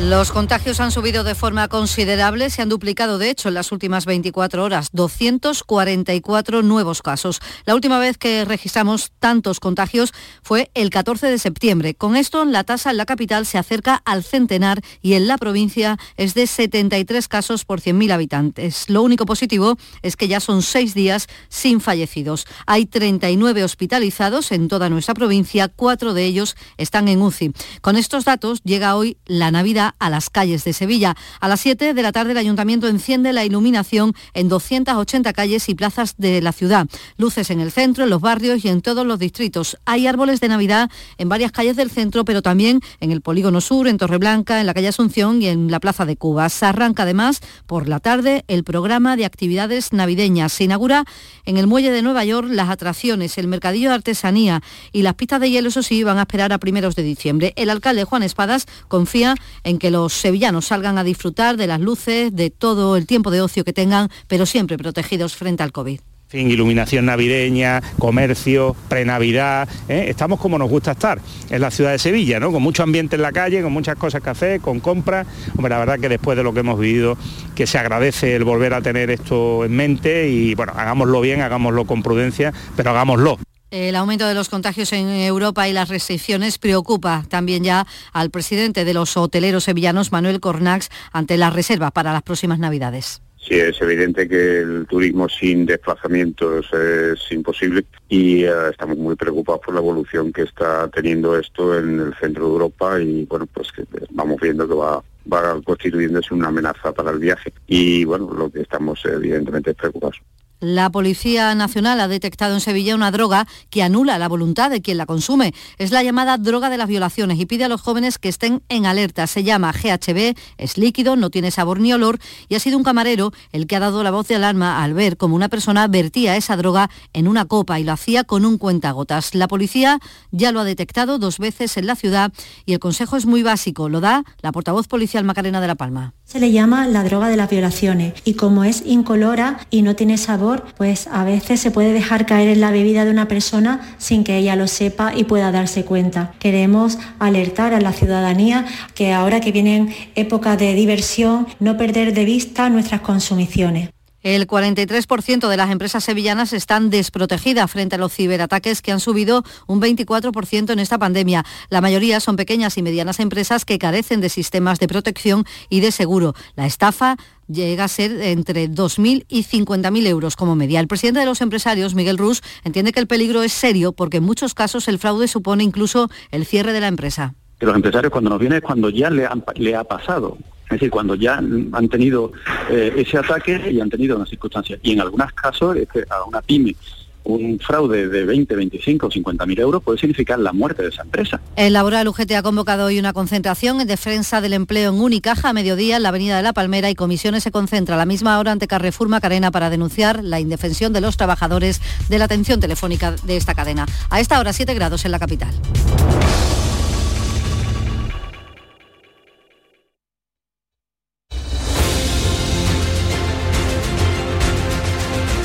Los 0.00 0.32
contagios 0.32 0.80
han 0.80 0.90
subido 0.90 1.22
de 1.22 1.34
forma 1.34 1.68
considerable, 1.68 2.48
se 2.48 2.62
han 2.62 2.70
duplicado 2.70 3.18
de 3.18 3.28
hecho 3.28 3.48
en 3.48 3.54
las 3.54 3.72
últimas 3.72 4.06
24 4.06 4.64
horas, 4.64 4.88
244 4.92 6.62
nuevos 6.62 7.02
casos. 7.02 7.40
La 7.66 7.74
última 7.74 7.98
vez 7.98 8.16
que 8.16 8.46
registramos 8.46 9.12
tantos 9.18 9.60
contagios 9.60 10.14
fue 10.42 10.70
el 10.72 10.88
14 10.88 11.26
de 11.26 11.38
septiembre. 11.38 11.94
Con 11.94 12.16
esto, 12.16 12.44
la 12.46 12.64
tasa 12.64 12.90
en 12.90 12.96
la 12.96 13.04
capital 13.04 13.44
se 13.44 13.58
acerca 13.58 14.00
al 14.06 14.24
centenar 14.24 14.80
y 15.02 15.12
en 15.12 15.26
la 15.26 15.36
provincia 15.36 15.98
es 16.16 16.32
de 16.32 16.46
73 16.46 17.28
casos 17.28 17.66
por 17.66 17.80
100.000 17.80 18.12
habitantes. 18.12 18.88
Lo 18.88 19.02
único 19.02 19.26
positivo 19.26 19.76
es 20.00 20.16
que 20.16 20.26
ya 20.26 20.40
son 20.40 20.62
seis 20.62 20.94
días 20.94 21.26
sin 21.50 21.82
fallecidos. 21.82 22.46
Hay 22.66 22.86
39 22.86 23.62
hospitalizados 23.62 24.52
en 24.52 24.68
toda 24.68 24.88
nuestra 24.88 25.12
provincia, 25.12 25.68
cuatro 25.68 26.14
de 26.14 26.24
ellos 26.24 26.56
están 26.78 27.08
en 27.08 27.20
UCI. 27.20 27.52
Con 27.82 27.96
estos 27.96 28.24
datos 28.24 28.62
llega 28.64 28.96
hoy 28.96 29.18
la 29.26 29.50
Navidad 29.50 29.81
a 29.88 30.10
las 30.10 30.30
calles 30.30 30.64
de 30.64 30.72
Sevilla. 30.72 31.16
A 31.40 31.48
las 31.48 31.60
7 31.60 31.94
de 31.94 32.02
la 32.02 32.12
tarde 32.12 32.32
el 32.32 32.38
ayuntamiento 32.38 32.88
enciende 32.88 33.32
la 33.32 33.44
iluminación 33.44 34.14
en 34.34 34.48
280 34.48 35.32
calles 35.32 35.68
y 35.68 35.74
plazas 35.74 36.14
de 36.18 36.40
la 36.40 36.52
ciudad. 36.52 36.86
Luces 37.16 37.50
en 37.50 37.60
el 37.60 37.72
centro, 37.72 38.04
en 38.04 38.10
los 38.10 38.20
barrios 38.20 38.64
y 38.64 38.68
en 38.68 38.82
todos 38.82 39.06
los 39.06 39.18
distritos. 39.18 39.78
Hay 39.84 40.06
árboles 40.06 40.40
de 40.40 40.48
Navidad 40.48 40.90
en 41.18 41.28
varias 41.28 41.52
calles 41.52 41.76
del 41.76 41.90
centro, 41.90 42.24
pero 42.24 42.42
también 42.42 42.80
en 43.00 43.10
el 43.10 43.20
Polígono 43.20 43.60
Sur, 43.60 43.88
en 43.88 43.98
Torreblanca, 43.98 44.60
en 44.60 44.66
la 44.66 44.74
calle 44.74 44.88
Asunción 44.88 45.42
y 45.42 45.48
en 45.48 45.70
la 45.70 45.80
Plaza 45.80 46.04
de 46.04 46.16
Cuba. 46.16 46.48
Se 46.48 46.66
arranca 46.66 47.02
además 47.04 47.40
por 47.66 47.88
la 47.88 48.00
tarde 48.00 48.44
el 48.48 48.64
programa 48.64 49.16
de 49.16 49.24
actividades 49.24 49.92
navideñas. 49.92 50.52
Se 50.52 50.64
inaugura 50.64 51.04
en 51.44 51.56
el 51.56 51.66
muelle 51.66 51.90
de 51.90 52.02
Nueva 52.02 52.24
York 52.24 52.48
las 52.50 52.70
atracciones, 52.70 53.38
el 53.38 53.48
mercadillo 53.48 53.88
de 53.88 53.96
artesanía 53.96 54.62
y 54.92 55.02
las 55.02 55.14
pistas 55.14 55.40
de 55.40 55.50
hielo, 55.50 55.68
eso 55.68 55.82
sí, 55.82 56.02
van 56.04 56.18
a 56.18 56.22
esperar 56.22 56.52
a 56.52 56.58
primeros 56.58 56.96
de 56.96 57.02
diciembre. 57.02 57.52
El 57.56 57.70
alcalde 57.70 58.04
Juan 58.04 58.22
Espadas 58.22 58.66
confía 58.88 59.34
en 59.64 59.71
que 59.78 59.90
los 59.90 60.12
sevillanos 60.12 60.66
salgan 60.66 60.98
a 60.98 61.04
disfrutar 61.04 61.56
de 61.56 61.66
las 61.66 61.80
luces, 61.80 62.34
de 62.34 62.50
todo 62.50 62.96
el 62.96 63.06
tiempo 63.06 63.30
de 63.30 63.40
ocio 63.40 63.64
que 63.64 63.72
tengan, 63.72 64.08
pero 64.28 64.46
siempre 64.46 64.78
protegidos 64.78 65.36
frente 65.36 65.62
al 65.62 65.72
COVID. 65.72 66.00
Iluminación 66.32 67.06
navideña, 67.06 67.82
comercio, 67.98 68.74
prenavidad, 68.88 69.68
¿eh? 69.88 70.06
estamos 70.08 70.40
como 70.40 70.58
nos 70.58 70.70
gusta 70.70 70.92
estar 70.92 71.20
en 71.50 71.60
la 71.60 71.70
ciudad 71.70 71.92
de 71.92 71.98
Sevilla, 71.98 72.40
¿no? 72.40 72.50
Con 72.50 72.62
mucho 72.62 72.82
ambiente 72.82 73.16
en 73.16 73.22
la 73.22 73.32
calle, 73.32 73.62
con 73.62 73.72
muchas 73.72 73.96
cosas 73.96 74.22
que 74.22 74.30
hacer, 74.30 74.60
con 74.60 74.80
compras. 74.80 75.26
Hombre, 75.56 75.70
la 75.70 75.78
verdad 75.78 75.98
que 75.98 76.08
después 76.08 76.36
de 76.36 76.42
lo 76.42 76.54
que 76.54 76.60
hemos 76.60 76.78
vivido, 76.78 77.18
que 77.54 77.66
se 77.66 77.78
agradece 77.78 78.34
el 78.34 78.44
volver 78.44 78.72
a 78.72 78.80
tener 78.80 79.10
esto 79.10 79.64
en 79.64 79.72
mente 79.72 80.30
y 80.30 80.54
bueno, 80.54 80.72
hagámoslo 80.74 81.20
bien, 81.20 81.42
hagámoslo 81.42 81.84
con 81.84 82.02
prudencia, 82.02 82.52
pero 82.76 82.90
hagámoslo. 82.90 83.38
El 83.72 83.96
aumento 83.96 84.28
de 84.28 84.34
los 84.34 84.50
contagios 84.50 84.92
en 84.92 85.08
Europa 85.08 85.66
y 85.66 85.72
las 85.72 85.88
restricciones 85.88 86.58
preocupa 86.58 87.24
también 87.30 87.64
ya 87.64 87.86
al 88.12 88.28
presidente 88.28 88.84
de 88.84 88.92
los 88.92 89.16
hoteleros 89.16 89.64
sevillanos, 89.64 90.12
Manuel 90.12 90.40
Cornax, 90.40 90.90
ante 91.10 91.38
las 91.38 91.54
reservas 91.54 91.90
para 91.90 92.12
las 92.12 92.22
próximas 92.22 92.58
Navidades. 92.58 93.22
Sí, 93.38 93.54
es 93.54 93.80
evidente 93.80 94.28
que 94.28 94.58
el 94.58 94.86
turismo 94.86 95.26
sin 95.26 95.64
desplazamientos 95.64 96.66
es 96.70 97.32
imposible 97.32 97.86
y 98.10 98.44
eh, 98.44 98.50
estamos 98.72 98.98
muy 98.98 99.16
preocupados 99.16 99.62
por 99.64 99.72
la 99.72 99.80
evolución 99.80 100.34
que 100.34 100.42
está 100.42 100.86
teniendo 100.88 101.38
esto 101.38 101.78
en 101.78 101.98
el 101.98 102.14
centro 102.16 102.44
de 102.44 102.52
Europa 102.52 103.00
y 103.00 103.24
bueno, 103.24 103.46
pues 103.46 103.72
que 103.72 103.84
vamos 104.10 104.38
viendo 104.38 104.68
que 104.68 104.74
va 104.74 105.02
va 105.32 105.58
constituyéndose 105.64 106.34
una 106.34 106.48
amenaza 106.48 106.92
para 106.92 107.10
el 107.10 107.18
viaje 107.18 107.54
y 107.66 108.04
bueno, 108.04 108.32
lo 108.34 108.50
que 108.50 108.60
estamos 108.60 109.00
evidentemente 109.06 109.72
preocupados. 109.72 110.20
La 110.62 110.90
Policía 110.90 111.52
Nacional 111.56 112.00
ha 112.00 112.06
detectado 112.06 112.54
en 112.54 112.60
Sevilla 112.60 112.94
una 112.94 113.10
droga 113.10 113.48
que 113.68 113.82
anula 113.82 114.16
la 114.20 114.28
voluntad 114.28 114.70
de 114.70 114.80
quien 114.80 114.96
la 114.96 115.06
consume. 115.06 115.52
Es 115.76 115.90
la 115.90 116.04
llamada 116.04 116.38
droga 116.38 116.70
de 116.70 116.78
las 116.78 116.86
violaciones 116.86 117.40
y 117.40 117.46
pide 117.46 117.64
a 117.64 117.68
los 117.68 117.80
jóvenes 117.80 118.16
que 118.16 118.28
estén 118.28 118.62
en 118.68 118.86
alerta. 118.86 119.26
Se 119.26 119.42
llama 119.42 119.72
GHB, 119.72 120.36
es 120.58 120.78
líquido, 120.78 121.16
no 121.16 121.30
tiene 121.30 121.50
sabor 121.50 121.80
ni 121.80 121.92
olor 121.92 122.20
y 122.48 122.54
ha 122.54 122.60
sido 122.60 122.78
un 122.78 122.84
camarero 122.84 123.32
el 123.50 123.66
que 123.66 123.74
ha 123.74 123.80
dado 123.80 124.04
la 124.04 124.12
voz 124.12 124.28
de 124.28 124.36
alarma 124.36 124.84
al 124.84 124.94
ver 124.94 125.16
cómo 125.16 125.34
una 125.34 125.48
persona 125.48 125.88
vertía 125.88 126.36
esa 126.36 126.56
droga 126.56 126.90
en 127.12 127.26
una 127.26 127.44
copa 127.46 127.80
y 127.80 127.84
lo 127.84 127.90
hacía 127.90 128.22
con 128.22 128.44
un 128.44 128.56
cuentagotas. 128.56 129.34
La 129.34 129.48
policía 129.48 129.98
ya 130.30 130.52
lo 130.52 130.60
ha 130.60 130.64
detectado 130.64 131.18
dos 131.18 131.40
veces 131.40 131.76
en 131.76 131.88
la 131.88 131.96
ciudad 131.96 132.32
y 132.66 132.74
el 132.74 132.78
consejo 132.78 133.16
es 133.16 133.26
muy 133.26 133.42
básico. 133.42 133.88
Lo 133.88 134.00
da 134.00 134.22
la 134.42 134.52
portavoz 134.52 134.86
policial 134.86 135.24
Macarena 135.24 135.60
de 135.60 135.66
la 135.66 135.74
Palma. 135.74 136.14
Se 136.32 136.40
le 136.40 136.50
llama 136.50 136.86
la 136.86 137.04
droga 137.04 137.28
de 137.28 137.36
las 137.36 137.50
violaciones 137.50 138.14
y 138.24 138.32
como 138.32 138.64
es 138.64 138.82
incolora 138.86 139.58
y 139.68 139.82
no 139.82 139.96
tiene 139.96 140.16
sabor, 140.16 140.64
pues 140.78 141.06
a 141.08 141.24
veces 141.24 141.60
se 141.60 141.70
puede 141.70 141.92
dejar 141.92 142.24
caer 142.24 142.48
en 142.48 142.62
la 142.62 142.70
bebida 142.70 143.04
de 143.04 143.10
una 143.10 143.28
persona 143.28 143.82
sin 143.98 144.24
que 144.24 144.38
ella 144.38 144.56
lo 144.56 144.66
sepa 144.66 145.12
y 145.14 145.24
pueda 145.24 145.52
darse 145.52 145.84
cuenta. 145.84 146.32
Queremos 146.38 146.98
alertar 147.18 147.74
a 147.74 147.82
la 147.82 147.92
ciudadanía 147.92 148.64
que 148.94 149.12
ahora 149.12 149.42
que 149.42 149.52
vienen 149.52 149.94
épocas 150.14 150.58
de 150.58 150.72
diversión, 150.72 151.48
no 151.60 151.76
perder 151.76 152.14
de 152.14 152.24
vista 152.24 152.70
nuestras 152.70 153.02
consumiciones. 153.02 153.90
El 154.22 154.46
43% 154.46 155.48
de 155.48 155.56
las 155.56 155.70
empresas 155.70 156.04
sevillanas 156.04 156.52
están 156.52 156.90
desprotegidas 156.90 157.70
frente 157.70 157.96
a 157.96 157.98
los 157.98 158.12
ciberataques 158.12 158.80
que 158.80 158.92
han 158.92 159.00
subido 159.00 159.42
un 159.66 159.80
24% 159.80 160.70
en 160.70 160.78
esta 160.78 160.98
pandemia. 160.98 161.44
La 161.70 161.80
mayoría 161.80 162.20
son 162.20 162.36
pequeñas 162.36 162.78
y 162.78 162.82
medianas 162.82 163.18
empresas 163.18 163.64
que 163.64 163.78
carecen 163.78 164.20
de 164.20 164.28
sistemas 164.28 164.78
de 164.78 164.88
protección 164.88 165.44
y 165.68 165.80
de 165.80 165.90
seguro. 165.90 166.34
La 166.54 166.66
estafa 166.66 167.16
llega 167.48 167.84
a 167.84 167.88
ser 167.88 168.22
entre 168.22 168.70
2.000 168.70 169.26
y 169.28 169.44
50.000 169.44 170.06
euros 170.06 170.36
como 170.36 170.54
media. 170.54 170.80
El 170.80 170.88
presidente 170.88 171.20
de 171.20 171.26
los 171.26 171.40
empresarios, 171.40 171.94
Miguel 171.94 172.18
Rus, 172.18 172.42
entiende 172.64 172.92
que 172.92 173.00
el 173.00 173.08
peligro 173.08 173.42
es 173.42 173.52
serio 173.52 173.92
porque 173.92 174.18
en 174.18 174.24
muchos 174.24 174.54
casos 174.54 174.86
el 174.88 174.98
fraude 175.00 175.26
supone 175.26 175.64
incluso 175.64 176.08
el 176.30 176.46
cierre 176.46 176.72
de 176.72 176.80
la 176.80 176.88
empresa. 176.88 177.34
Que 177.62 177.66
los 177.66 177.76
empresarios 177.76 178.10
cuando 178.10 178.28
nos 178.28 178.40
viene 178.40 178.56
es 178.56 178.62
cuando 178.62 178.90
ya 178.90 179.08
le, 179.08 179.24
ha 179.24 179.84
pasado. 179.84 180.36
Es 180.64 180.70
decir, 180.70 180.90
cuando 180.90 181.14
ya 181.14 181.36
han 181.36 181.88
tenido 181.88 182.32
eh, 182.68 182.92
ese 182.96 183.18
ataque 183.18 183.70
y 183.70 183.80
han 183.80 183.88
tenido 183.88 184.16
una 184.16 184.26
circunstancia. 184.26 184.80
Y 184.82 184.94
en 184.94 185.00
algunos 185.00 185.32
casos, 185.32 185.76
a 186.10 186.24
una 186.24 186.42
pyme 186.42 186.74
un 187.22 187.60
fraude 187.60 188.08
de 188.08 188.24
20, 188.24 188.56
25 188.56 189.06
o 189.06 189.10
50 189.12 189.46
mil 189.46 189.60
euros 189.60 189.80
puede 189.80 189.96
significar 189.96 190.40
la 190.40 190.52
muerte 190.52 190.82
de 190.82 190.88
esa 190.88 191.02
empresa. 191.02 191.40
El 191.54 191.74
laboral 191.74 192.08
UGT 192.08 192.32
ha 192.32 192.42
convocado 192.42 192.86
hoy 192.86 192.98
una 192.98 193.12
concentración 193.12 193.80
en 193.80 193.86
defensa 193.86 194.40
del 194.40 194.54
empleo 194.54 194.90
en 194.90 195.00
Unicaja 195.00 195.50
a 195.50 195.52
mediodía 195.52 195.98
en 195.98 196.02
la 196.02 196.08
Avenida 196.08 196.36
de 196.36 196.42
la 196.42 196.52
Palmera 196.52 196.90
y 196.90 196.96
Comisiones 196.96 197.44
se 197.44 197.52
concentra 197.52 197.94
a 197.94 197.98
la 197.98 198.06
misma 198.06 198.40
hora 198.40 198.50
ante 198.50 198.66
Carrefour 198.66 199.08
Macarena 199.08 199.52
para 199.52 199.70
denunciar 199.70 200.24
la 200.24 200.40
indefensión 200.40 200.92
de 200.92 201.00
los 201.00 201.16
trabajadores 201.16 201.80
de 202.08 202.18
la 202.18 202.24
atención 202.24 202.58
telefónica 202.58 203.14
de 203.22 203.36
esta 203.36 203.54
cadena. 203.54 203.86
A 204.10 204.18
esta 204.18 204.40
hora 204.40 204.52
7 204.52 204.74
grados 204.74 205.04
en 205.04 205.12
la 205.12 205.20
capital. 205.20 205.54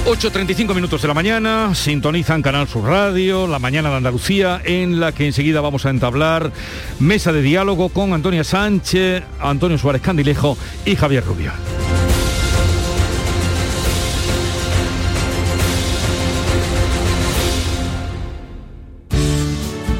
8.35 0.07 0.73
minutos 0.73 1.01
de 1.01 1.09
la 1.09 1.13
mañana, 1.13 1.75
sintonizan 1.75 2.41
Canal 2.41 2.65
Sur 2.69 2.85
Radio, 2.85 3.45
la 3.45 3.59
mañana 3.59 3.89
de 3.89 3.97
Andalucía, 3.97 4.61
en 4.63 5.01
la 5.01 5.11
que 5.11 5.25
enseguida 5.25 5.59
vamos 5.59 5.85
a 5.85 5.89
entablar 5.89 6.53
mesa 6.97 7.33
de 7.33 7.41
diálogo 7.41 7.89
con 7.89 8.13
Antonia 8.13 8.45
Sánchez, 8.45 9.21
Antonio 9.41 9.77
Suárez 9.77 10.01
Candilejo 10.01 10.57
y 10.85 10.95
Javier 10.95 11.25
Rubio. 11.25 11.51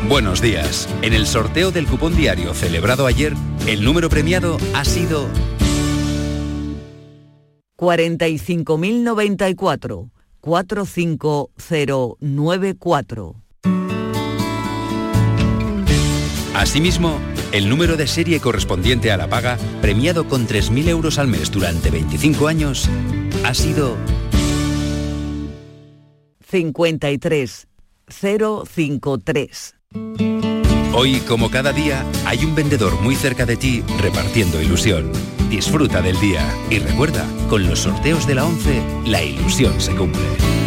Buenos 0.08 0.42
días. 0.42 0.88
En 1.02 1.12
el 1.12 1.28
sorteo 1.28 1.72
del 1.72 1.86
cupón 1.86 2.16
diario 2.16 2.54
celebrado 2.54 3.08
ayer, 3.08 3.34
el 3.68 3.84
número 3.84 4.08
premiado 4.08 4.58
ha 4.74 4.86
sido 4.86 5.28
45.094 7.78 10.10
45094. 10.42 13.36
Asimismo, 16.56 17.20
el 17.52 17.70
número 17.70 17.98
de 17.98 18.08
serie 18.08 18.40
correspondiente 18.40 19.12
a 19.12 19.18
la 19.18 19.30
paga, 19.30 19.60
premiado 19.82 20.28
con 20.28 20.48
3.000 20.48 20.88
euros 20.88 21.20
al 21.20 21.28
mes 21.28 21.52
durante 21.52 21.92
25 21.92 22.48
años, 22.48 22.90
ha 23.44 23.54
sido 23.54 23.98
53053. 26.50 27.68
Hoy, 30.94 31.20
como 31.28 31.52
cada 31.52 31.74
día, 31.74 32.04
hay 32.26 32.44
un 32.44 32.56
vendedor 32.56 33.00
muy 33.02 33.14
cerca 33.16 33.46
de 33.46 33.58
ti 33.58 33.84
repartiendo 34.00 34.60
ilusión. 34.62 35.12
Disfruta 35.50 36.02
del 36.02 36.20
día 36.20 36.46
y 36.70 36.80
recuerda, 36.80 37.26
con 37.48 37.66
los 37.68 37.80
sorteos 37.80 38.28
de 38.28 38.36
la 38.36 38.46
11, 38.46 38.84
la 39.06 39.24
ilusión 39.24 39.80
se 39.80 39.96
cumple. 39.96 40.67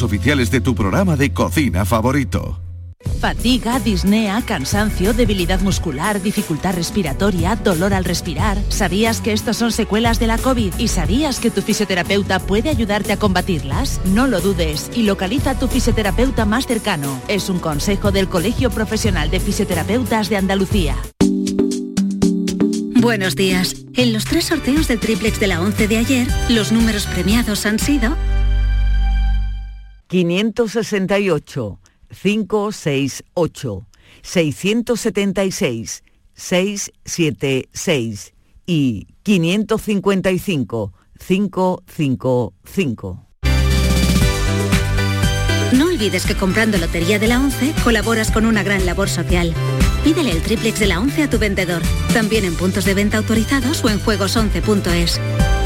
oficiales 0.00 0.50
de 0.50 0.62
tu 0.62 0.74
programa 0.74 1.16
de 1.16 1.34
cocina 1.34 1.84
favorito. 1.84 2.58
Fatiga, 3.20 3.78
disnea, 3.78 4.42
cansancio, 4.42 5.12
debilidad 5.12 5.60
muscular, 5.60 6.22
dificultad 6.22 6.74
respiratoria, 6.74 7.56
dolor 7.56 7.94
al 7.94 8.04
respirar. 8.04 8.58
¿Sabías 8.68 9.20
que 9.20 9.32
estos 9.32 9.56
son 9.56 9.72
secuelas 9.72 10.18
de 10.18 10.26
la 10.26 10.38
COVID? 10.38 10.74
¿Y 10.78 10.88
sabías 10.88 11.38
que 11.38 11.50
tu 11.50 11.62
fisioterapeuta 11.62 12.38
puede 12.40 12.70
ayudarte 12.70 13.12
a 13.12 13.18
combatirlas? 13.18 14.00
No 14.06 14.26
lo 14.26 14.40
dudes 14.40 14.90
y 14.94 15.02
localiza 15.02 15.50
a 15.50 15.58
tu 15.58 15.68
fisioterapeuta 15.68 16.46
más 16.46 16.66
cercano. 16.66 17.20
Es 17.28 17.48
un 17.48 17.58
consejo 17.58 18.10
del 18.10 18.28
Colegio 18.28 18.70
Profesional 18.70 19.30
de 19.30 19.40
Fisioterapeutas 19.40 20.28
de 20.28 20.36
Andalucía. 20.36 20.96
Buenos 23.02 23.34
días. 23.34 23.74
En 23.94 24.12
los 24.12 24.24
tres 24.24 24.44
sorteos 24.44 24.86
del 24.86 25.00
triplex 25.00 25.40
de 25.40 25.48
la 25.48 25.60
11 25.60 25.88
de 25.88 25.98
ayer, 25.98 26.28
los 26.48 26.70
números 26.70 27.06
premiados 27.06 27.66
han 27.66 27.80
sido 27.80 28.16
568 30.12 31.80
568 32.10 33.86
676 34.20 36.04
676 36.34 38.34
y 38.66 39.06
555 39.22 40.92
555. 41.18 43.26
No 45.72 45.86
olvides 45.86 46.26
que 46.26 46.34
comprando 46.34 46.76
Lotería 46.76 47.18
de 47.18 47.28
la 47.28 47.40
11 47.40 47.72
colaboras 47.82 48.30
con 48.30 48.44
una 48.44 48.62
gran 48.62 48.84
labor 48.84 49.08
social. 49.08 49.54
Pídele 50.04 50.32
el 50.32 50.42
triplex 50.42 50.78
de 50.78 50.88
la 50.88 51.00
11 51.00 51.22
a 51.22 51.30
tu 51.30 51.38
vendedor, 51.38 51.80
también 52.12 52.44
en 52.44 52.54
puntos 52.54 52.84
de 52.84 52.92
venta 52.92 53.16
autorizados 53.16 53.82
o 53.82 53.88
en 53.88 53.98
juegos11.es. 53.98 55.18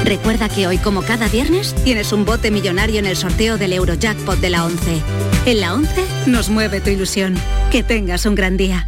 Recuerda 0.05 0.49
que 0.49 0.67
hoy, 0.67 0.79
como 0.79 1.03
cada 1.03 1.29
viernes, 1.29 1.75
tienes 1.85 2.13
un 2.13 2.25
bote 2.25 2.51
millonario 2.51 2.99
en 2.99 3.07
el 3.07 3.17
sorteo 3.17 3.59
del 3.59 3.73
Eurojackpot 3.73 4.39
de 4.39 4.51
la 4.51 4.65
11. 4.65 5.03
En 5.47 5.61
la 5.61 5.75
11 5.75 6.05
nos 6.27 6.49
mueve 6.49 6.81
tu 6.81 6.91
ilusión. 6.91 7.35
Que 7.71 7.83
tengas 7.83 8.27
un 8.27 8.35
gran 8.35 8.57
día. 8.57 8.87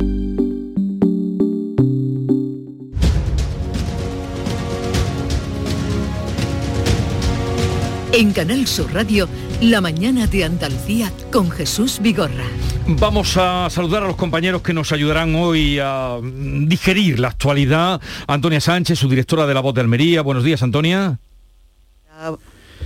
En 8.13 8.33
Canal 8.33 8.67
Sur 8.67 8.93
Radio, 8.93 9.29
La 9.61 9.81
mañana 9.81 10.27
de 10.27 10.45
Andalucía 10.45 11.13
con 11.31 11.51
Jesús 11.51 12.01
Vigorra. 12.01 12.47
Vamos 12.91 13.37
a 13.37 13.69
saludar 13.69 14.03
a 14.03 14.07
los 14.07 14.17
compañeros 14.17 14.63
que 14.63 14.73
nos 14.73 14.93
ayudarán 14.93 15.35
hoy 15.35 15.79
a 15.79 16.19
digerir 16.23 17.21
la 17.21 17.29
actualidad. 17.29 18.01
Antonia 18.27 18.63
Sánchez, 18.63 18.99
su 18.99 19.11
directora 19.11 19.47
de 19.47 19.53
La 19.53 19.61
Voz 19.61 19.75
de 19.75 19.83
Almería. 19.83 20.23
Buenos 20.23 20.43
días, 20.43 20.63
Antonia. 20.63 21.19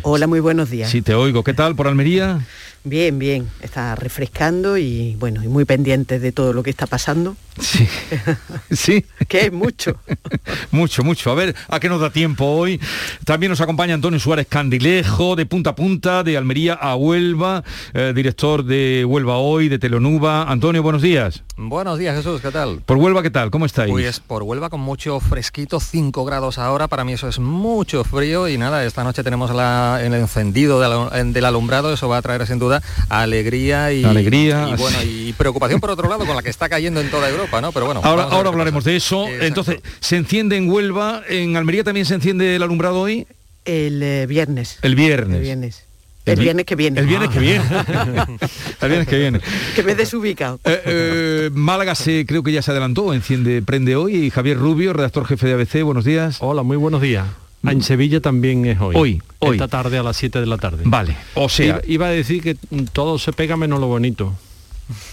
Hola, 0.02 0.26
muy 0.26 0.40
buenos 0.40 0.70
días. 0.70 0.90
Sí, 0.90 1.02
te 1.02 1.14
oigo. 1.14 1.44
¿Qué 1.44 1.54
tal 1.54 1.76
por 1.76 1.86
Almería? 1.86 2.40
Bien, 2.82 3.16
bien. 3.20 3.48
Está 3.60 3.94
refrescando 3.94 4.76
y 4.76 5.14
bueno, 5.20 5.44
y 5.44 5.46
muy 5.46 5.64
pendiente 5.64 6.18
de 6.18 6.32
todo 6.32 6.52
lo 6.52 6.64
que 6.64 6.70
está 6.70 6.88
pasando. 6.88 7.36
Sí. 7.60 7.88
sí. 8.70 9.04
que 9.28 9.46
es 9.46 9.52
mucho. 9.52 9.96
mucho, 10.70 11.04
mucho. 11.04 11.30
A 11.30 11.34
ver, 11.34 11.54
¿a 11.68 11.80
qué 11.80 11.88
nos 11.88 12.00
da 12.00 12.10
tiempo 12.10 12.46
hoy? 12.46 12.80
También 13.24 13.50
nos 13.50 13.60
acompaña 13.60 13.94
Antonio 13.94 14.18
Suárez 14.18 14.46
Candilejo, 14.48 15.36
de 15.36 15.46
punta 15.46 15.70
a 15.70 15.74
punta, 15.74 16.22
de 16.22 16.36
Almería 16.36 16.74
a 16.74 16.96
Huelva, 16.96 17.62
eh, 17.94 18.12
director 18.14 18.64
de 18.64 19.04
Huelva 19.04 19.36
Hoy, 19.36 19.68
de 19.68 19.78
Telonuba. 19.78 20.50
Antonio, 20.50 20.82
buenos 20.82 21.02
días. 21.02 21.42
Buenos 21.56 21.98
días, 21.98 22.16
Jesús, 22.16 22.40
¿qué 22.40 22.50
tal? 22.50 22.80
Por 22.86 22.96
Huelva, 22.96 23.22
¿qué 23.22 23.30
tal? 23.30 23.50
¿Cómo 23.50 23.66
estáis? 23.66 23.92
Pues 23.92 24.20
por 24.20 24.42
Huelva 24.42 24.70
con 24.70 24.80
mucho 24.80 25.20
fresquito, 25.20 25.80
5 25.80 26.24
grados 26.24 26.58
ahora, 26.58 26.88
para 26.88 27.04
mí 27.04 27.12
eso 27.12 27.28
es 27.28 27.38
mucho 27.38 28.04
frío 28.04 28.48
y 28.48 28.56
nada, 28.56 28.84
esta 28.84 29.04
noche 29.04 29.22
tenemos 29.22 29.50
el 29.50 30.14
encendido 30.14 30.80
del 30.80 31.44
alumbrado, 31.44 31.92
eso 31.92 32.08
va 32.08 32.16
a 32.16 32.22
traer 32.22 32.46
sin 32.46 32.58
duda 32.58 32.82
alegría 33.08 33.92
y, 33.92 34.02
alegría. 34.04 34.68
y, 34.70 34.76
bueno, 34.76 34.98
y 35.04 35.32
preocupación 35.34 35.80
por 35.80 35.90
otro 35.90 36.08
lado 36.08 36.24
con 36.26 36.34
la 36.34 36.42
que 36.42 36.50
está 36.50 36.68
cayendo 36.68 37.00
en 37.00 37.10
toda 37.10 37.28
Europa, 37.28 37.41
¿no? 37.60 37.72
Pero 37.72 37.86
bueno. 37.86 38.00
Ahora, 38.04 38.24
ahora 38.24 38.48
hablaremos 38.48 38.84
de 38.84 38.96
eso. 38.96 39.28
Entonces, 39.28 39.80
¿se 40.00 40.16
enciende 40.16 40.56
en 40.56 40.70
Huelva? 40.70 41.22
¿En 41.28 41.56
Almería 41.56 41.84
también 41.84 42.06
se 42.06 42.14
enciende 42.14 42.56
el 42.56 42.62
alumbrado 42.62 43.00
hoy? 43.00 43.26
El 43.64 44.02
eh, 44.02 44.26
viernes. 44.26 44.78
El 44.82 44.94
viernes. 44.94 45.36
El 45.36 45.42
viernes. 45.42 45.84
El, 46.24 46.38
viernes 46.38 46.66
que 46.66 46.76
viene. 46.76 47.00
El 47.00 47.06
viernes 47.06 47.30
que 47.30 47.40
viene. 47.40 47.64
el 48.80 48.88
viernes 48.88 49.08
que 49.08 49.18
viene. 49.18 49.40
Que 49.74 49.82
me 49.82 49.94
desubicado. 49.94 50.60
Eh, 50.64 50.82
eh, 50.86 51.50
Málaga 51.52 51.94
se, 51.96 52.26
creo 52.26 52.44
que 52.44 52.52
ya 52.52 52.62
se 52.62 52.70
adelantó, 52.70 53.12
enciende, 53.12 53.60
prende 53.62 53.96
hoy. 53.96 54.14
Y 54.14 54.30
Javier 54.30 54.56
Rubio, 54.56 54.92
redactor 54.92 55.26
jefe 55.26 55.48
de 55.48 55.54
ABC, 55.54 55.82
buenos 55.82 56.04
días. 56.04 56.36
Hola, 56.40 56.62
muy 56.62 56.76
buenos 56.76 57.00
días. 57.02 57.26
En 57.64 57.82
Sevilla 57.82 58.20
también 58.20 58.66
es 58.66 58.80
hoy. 58.80 58.94
Hoy, 58.96 59.22
hoy. 59.38 59.56
Esta 59.56 59.68
tarde 59.68 59.98
a 59.98 60.02
las 60.02 60.16
7 60.16 60.40
de 60.40 60.46
la 60.46 60.58
tarde. 60.58 60.82
Vale. 60.84 61.16
O 61.34 61.48
sea, 61.48 61.80
iba, 61.86 62.06
a 62.06 62.10
decir 62.10 62.42
que 62.42 62.56
todo 62.92 63.18
se 63.18 63.32
pega 63.32 63.56
menos 63.56 63.80
lo 63.80 63.86
bonito. 63.86 64.34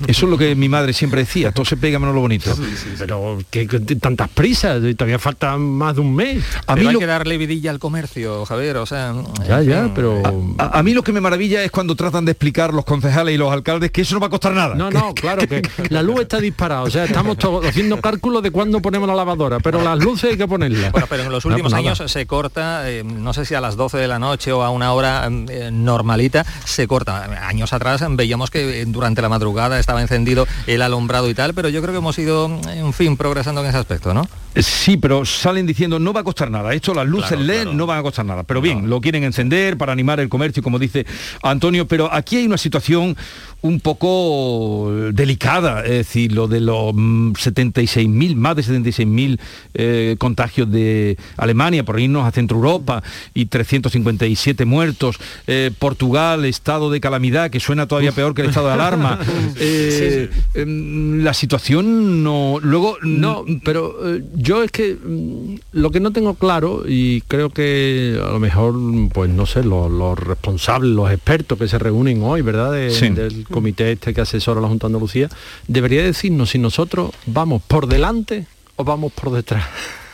Eso 0.07 0.25
es 0.25 0.31
lo 0.31 0.37
que 0.37 0.55
mi 0.55 0.69
madre 0.69 0.93
siempre 0.93 1.21
decía, 1.21 1.51
todo 1.51 1.65
se 1.65 1.77
pega 1.77 1.99
menos 1.99 2.15
lo 2.15 2.21
bonito. 2.21 2.55
Pero 2.97 3.39
que, 3.49 3.65
tantas 4.01 4.29
prisas, 4.29 4.81
todavía 4.95 5.19
falta 5.19 5.57
más 5.57 5.95
de 5.95 6.01
un 6.01 6.15
mes. 6.15 6.43
A 6.67 6.75
mí 6.75 6.87
hay 6.87 6.97
que 6.97 7.05
darle 7.05 7.37
vidilla 7.37 7.71
al 7.71 7.79
comercio, 7.79 8.45
Javier, 8.45 8.77
o 8.77 8.85
sea... 8.85 9.13
Ya, 9.47 9.61
ya, 9.61 9.91
pero... 9.93 10.21
A, 10.57 10.83
mí 10.83 10.93
lo 10.93 11.03
que 11.03 11.11
me 11.11 11.21
maravilla 11.21 11.63
es 11.63 11.71
cuando 11.71 11.95
tratan 11.95 12.25
de 12.25 12.31
explicar 12.31 12.73
los 12.73 12.85
concejales 12.85 13.35
y 13.35 13.37
los 13.37 13.51
alcaldes 13.51 13.91
que 13.91 14.01
eso 14.01 14.15
no 14.15 14.21
va 14.21 14.27
a 14.27 14.29
costar 14.29 14.53
nada. 14.53 14.75
No, 14.75 14.89
no, 14.89 15.13
claro, 15.13 15.47
que 15.47 15.61
la 15.89 16.01
luz 16.01 16.21
está 16.21 16.39
disparada, 16.39 16.83
o 16.83 16.89
sea, 16.89 17.05
estamos 17.05 17.37
todos 17.37 17.65
haciendo 17.65 17.99
cálculos 18.01 18.43
de 18.43 18.51
cuándo 18.51 18.81
ponemos 18.81 19.07
la 19.07 19.15
lavadora, 19.15 19.59
pero 19.59 19.81
las 19.81 19.99
luces 19.99 20.31
hay 20.31 20.37
que 20.37 20.47
ponerlas. 20.47 20.91
Bueno, 20.91 21.07
pero 21.09 21.23
en 21.23 21.31
los 21.31 21.45
últimos 21.45 21.73
años 21.73 22.01
se 22.05 22.25
corta, 22.25 22.89
eh, 22.89 23.03
no 23.03 23.33
sé 23.33 23.45
si 23.45 23.55
a 23.55 23.61
las 23.61 23.75
12 23.75 23.97
de 23.97 24.07
la 24.07 24.19
noche 24.19 24.51
o 24.51 24.63
a 24.63 24.69
una 24.69 24.93
hora 24.93 25.27
eh, 25.27 25.69
normalita, 25.71 26.45
se 26.65 26.87
corta. 26.87 27.25
Años 27.47 27.73
atrás 27.73 28.03
veíamos 28.09 28.49
que 28.49 28.85
durante 28.85 29.21
la 29.21 29.29
madrugada 29.29 29.58
estaba 29.79 30.01
encendido 30.01 30.47
el 30.67 30.81
alumbrado 30.81 31.29
y 31.29 31.33
tal, 31.33 31.53
pero 31.53 31.69
yo 31.69 31.81
creo 31.81 31.93
que 31.93 31.99
hemos 31.99 32.17
ido, 32.17 32.49
en 32.67 32.93
fin, 32.93 33.17
progresando 33.17 33.61
en 33.61 33.67
ese 33.67 33.77
aspecto, 33.77 34.13
¿no? 34.13 34.27
Eh, 34.55 34.63
sí, 34.63 34.97
pero 34.97 35.25
salen 35.25 35.65
diciendo 35.65 35.99
no 35.99 36.13
va 36.13 36.21
a 36.21 36.23
costar 36.23 36.49
nada. 36.49 36.73
Esto 36.73 36.93
las 36.93 37.07
luces 37.07 37.39
LED 37.39 37.67
no 37.67 37.85
van 37.85 37.99
a 37.99 38.01
costar 38.01 38.25
nada. 38.25 38.43
Pero 38.43 38.61
bien, 38.61 38.89
lo 38.89 39.01
quieren 39.01 39.23
encender 39.23 39.77
para 39.77 39.91
animar 39.91 40.19
el 40.19 40.29
comercio, 40.29 40.63
como 40.63 40.79
dice 40.79 41.05
Antonio. 41.43 41.87
Pero 41.87 42.11
aquí 42.11 42.37
hay 42.37 42.45
una 42.45 42.57
situación 42.57 43.15
un 43.61 43.79
poco 43.81 44.91
delicada, 45.11 45.83
es 45.83 45.91
decir, 45.91 46.31
lo 46.31 46.47
de 46.47 46.61
los 46.61 46.93
76.000, 46.93 48.35
mm, 48.35 48.39
más 48.39 48.55
de 48.55 48.63
76.000 48.63 49.39
eh, 49.73 50.15
contagios 50.17 50.71
de 50.71 51.17
Alemania 51.35 51.83
por 51.83 51.99
irnos 51.99 52.25
a 52.25 52.31
Centro 52.31 52.57
Europa 52.57 53.03
y 53.33 53.47
357 53.47 54.63
muertos, 54.63 55.17
eh, 55.47 55.71
Portugal, 55.77 56.45
estado 56.45 56.89
de 56.89 57.01
calamidad, 57.01 57.49
que 57.49 57.59
suena 57.59 57.87
todavía 57.87 58.13
peor 58.13 58.33
que 58.33 58.43
el 58.43 58.49
estado 58.49 58.67
de 58.67 58.73
alarma. 58.73 59.19
Eh, 59.61 60.29
em, 60.53 61.23
la 61.23 61.33
situación 61.33 62.23
no... 62.23 62.59
Luego... 62.61 62.97
No, 63.01 63.45
pero 63.63 63.95
yo 64.41 64.63
es 64.63 64.71
que 64.71 64.95
mm, 64.95 65.55
lo 65.73 65.91
que 65.91 65.99
no 65.99 66.11
tengo 66.11 66.33
claro, 66.35 66.83
y 66.87 67.21
creo 67.21 67.49
que 67.49 68.19
a 68.23 68.31
lo 68.31 68.39
mejor, 68.39 68.73
pues 69.13 69.29
no 69.29 69.45
sé, 69.45 69.63
los, 69.63 70.17
responsables, 70.17 70.91
los 70.91 71.11
expertos 71.11 71.57
que 71.57 71.67
se 71.67 71.77
reúnen 71.77 72.23
hoy, 72.23 72.41
¿verdad? 72.41 72.71
Del 72.71 73.45
comité 73.51 73.91
este 73.91 74.13
que 74.13 74.21
asesora 74.21 74.61
la 74.61 74.67
Junta 74.67 74.87
de 74.87 74.93
Andalucía, 74.93 75.29
debería 75.67 76.03
decirnos 76.03 76.51
si 76.51 76.59
nosotros 76.59 77.11
vamos 77.25 77.61
por 77.61 77.87
delante 77.87 78.47
o 78.77 78.83
vamos 78.83 79.11
por 79.11 79.31
detrás. 79.31 79.65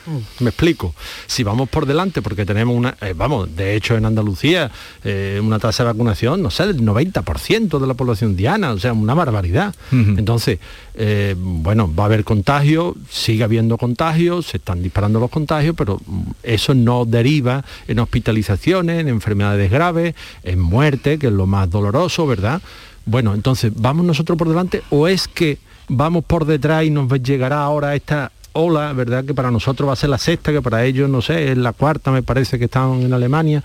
Mm. 0.06 0.44
Me 0.44 0.50
explico. 0.50 0.94
Si 1.28 1.44
vamos 1.44 1.70
por 1.70 1.86
delante, 1.86 2.22
porque 2.22 2.46
tenemos 2.46 2.76
una, 2.76 2.96
eh, 3.02 3.14
vamos, 3.16 3.56
de 3.56 3.76
hecho 3.76 3.96
en 3.96 4.06
Andalucía, 4.06 4.72
eh, 5.04 5.40
una 5.44 5.60
tasa 5.60 5.84
de 5.84 5.92
vacunación, 5.92 6.42
no 6.42 6.52
sé, 6.52 6.68
del 6.68 6.82
90% 6.82 7.80
de 7.80 7.88
la 7.88 7.94
población 7.94 8.36
diana, 8.36 8.72
o 8.72 8.80
sea, 8.80 8.94
una 8.94 9.14
barbaridad. 9.14 9.74
Entonces, 9.92 10.60
eh, 10.96 11.36
bueno, 11.38 11.94
va 11.94 12.04
a 12.04 12.06
haber 12.08 12.24
contagios, 12.24 12.96
sigue 13.10 13.44
habiendo 13.44 13.78
contagios, 13.78 14.48
se 14.48 14.58
están 14.58 14.84
disparando 14.84 15.20
los 15.20 15.30
contagios, 15.30 15.76
pero 15.78 16.00
mm, 16.06 16.22
eso 16.44 16.74
no 16.74 17.06
deriva 17.06 17.64
en 17.88 18.00
hospitalizaciones, 18.00 19.00
en 19.00 19.08
enfermedades 19.08 19.72
graves, 19.72 20.16
en 20.44 20.60
muerte, 20.60 21.18
que 21.18 21.28
es 21.28 21.34
lo 21.34 21.48
más 21.48 21.70
doloroso, 21.70 22.28
¿verdad? 22.28 22.62
Bueno, 23.06 23.34
entonces, 23.34 23.72
¿vamos 23.76 24.06
nosotros 24.06 24.38
por 24.38 24.50
delante 24.50 24.84
o 24.90 25.08
es 25.08 25.28
que 25.28 25.60
vamos 25.88 26.24
por 26.26 26.46
detrás 26.46 26.86
y 26.86 26.90
nos 26.90 27.12
llegará 27.22 27.62
ahora 27.62 27.96
esta 27.96 28.32
ola, 28.56 28.94
¿verdad? 28.94 29.26
Que 29.26 29.34
para 29.34 29.52
nosotros 29.52 29.88
va 29.88 29.94
a 29.94 29.98
ser 29.98 30.10
la 30.10 30.18
sexta, 30.18 30.52
que 30.52 30.62
para 30.62 30.84
ellos, 30.86 31.10
no 31.10 31.22
sé, 31.22 31.52
es 31.52 31.58
la 31.58 31.74
cuarta, 31.74 32.12
me 32.12 32.24
parece 32.24 32.58
que 32.58 32.66
están 32.66 33.02
en 33.02 33.14
Alemania. 33.14 33.64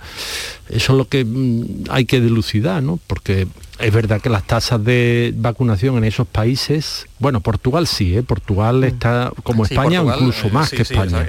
Eso 0.69 0.93
es 0.93 0.97
lo 0.97 1.05
que 1.05 1.25
mm, 1.25 1.85
hay 1.89 2.05
que 2.05 2.21
dilucidar, 2.21 2.83
¿no? 2.83 2.99
Porque 3.07 3.47
es 3.79 3.93
verdad 3.93 4.21
que 4.21 4.29
las 4.29 4.45
tasas 4.45 4.83
de 4.83 5.33
vacunación 5.35 5.97
en 5.97 6.03
esos 6.03 6.27
países, 6.27 7.07
bueno, 7.21 7.39
Portugal 7.39 7.87
sí, 7.87 8.17
¿eh? 8.17 8.23
Portugal 8.23 8.81
mm. 8.81 8.83
está 8.83 9.31
como 9.43 9.63
España, 9.63 10.01
incluso 10.01 10.47
eh, 10.47 10.51
más 10.51 10.69
que 10.71 10.81
España. 10.81 11.25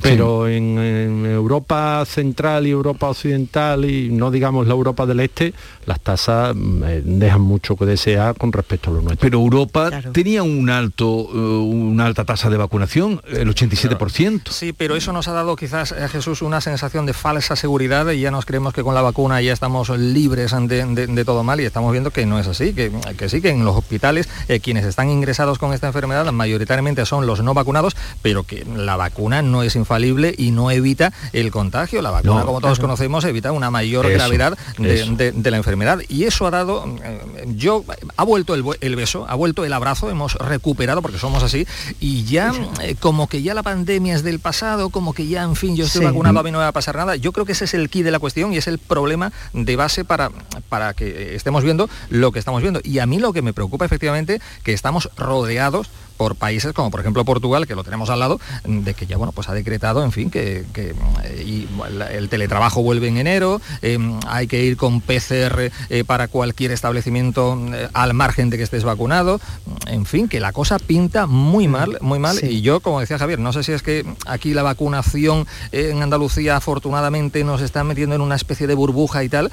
Pero 0.00 0.48
en, 0.48 1.26
Europa 1.26 2.04
Central 2.06 2.66
y 2.66 2.70
Europa 2.70 3.08
Occidental 3.08 3.84
y 3.84 4.08
no 4.10 4.30
digamos 4.30 4.66
la 4.66 4.74
Europa 4.74 5.04
del 5.04 5.20
Este, 5.20 5.52
las 5.84 6.00
tasas 6.00 6.54
mm, 6.54 6.84
eh, 6.84 7.02
dejan 7.04 7.40
mucho 7.40 7.76
que 7.76 7.84
desear 7.84 8.36
con 8.36 8.52
respecto 8.52 8.90
a 8.90 8.94
lo 8.94 9.02
nuestro. 9.02 9.20
Pero 9.20 9.38
Europa 9.38 9.90
tenía 10.12 10.42
un 10.42 10.70
alto, 10.70 11.08
una 11.08 12.06
alta 12.06 12.24
tasa 12.24 12.48
de 12.48 12.56
vacunación, 12.56 13.20
el 13.26 13.48
87%. 13.48 14.50
Sí, 14.50 14.72
pero 14.72 14.96
eso 14.96 15.12
nos 15.12 15.28
ha 15.28 15.32
dado 15.32 15.56
quizás 15.56 15.92
a 15.92 16.08
Jesús 16.08 16.40
una 16.42 16.60
sensación 16.60 17.04
de 17.04 17.12
falsa 17.12 17.56
seguridad 17.56 18.08
y 18.10 18.20
ya 18.20 18.30
nos 18.30 18.46
creemos 18.46 18.72
que 18.72 18.82
con 18.82 18.94
la 18.94 19.02
vacuna 19.02 19.40
ya 19.42 19.52
estamos 19.52 19.88
libres 19.90 20.52
de, 20.52 21.06
de 21.08 21.24
todo 21.24 21.42
mal 21.42 21.60
y 21.60 21.64
estamos 21.64 21.90
viendo 21.92 22.10
que 22.10 22.26
no 22.26 22.38
es 22.38 22.46
así, 22.46 22.72
que, 22.72 22.92
que 23.18 23.28
sí, 23.28 23.40
que 23.40 23.50
en 23.50 23.64
los 23.64 23.76
hospitales 23.76 24.28
eh, 24.48 24.60
quienes 24.60 24.84
están 24.84 25.08
ingresados 25.16 25.58
con 25.58 25.72
esta 25.72 25.86
enfermedad 25.86 26.30
mayoritariamente 26.32 27.04
son 27.06 27.26
los 27.26 27.42
no 27.42 27.54
vacunados, 27.54 27.96
pero 28.22 28.44
que 28.44 28.64
la 28.76 28.96
vacuna 28.96 29.42
no 29.42 29.62
es 29.62 29.76
infalible 29.76 30.34
y 30.36 30.50
no 30.50 30.70
evita 30.70 31.12
el 31.32 31.50
contagio. 31.50 32.02
La 32.02 32.10
vacuna, 32.10 32.42
como 32.42 32.60
todos 32.60 32.78
conocemos, 32.78 33.24
evita 33.24 33.52
una 33.52 33.70
mayor 33.70 34.08
gravedad 34.08 34.56
de, 34.78 35.50
la 35.50 35.56
enfermedad. 35.56 36.00
Y 36.08 36.24
eso 36.24 36.46
ha 36.46 36.50
dado, 36.50 36.84
eh, 37.02 37.20
yo, 37.56 37.84
ha 38.16 38.24
vuelto 38.24 38.54
el, 38.54 38.96
beso, 38.96 39.26
ha 39.28 39.34
vuelto 39.34 39.64
el 39.64 39.72
abrazo, 39.72 40.10
hemos 40.10 40.34
recuperado, 40.34 41.02
porque 41.02 41.18
somos 41.18 41.42
así, 41.42 41.66
y 42.00 42.24
ya 42.24 42.52
eh, 42.82 42.96
como 42.98 43.28
que 43.28 43.42
ya 43.42 43.54
la 43.54 43.62
pandemia 43.62 44.14
es 44.14 44.22
del 44.22 44.40
pasado, 44.40 44.90
como 44.90 45.12
que 45.12 45.26
ya, 45.26 45.42
en 45.42 45.56
fin, 45.56 45.76
yo 45.76 45.86
estoy 45.86 46.04
vacunado, 46.04 46.40
a 46.40 46.42
mí 46.42 46.50
no 46.50 46.58
me 46.58 46.64
va 46.64 46.68
a 46.68 46.72
pasar 46.72 46.96
nada. 46.96 47.16
Yo 47.16 47.32
creo 47.32 47.46
que 47.46 47.52
ese 47.52 47.64
es 47.64 47.74
el 47.74 47.88
key 47.88 48.02
de 48.02 48.10
la 48.10 48.18
cuestión 48.18 48.52
y 48.52 48.56
es 48.56 48.66
el 48.66 48.78
problema 48.78 49.32
de 49.52 49.76
base 49.76 50.04
para, 50.04 50.30
para 50.68 50.94
que 50.94 51.34
estemos 51.34 51.64
viendo 51.64 51.88
lo 52.10 52.32
que 52.32 52.38
estamos 52.38 52.62
viendo. 52.62 52.80
Y 52.82 52.98
a 52.98 53.06
mí 53.06 53.18
lo 53.18 53.32
que 53.32 53.42
me 53.42 53.52
preocupa 53.52 53.84
efectivamente 53.84 54.40
que 54.62 54.72
estamos 54.72 55.05
rodeados 55.16 55.90
por 56.16 56.36
países 56.36 56.72
como 56.72 56.90
por 56.90 57.00
ejemplo 57.00 57.24
Portugal, 57.24 57.66
que 57.66 57.74
lo 57.74 57.84
tenemos 57.84 58.10
al 58.10 58.20
lado, 58.20 58.40
de 58.64 58.94
que 58.94 59.06
ya 59.06 59.16
bueno, 59.16 59.32
pues 59.32 59.48
ha 59.48 59.54
decretado, 59.54 60.02
en 60.04 60.12
fin, 60.12 60.30
que, 60.30 60.64
eh, 60.74 61.66
el 62.12 62.28
teletrabajo 62.28 62.82
vuelve 62.82 63.08
en 63.08 63.18
enero, 63.18 63.60
em, 63.82 64.18
hay 64.26 64.46
que 64.46 64.62
ir 64.62 64.76
con 64.76 65.00
PCR 65.00 65.70
eh, 65.90 66.04
para 66.04 66.28
cualquier 66.28 66.72
establecimiento 66.72 67.58
eh, 67.72 67.88
al 67.92 68.14
margen 68.14 68.50
de 68.50 68.56
que 68.56 68.62
estés 68.62 68.84
vacunado, 68.84 69.40
en 69.86 70.06
fin, 70.06 70.28
que 70.28 70.40
la 70.40 70.52
cosa 70.52 70.78
pinta 70.78 71.26
muy 71.26 71.68
mal, 71.68 71.98
muy 72.00 72.18
mal. 72.18 72.38
Y 72.42 72.62
yo, 72.62 72.80
como 72.80 73.00
decía 73.00 73.18
Javier, 73.18 73.38
no 73.38 73.52
sé 73.52 73.62
si 73.62 73.72
es 73.72 73.82
que 73.82 74.04
aquí 74.26 74.54
la 74.54 74.62
vacunación 74.62 75.46
en 75.72 76.02
Andalucía 76.02 76.56
afortunadamente 76.56 77.44
nos 77.44 77.60
está 77.60 77.84
metiendo 77.84 78.14
en 78.14 78.20
una 78.20 78.36
especie 78.36 78.66
de 78.66 78.74
burbuja 78.74 79.24
y 79.24 79.28
tal, 79.28 79.50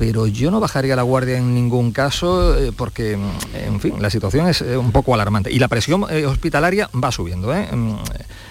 pero 0.00 0.26
yo 0.26 0.50
no 0.50 0.60
bajaría 0.60 0.96
la 0.96 1.02
guardia 1.02 1.36
en 1.36 1.54
ningún 1.54 1.92
caso 1.92 2.56
porque, 2.78 3.18
en 3.52 3.80
fin, 3.80 4.00
la 4.00 4.08
situación 4.08 4.48
es 4.48 4.62
un 4.62 4.92
poco 4.92 5.12
alarmante. 5.12 5.52
Y 5.52 5.58
la 5.58 5.68
presión 5.68 6.06
eh, 6.08 6.24
hospitalaria 6.24 6.88
va 6.94 7.12
subiendo. 7.12 7.54
¿eh? 7.54 7.68
Mm, 7.70 7.96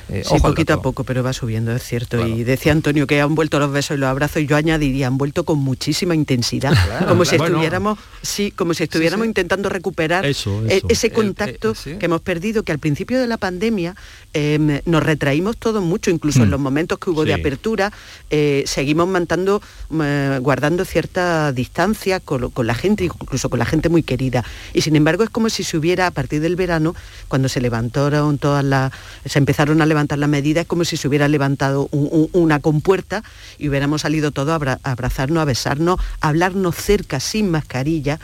eh, 0.10 0.24
sí, 0.24 0.40
poquito 0.40 0.74
a 0.74 0.82
poco, 0.82 1.04
pero 1.04 1.24
va 1.24 1.34
subiendo, 1.34 1.76
es 1.76 1.84
cierto. 1.84 2.26
Y 2.26 2.44
decía 2.44 2.72
Antonio 2.72 3.08
que 3.08 3.20
han 3.20 3.34
vuelto 3.34 3.58
los 3.58 3.72
besos 3.72 3.98
y 3.98 4.00
los 4.00 4.10
abrazos, 4.10 4.44
y 4.44 4.46
yo 4.46 4.58
añadiría, 4.58 5.08
han 5.08 5.18
vuelto 5.18 5.44
con 5.44 5.58
muchísima 5.58 6.14
intensidad, 6.14 6.74
como 7.08 7.26
si 7.26 7.36
estuviéramos, 7.36 7.98
sí, 8.22 8.52
como 8.52 8.76
si 8.76 8.84
estuviéramos 8.84 9.26
intentando 9.26 9.70
recuperar 9.70 10.26
ese 10.26 11.12
contacto 11.12 11.74
que 11.74 12.06
hemos 12.06 12.22
perdido, 12.22 12.62
que 12.62 12.72
al 12.72 12.80
principio 12.80 13.20
de 13.20 13.26
la 13.26 13.38
pandemia 13.38 13.96
em, 14.34 14.82
nos 14.86 15.02
retraímos 15.02 15.58
todos 15.58 15.84
mucho, 15.84 16.12
incluso 16.12 16.44
en 16.44 16.50
mm. 16.50 16.52
los 16.52 16.60
momentos 16.60 17.00
que 17.00 17.10
hubo 17.10 17.26
de 17.26 17.34
apertura, 17.34 17.92
seguimos 18.66 19.08
mantando, 19.08 19.62
guardando 19.90 20.86
cierta 20.86 21.39
distancia 21.54 22.20
con, 22.20 22.52
la 22.66 22.76
gente, 22.76 23.06
incluso 23.06 23.50
con 23.50 23.60
la 23.60 23.66
gente 23.66 23.90
muy 23.90 24.04
querida. 24.04 24.44
Y 24.74 24.82
sin 24.82 24.96
embargo 24.96 25.24
es 25.24 25.30
como 25.30 25.50
si 25.50 25.64
se 25.64 25.78
hubiera, 25.78 26.08
a 26.08 26.12
partir 26.12 26.42
del 26.42 26.56
verano, 26.56 26.96
cuando 27.28 27.50
se 27.50 27.62
levantaron 27.62 28.38
todas 28.38 28.64
las, 28.64 28.92
se 29.26 29.40
empezaron 29.40 29.82
a 29.82 29.86
levantar 29.86 30.20
las 30.20 30.30
medidas, 30.30 30.64
es 30.64 30.68
como 30.68 30.86
si 30.86 30.98
se 30.98 31.08
hubiera 31.08 31.28
levantado 31.28 31.90
una 31.92 32.60
compuerta 32.60 33.24
y 33.58 33.70
hubiéramos 33.70 34.02
salido 34.02 34.32
todos 34.32 34.62
a 34.62 34.80
abrazarnos, 34.84 35.42
a 35.42 35.46
besarnos, 35.46 36.00
a 36.22 36.30
hablarnos 36.30 36.76
cerca 36.76 37.20
sin 37.20 37.50
mascarilla 37.50 38.20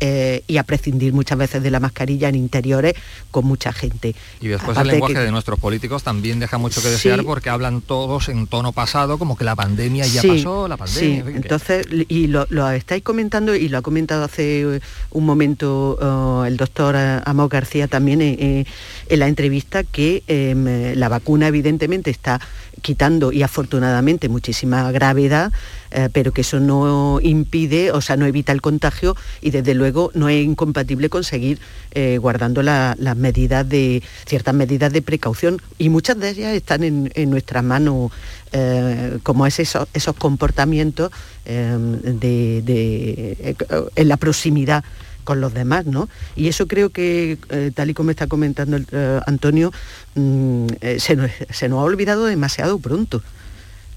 eh, 0.00 0.44
y 0.46 0.58
a 0.58 0.62
prescindir 0.62 1.12
muchas 1.12 1.38
veces 1.38 1.62
de 1.62 1.70
la 1.70 1.80
mascarilla 1.80 2.28
en 2.28 2.36
interiores 2.36 2.94
con 3.30 3.44
mucha 3.44 3.72
gente. 3.72 4.14
Y 4.40 4.48
después 4.48 4.78
el 4.78 4.86
lenguaje 4.86 5.18
de, 5.18 5.30
nuestros 5.30 5.58
políticos 5.58 6.02
también 6.02 6.38
deja 6.38 6.58
mucho 6.58 6.82
que 6.82 6.88
desear 6.88 7.24
porque 7.24 7.50
hablan 7.50 7.80
todos 7.80 8.28
en 8.28 8.46
tono 8.46 8.72
pasado, 8.72 9.18
como 9.18 9.36
que 9.36 9.44
la 9.44 9.56
pandemia 9.56 10.06
ya 10.06 10.22
pasó, 10.22 10.68
la 10.68 10.76
pandemia. 10.76 11.24
Sí. 11.24 11.32
Entonces, 11.34 11.86
y 12.08 12.28
lo, 12.28 12.46
estáis 12.70 13.02
comentando 13.02 13.54
y 13.54 13.68
lo 13.68 13.78
ha 13.78 13.82
comentado 13.82 14.24
hace 14.24 14.80
un 15.10 15.26
momento 15.26 15.98
oh, 16.00 16.44
el 16.44 16.56
doctor 16.56 16.96
Amos 16.96 17.48
García 17.48 17.88
también 17.88 18.22
en 18.22 18.66
la 19.08 19.26
entrevista, 19.26 19.84
que 19.84 20.22
em, 20.26 20.94
la 20.94 21.08
vacuna 21.08 21.48
evidentemente 21.48 22.10
está 22.10 22.40
quitando 22.82 23.32
y 23.32 23.42
afortunadamente 23.42 24.28
muchísima 24.28 24.90
gravedad, 24.92 25.52
eh, 25.90 26.08
pero 26.12 26.32
que 26.32 26.42
eso 26.42 26.60
no 26.60 27.18
impide, 27.22 27.92
o 27.92 28.00
sea, 28.00 28.16
no 28.16 28.26
evita 28.26 28.52
el 28.52 28.60
contagio 28.60 29.16
y 29.40 29.50
desde 29.50 29.74
luego 29.74 30.10
no 30.14 30.28
es 30.28 30.44
incompatible 30.44 31.08
con 31.08 31.24
seguir 31.24 31.58
eh, 31.92 32.18
guardando 32.18 32.62
las 32.62 33.16
medidas 33.16 33.68
de, 33.68 34.02
ciertas 34.26 34.54
medidas 34.54 34.92
de 34.92 35.02
precaución 35.02 35.60
y 35.78 35.88
muchas 35.88 36.18
de 36.18 36.30
ellas 36.30 36.54
están 36.54 36.82
en, 36.82 37.30
nuestras 37.30 37.64
manos, 37.64 38.12
eh, 38.52 39.18
como 39.22 39.46
es 39.46 39.58
esos 39.58 40.16
comportamientos 40.18 41.10
de, 41.44 43.56
en 43.96 44.08
la 44.08 44.16
proximidad 44.16 44.84
con 45.24 45.40
los 45.40 45.52
demás, 45.52 45.86
¿no? 45.86 46.08
Y 46.36 46.48
eso 46.48 46.66
creo 46.66 46.90
que, 46.90 47.38
tal 47.74 47.90
y 47.90 47.94
como 47.94 48.10
está 48.10 48.26
comentando 48.26 48.78
Antonio, 49.26 49.72
mm, 50.14 50.66
se, 50.98 51.16
nos, 51.16 51.30
se, 51.50 51.68
nos, 51.68 51.80
ha 51.80 51.82
olvidado 51.82 52.24
demasiado 52.24 52.78
pronto. 52.78 53.22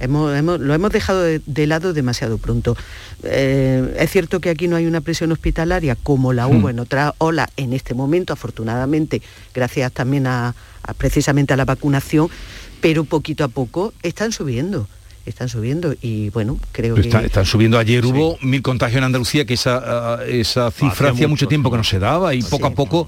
Hemos, 0.02 0.60
lo 0.60 0.74
hemos 0.74 0.92
dejado 0.92 1.22
de, 1.24 1.68
lado 1.68 1.94
demasiado 1.94 2.38
pronto. 2.38 2.76
es 3.24 4.12
cierto 4.12 4.40
que 4.40 4.50
aquí 4.50 4.68
no 4.68 4.76
hay 4.76 4.86
una 4.86 5.02
presión 5.02 5.32
hospitalaria 5.32 5.96
como 5.96 6.34
la 6.34 6.48
hubo 6.48 6.68
hmm. 6.68 6.72
en 6.72 6.80
otra 6.80 7.14
ola 7.18 7.50
en 7.58 7.74
este 7.74 7.94
momento, 7.94 8.34
afortunadamente, 8.34 9.22
gracias 9.54 9.92
también 9.92 10.28
a 10.28 10.56
precisamente 10.98 11.54
a 11.54 11.58
la 11.58 11.66
vacunación, 11.66 12.30
pero 12.82 13.04
poquito 13.04 13.44
a 13.44 13.48
poco 13.48 13.94
están 14.02 14.32
subiendo 14.32 14.88
están 15.26 15.50
subiendo 15.50 15.94
y 16.02 16.30
bueno, 16.30 16.60
creo 16.72 16.96
que... 16.96 17.02
Están 17.02 17.46
subiendo. 17.46 17.78
Ayer 17.78 18.06
hubo 18.06 18.38
mil 18.42 18.62
contagios 18.62 18.98
en 18.98 19.04
Andalucía, 19.04 19.46
que 19.46 19.54
esa, 19.54 20.16
ah, 20.16 20.20
esa 20.26 20.72
cifra 20.72 21.12
hacía 21.12 21.28
mucho 21.28 21.48
tiempo 21.48 21.70
que 21.72 21.78
no 21.78 21.84
se 21.84 22.00
daba 22.00 22.34
y 22.34 22.42
poco 22.42 22.68
a 22.68 22.72
poco 22.72 23.08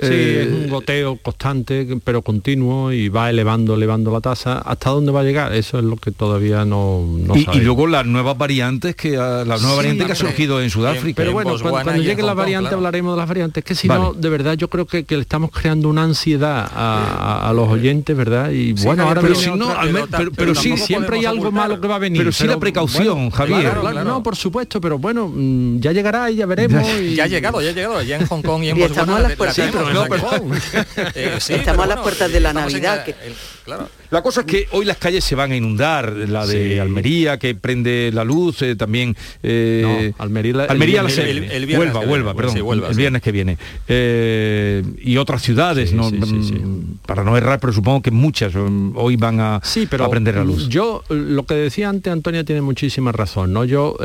Sí, 0.00 0.14
es 0.14 0.46
un 0.46 0.64
eh, 0.64 0.68
goteo 0.68 1.16
constante, 1.16 1.98
pero 2.04 2.22
continuo 2.22 2.92
y 2.92 3.08
va 3.08 3.30
elevando, 3.30 3.74
elevando 3.74 4.12
la 4.12 4.20
tasa. 4.20 4.58
¿Hasta 4.58 4.90
dónde 4.90 5.10
va 5.10 5.20
a 5.20 5.24
llegar? 5.24 5.52
Eso 5.52 5.78
es 5.78 5.84
lo 5.84 5.96
que 5.96 6.12
todavía 6.12 6.64
no, 6.64 7.04
no 7.04 7.34
y, 7.34 7.48
y, 7.52 7.60
luego 7.60 7.88
las 7.88 8.06
nuevas 8.06 8.38
variantes 8.38 8.94
que 8.94 9.16
la 9.16 9.44
nueva 9.44 9.74
variante 9.74 10.06
que 10.06 10.12
ha 10.12 10.14
surgido 10.14 10.62
en 10.62 10.70
Sudáfrica. 10.70 11.16
Pero 11.16 11.32
bueno, 11.32 11.56
cuando, 11.60 11.96
llegue 11.96 12.22
la 12.22 12.34
variante 12.34 12.74
hablaremos 12.74 13.14
de 13.14 13.18
las 13.18 13.28
variantes. 13.28 13.64
Que 13.64 13.74
si 13.74 13.88
no, 13.88 14.12
de 14.14 14.28
verdad 14.28 14.54
yo 14.54 14.68
creo 14.68 14.86
que, 14.86 15.04
que, 15.04 15.16
le 15.16 15.22
estamos 15.22 15.50
creando 15.50 15.88
una 15.88 16.04
ansiedad 16.04 16.70
a, 16.72 17.52
los 17.54 17.68
oyentes, 17.68 18.16
¿verdad? 18.16 18.50
Y 18.50 18.74
bueno, 18.74 19.02
ahora 19.02 19.20
pero 19.20 19.34
si 19.34 19.50
no, 19.50 19.74
pero, 20.36 20.54
sí, 20.54 20.76
siempre 20.76 21.18
hay 21.18 21.24
algo 21.24 21.50
malo 21.50 21.80
que 21.80 21.88
va 21.88 21.96
a 21.96 21.98
venir. 21.98 22.20
Pero 22.20 22.32
sí 22.32 22.46
la 22.46 22.60
precaución, 22.60 23.30
Javier. 23.30 23.74
no, 24.04 24.22
por 24.22 24.36
supuesto, 24.36 24.80
pero 24.80 24.98
bueno, 24.98 25.28
mm, 25.28 25.80
ya 25.80 25.90
llegará 25.90 26.30
y 26.30 26.36
ya 26.36 26.46
veremos. 26.46 26.86
Ya 27.14 27.24
ha 27.24 27.26
llegado, 27.26 27.60
ya 27.60 27.70
ha 27.70 27.72
llegado, 27.72 28.02
ya 28.02 28.16
en 28.16 28.26
Hong 28.26 28.42
Kong 28.42 28.62
y 28.62 28.68
en 28.68 28.78
Botswana. 28.78 29.28
Eh, 31.14 31.38
Estamos 31.48 31.84
a 31.84 31.88
las 31.88 32.00
puertas 32.00 32.30
de 32.30 32.40
la 32.40 32.52
Navidad. 32.52 33.04
La 34.10 34.22
cosa 34.22 34.40
es 34.40 34.46
que 34.46 34.68
hoy 34.72 34.86
las 34.86 34.96
calles 34.96 35.22
se 35.22 35.34
van 35.34 35.52
a 35.52 35.56
inundar, 35.56 36.10
la 36.12 36.46
de 36.46 36.80
Almería, 36.80 37.38
que 37.38 37.54
prende 37.54 38.10
la 38.12 38.24
luz, 38.24 38.62
eh, 38.62 38.74
también... 38.74 39.14
Eh, 39.42 40.12
Almería, 40.18 40.64
Almería 40.64 41.02
el, 41.02 41.66
viernes 41.66 41.94
Huelva, 41.94 42.34
perdón, 42.34 42.56
el 42.56 42.96
viernes 42.96 43.20
que 43.20 43.32
viene. 43.32 43.58
y 43.88 45.16
otras 45.18 45.42
ciudades, 45.42 45.92
mm, 45.92 46.98
para 47.04 47.22
no 47.22 47.36
errar, 47.36 47.60
pero 47.60 47.72
supongo 47.72 48.00
que 48.00 48.10
muchas 48.10 48.54
mm, 48.54 48.92
hoy 48.94 49.16
van 49.16 49.40
a, 49.40 49.56
a 49.56 50.08
prender 50.10 50.36
la 50.36 50.44
luz. 50.44 50.68
Yo, 50.68 51.02
lo 51.10 51.44
que 51.44 51.54
decía 51.54 51.90
antes, 51.90 52.10
Antonia 52.10 52.44
tiene 52.44 52.62
muchísima 52.62 53.12
razón, 53.12 53.52
¿no? 53.52 53.64
Yo, 53.64 53.96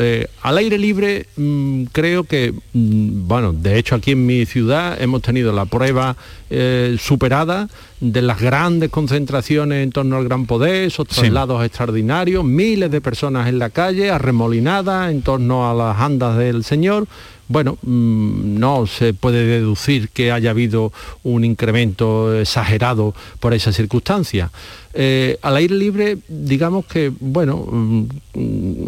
al 0.41 0.57
aire 0.57 0.77
libre, 0.77 1.27
mm, 1.37 1.85
creo 1.93 2.25
que, 2.25 2.53
bueno, 2.73 3.53
de 3.53 3.77
hecho 3.77 3.95
aquí 3.95 4.11
en 4.11 4.25
mi 4.25 4.45
ciudad 4.45 5.01
hemos 5.01 5.21
tenido 5.21 5.53
la 5.53 5.65
prueba 5.65 6.17
eh, 6.55 6.97
superada 6.99 7.67
de 7.99 8.21
las 8.21 8.39
grandes 8.39 8.89
concentraciones 8.89 9.83
en 9.83 9.91
torno 9.91 10.17
al 10.17 10.25
gran 10.25 10.45
poder, 10.45 10.85
esos 10.85 11.07
traslados 11.07 11.65
extraordinarios, 11.65 12.43
miles 12.43 12.91
de 12.91 13.01
personas 13.01 13.47
en 13.47 13.57
la 13.57 13.69
calle, 13.71 14.11
arremolinadas 14.11 15.09
en 15.09 15.23
torno 15.23 15.69
a 15.69 15.73
las 15.73 15.99
andas 15.99 16.37
del 16.37 16.63
Señor. 16.63 17.07
Bueno, 17.47 17.77
mm, 17.81 18.59
no 18.59 18.87
se 18.87 19.13
puede 19.13 19.45
deducir 19.45 20.09
que 20.09 20.31
haya 20.31 20.51
habido 20.51 20.93
un 21.23 21.43
incremento 21.43 22.39
exagerado 22.39 23.15
por 23.39 23.53
esa 23.53 23.71
circunstancia. 23.71 24.51
Eh, 24.95 25.39
al 25.41 25.55
aire 25.55 25.75
libre, 25.75 26.17
digamos 26.27 26.85
que, 26.85 27.11
bueno, 27.19 27.57
mm, 27.57 28.05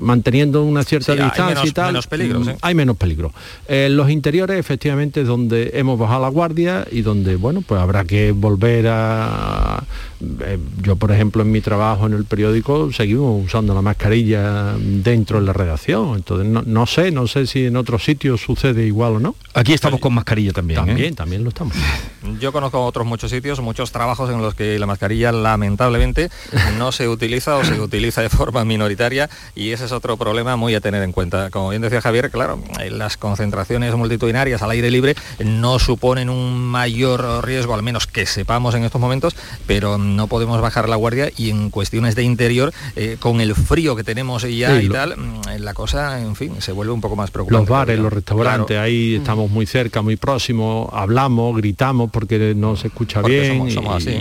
manteniendo 0.02 0.64
una 0.64 0.84
cierta 0.84 1.16
distancia 1.16 1.66
y 1.66 1.72
tal, 1.72 1.88
menos 1.88 2.08
peligro, 2.08 2.40
mm, 2.42 2.50
hay 2.62 2.76
menos 2.76 2.96
peligro. 2.96 3.34
En 3.68 3.98
los 3.98 4.12
interiores, 4.12 4.60
efectivamente, 4.60 5.22
es 5.22 5.28
donde 5.28 5.72
hemos 5.74 5.98
bajado 5.98 6.22
la 6.22 6.30
guardia 6.30 6.86
y 6.92 7.02
donde, 7.02 7.38
bueno, 7.38 7.64
pues 7.66 7.82
habrá 7.82 8.06
que 8.06 8.32
volver 8.32 8.88
a... 8.88 9.84
Eh, 10.22 10.58
yo, 10.82 10.96
por 10.96 11.12
ejemplo, 11.12 11.42
en 11.42 11.52
mi 11.52 11.62
trabajo 11.62 12.06
en 12.06 12.14
el 12.14 12.26
periódico 12.26 12.92
seguimos 12.94 13.46
usando 13.46 13.74
la 13.74 13.82
mascarilla 13.82 14.74
dentro 14.78 15.40
de 15.40 15.46
la 15.46 15.54
redacción. 15.54 16.16
Entonces, 16.16 16.48
no, 16.48 16.86
sé, 16.86 17.12
no 17.12 17.28
sé 17.28 17.48
si 17.48 17.66
en 17.66 17.76
otros 17.76 18.04
sitios 18.04 18.42
sucede 18.42 18.86
igual 18.86 19.16
o 19.16 19.20
no. 19.20 19.36
Aquí 19.54 19.74
estamos 19.74 20.00
con 20.00 20.14
mascarilla 20.14 20.54
también. 20.54 20.80
¿eh? 20.80 20.86
También, 20.86 21.16
también 21.16 21.44
lo 21.44 21.50
estamos. 21.50 21.76
Yo 22.40 22.52
conozco 22.52 22.84
otros 22.84 23.06
muchos 23.06 23.30
sitios, 23.30 23.60
muchos 23.60 23.92
trabajos 23.92 24.30
en 24.30 24.42
los 24.42 24.56
que 24.56 24.80
la 24.80 24.86
mascarilla 24.86 25.32
lamentablemente 25.32 26.30
no 26.78 26.92
se 26.92 27.08
utiliza 27.08 27.58
o 27.58 27.64
se 27.64 27.80
utiliza 27.80 28.22
de 28.22 28.30
forma 28.30 28.66
minoritaria 28.66 29.30
y 29.54 29.72
ese 29.72 29.86
es 29.86 29.92
otro 29.92 30.18
problema 30.18 30.56
muy 30.56 30.76
a 30.76 30.82
tener 30.82 31.04
en 31.04 31.12
cuenta. 31.12 31.50
Como 31.50 31.70
bien 31.70 31.82
decía 31.82 32.02
Javier, 32.02 32.32
claro, 32.32 32.60
las 32.90 33.18
concentraciones 33.18 33.94
multitudinarias 33.96 34.62
al 34.62 34.72
aire 34.72 34.90
libre 34.90 35.16
no 35.44 35.78
suponen 35.80 36.30
un 36.30 36.64
mayor 36.66 37.46
riesgo, 37.46 37.74
al 37.74 37.84
menos 37.84 38.08
que 38.08 38.26
sepamos 38.26 38.76
en 38.76 38.84
estos 38.84 39.02
momentos, 39.02 39.36
pero 39.68 39.98
no 40.06 40.28
podemos 40.28 40.62
bajar 40.62 40.90
la 40.90 40.96
guardia 40.96 41.32
y 41.36 41.50
en 41.50 41.70
cuestiones 41.70 42.16
de 42.16 42.24
interior, 42.24 42.74
eh, 42.96 43.18
con 43.20 43.42
el 43.42 43.56
frío 43.56 43.96
que 43.96 44.04
tenemos 44.04 44.44
ya 44.44 44.82
y 44.82 44.90
tal, 44.90 45.18
mm, 45.18 45.60
la 45.60 45.74
cosa, 45.74 46.22
en 46.22 46.36
fin, 46.36 46.54
se 46.60 46.72
vuelve 46.72 46.94
un 46.94 47.02
poco 47.02 47.16
más 47.16 47.32
preocupante. 47.32 47.62
Los 47.62 47.70
bares, 47.70 48.00
los 48.00 48.14
restaurantes, 48.14 48.78
ahí 48.78 49.16
estamos 49.16 49.50
muy 49.50 49.66
cerca, 49.66 50.02
muy 50.02 50.16
próximos, 50.16 50.90
hablamos, 50.94 51.58
gritamos 51.58 52.12
porque 52.12 52.54
no 52.56 52.76
se 52.76 52.88
escucha 52.88 53.22
bien 53.22 53.68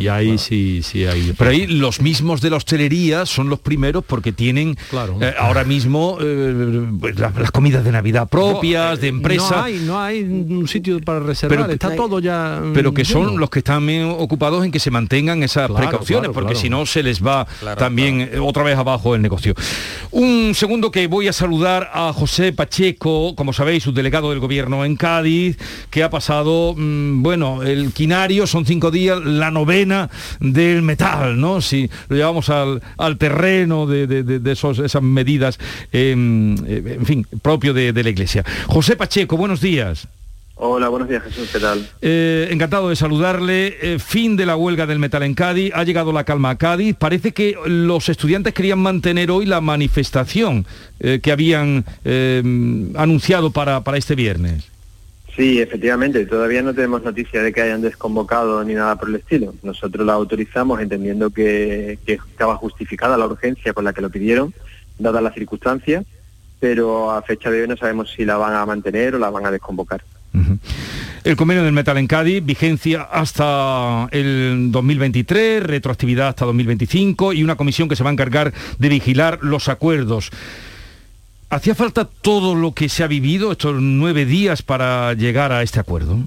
y, 0.01 0.09
ahí 0.09 0.39
sí, 0.39 0.80
sí 0.82 1.07
hay... 1.07 1.35
Pero 1.39 1.51
ahí 1.51 1.66
los 1.66 2.01
mismos 2.01 2.41
de 2.41 2.51
la 2.51 2.57
hostelería 2.57 3.26
son 3.26 3.49
los 3.49 3.61
primeros 3.61 4.05
porque 4.05 4.32
tienen 4.32 4.76
eh, 5.20 5.35
ahora 5.39 5.64
mismo 5.64 6.18
eh, 6.20 6.87
pues, 6.99 7.18
las, 7.18 7.51
comidas 7.51 7.85
de 7.85 7.93
Navidad 7.93 8.28
propias, 8.28 9.01
de 9.01 9.09
empresa. 9.09 9.57
No 9.57 9.62
hay, 9.62 9.78
no 9.78 10.01
hay 10.01 10.22
un 10.22 10.66
sitio 10.68 11.01
para 11.01 11.20
reservar, 11.20 11.59
pero, 11.61 11.72
está 11.72 11.95
todo 11.95 12.18
ya... 12.20 12.61
Mm, 12.62 12.72
pero 12.72 12.95
que 12.95 13.05
son 13.05 13.39
los 13.39 13.51
que 13.51 13.59
están 13.61 13.85
ocupados 14.18 14.64
en 14.64 14.70
que 14.70 14.78
se 14.78 14.91
mantengan 14.91 15.43
esas 15.43 15.70
precauciones, 15.75 16.31
porque 16.33 16.55
si 16.55 16.70
no 16.70 16.87
se 16.87 17.03
les 17.03 17.25
va 17.25 17.47
también 17.77 18.20
eh, 18.20 18.39
otra 18.39 18.62
vez 18.62 18.77
abajo 18.77 19.14
el 19.14 19.22
negocio. 19.22 19.55
Un 20.11 20.53
segundo 20.55 20.91
que 20.91 21.07
voy 21.07 21.29
a 21.29 21.33
saludar 21.33 21.91
a 21.93 22.12
José 22.12 22.53
Pacheco, 22.53 23.35
como 23.35 23.53
sabéis, 23.53 23.83
subdelegado 23.83 24.31
del 24.31 24.41
gobierno 24.41 24.85
en 24.85 24.97
Cádiz, 24.97 25.59
que 25.91 26.03
ha 26.03 26.11
pasado, 26.11 26.75
mm, 26.77 27.22
bueno, 27.22 27.62
el 27.62 27.93
quinario, 27.93 28.47
son 28.47 28.64
cinco 28.64 28.91
días, 28.91 29.20
la 29.25 29.51
novena 29.51 30.11
del 30.41 30.83
metal, 30.83 31.41
¿no? 31.41 31.61
Si 31.61 31.91
lo 32.09 32.16
llevamos 32.16 32.49
al, 32.51 32.81
terreno 33.18 33.87
de, 33.87 34.41
esos, 34.51 34.79
esas 34.79 35.03
medidas, 35.03 35.59
em, 35.93 36.55
eh, 36.66 36.97
en 36.99 37.07
fin, 37.07 37.27
propio 37.43 37.72
de, 37.72 37.93
la 37.93 38.11
Iglesia. 38.11 38.45
José 38.66 38.97
Pacheco, 38.97 39.37
buenos 39.37 39.61
días. 39.61 40.09
Hola, 40.67 40.89
buenos 40.89 41.11
días 41.11 41.23
Jesús, 41.25 41.51
¿qué 41.53 41.61
tal? 41.61 41.87
Eh, 42.01 42.49
encantado 42.51 42.89
de 42.89 42.97
saludarle. 42.97 43.77
Eh, 43.83 43.99
fin 43.99 44.35
de 44.35 44.47
la 44.47 44.57
huelga 44.57 44.87
del 44.87 44.99
metal 44.99 45.23
en 45.23 45.35
Cádiz, 45.35 45.71
ha 45.75 45.85
llegado 45.85 46.11
la 46.11 46.25
calma 46.25 46.49
a 46.49 46.57
Cádiz. 46.57 46.97
Parece 46.97 47.33
que 47.33 47.55
los 47.67 48.09
estudiantes 48.09 48.55
querían 48.55 48.79
mantener 48.79 49.31
hoy 49.31 49.45
la 49.45 49.61
manifestación 49.61 50.65
que 50.99 51.33
habían 51.33 51.85
anunciado 52.97 53.51
para, 53.51 53.85
para 53.85 53.99
este 53.99 54.15
viernes. 54.15 54.71
Sí, 55.37 55.61
efectivamente, 55.61 56.25
todavía 56.25 56.62
no 56.62 56.73
tenemos 56.73 57.03
noticia 57.03 57.43
de 57.43 57.53
que 57.53 57.61
hayan 57.61 57.83
desconvocado 57.83 58.65
ni 58.65 58.73
nada 58.73 58.97
por 58.97 59.11
el 59.11 59.17
estilo. 59.17 59.55
Nosotros 59.62 60.07
la 60.07 60.15
autorizamos 60.15 60.81
entendiendo 60.81 61.29
que, 61.29 61.99
estaba 62.07 62.57
justificada 62.57 63.19
la 63.19 63.27
urgencia 63.27 63.75
con 63.75 63.85
la 63.85 63.93
que 63.93 64.01
lo 64.01 64.09
pidieron, 64.09 64.55
dadas 64.99 65.23
las 65.23 65.35
circunstancias, 65.35 66.07
pero 66.59 67.11
a 67.11 67.21
fecha 67.21 67.51
de 67.51 67.61
hoy 67.61 67.69
no 67.69 67.77
sabemos 67.77 68.12
si 68.17 68.25
la 68.25 68.39
van 68.39 68.55
a 68.55 68.65
mantener 68.65 69.15
o 69.15 69.19
la 69.19 69.29
van 69.29 69.45
a 69.45 69.51
desconvocar. 69.51 70.03
El 71.24 71.37
convenio 71.37 71.64
del 71.64 71.72
metal 71.72 71.97
en 71.97 72.07
Cádiz, 72.07 72.45
vigencia 72.45 73.03
hasta 73.03 74.09
el 74.11 74.70
2023, 74.70 75.62
retroactividad 75.62 76.28
hasta 76.28 76.45
2025 76.45 77.32
y 77.32 77.43
una 77.43 77.57
comisión 77.57 77.89
que 77.89 77.97
se 77.97 78.05
va 78.05 78.11
a 78.11 78.12
encargar 78.12 78.53
de 78.78 78.89
vigilar 78.89 79.39
los 79.43 79.68
acuerdos. 79.68 80.30
¿Hacía 81.51 81.74
falta 81.74 82.05
todo 82.05 82.55
lo 82.55 82.72
que 82.72 82.89
se 82.89 83.05
ha 83.05 83.07
vivido 83.07 83.53
estos 83.53 83.76
nueve 83.80 84.24
días 84.24 84.62
para 84.62 85.14
llegar 85.14 85.53
a 85.53 85.62
este 85.62 85.78
acuerdo? 85.78 86.18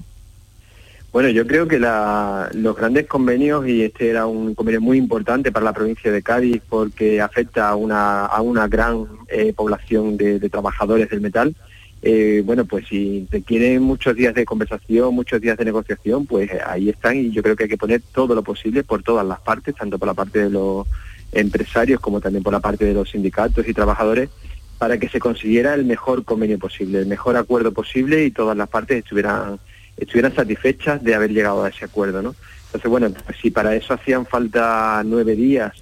Bueno, 1.12 1.30
yo 1.30 1.46
creo 1.46 1.66
que 1.66 1.78
los 1.78 2.76
grandes 2.76 3.06
convenios, 3.06 3.66
y 3.66 3.82
este 3.82 4.10
era 4.10 4.26
un 4.26 4.54
convenio 4.54 4.80
muy 4.80 4.98
importante 4.98 5.50
para 5.50 5.64
la 5.64 5.72
provincia 5.72 6.12
de 6.12 6.22
Cádiz 6.22 6.62
porque 6.68 7.20
afecta 7.20 7.70
a 7.70 7.74
una, 7.74 8.68
gran 8.68 9.06
eh, 9.28 9.52
población 9.54 10.16
de, 10.16 10.38
trabajadores 10.48 11.08
del 11.08 11.20
metal, 11.20 11.54
eh, 12.02 12.42
bueno, 12.44 12.64
pues 12.64 12.86
si 12.86 13.26
requieren 13.30 13.82
muchos 13.82 14.14
días 14.14 14.34
de 14.34 14.44
conversación, 14.44 15.14
muchos 15.14 15.40
días 15.40 15.58
de 15.58 15.64
negociación, 15.64 16.26
pues 16.26 16.50
ahí 16.66 16.88
están 16.88 17.16
y 17.16 17.30
yo 17.30 17.42
creo 17.42 17.56
que 17.56 17.64
hay 17.64 17.68
que 17.68 17.76
poner 17.76 18.02
todo 18.12 18.34
lo 18.34 18.42
posible 18.42 18.84
por 18.84 19.02
todas 19.02 19.26
las 19.26 19.40
partes, 19.40 19.74
tanto 19.74 19.98
por 19.98 20.06
la 20.06 20.14
parte 20.14 20.38
de 20.38 20.50
los 20.50 20.86
empresarios 21.32 22.00
como 22.00 22.20
también 22.20 22.42
por 22.42 22.52
la 22.52 22.60
parte 22.60 22.84
de 22.84 22.94
los 22.94 23.10
sindicatos 23.10 23.66
y 23.66 23.74
trabajadores, 23.74 24.30
para 24.78 24.98
que 24.98 25.08
se 25.08 25.18
consiguiera 25.18 25.74
el 25.74 25.84
mejor 25.84 26.24
convenio 26.24 26.58
posible, 26.58 27.00
el 27.00 27.06
mejor 27.06 27.36
acuerdo 27.36 27.72
posible 27.72 28.24
y 28.24 28.30
todas 28.30 28.56
las 28.56 28.68
partes 28.68 28.98
estuvieran, 28.98 29.58
estuvieran 29.96 30.34
satisfechas 30.34 31.02
de 31.02 31.14
haber 31.16 31.32
llegado 31.32 31.64
a 31.64 31.68
ese 31.68 31.84
acuerdo. 31.84 32.22
¿no? 32.22 32.36
Entonces, 32.66 32.88
bueno, 32.88 33.10
pues 33.26 33.38
si 33.42 33.50
para 33.50 33.74
eso 33.74 33.92
hacían 33.92 34.24
falta 34.24 35.02
nueve 35.04 35.34
días 35.34 35.72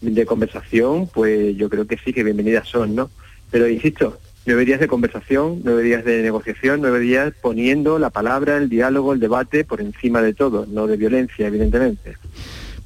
de 0.00 0.24
conversación, 0.24 1.08
pues 1.08 1.56
yo 1.56 1.68
creo 1.68 1.86
que 1.86 1.98
sí, 1.98 2.12
que 2.12 2.24
bienvenidas 2.24 2.68
son, 2.68 2.94
¿no? 2.94 3.10
Pero 3.50 3.68
insisto, 3.68 4.18
nueve 4.48 4.64
días 4.64 4.80
de 4.80 4.88
conversación, 4.88 5.60
nueve 5.62 5.82
días 5.82 6.04
de 6.06 6.22
negociación, 6.22 6.80
nueve 6.80 7.00
días 7.00 7.34
poniendo 7.40 7.98
la 7.98 8.08
palabra, 8.08 8.56
el 8.56 8.70
diálogo, 8.70 9.12
el 9.12 9.20
debate 9.20 9.62
por 9.62 9.82
encima 9.82 10.22
de 10.22 10.32
todo, 10.32 10.64
no 10.66 10.86
de 10.86 10.96
violencia, 10.96 11.46
evidentemente. 11.46 12.16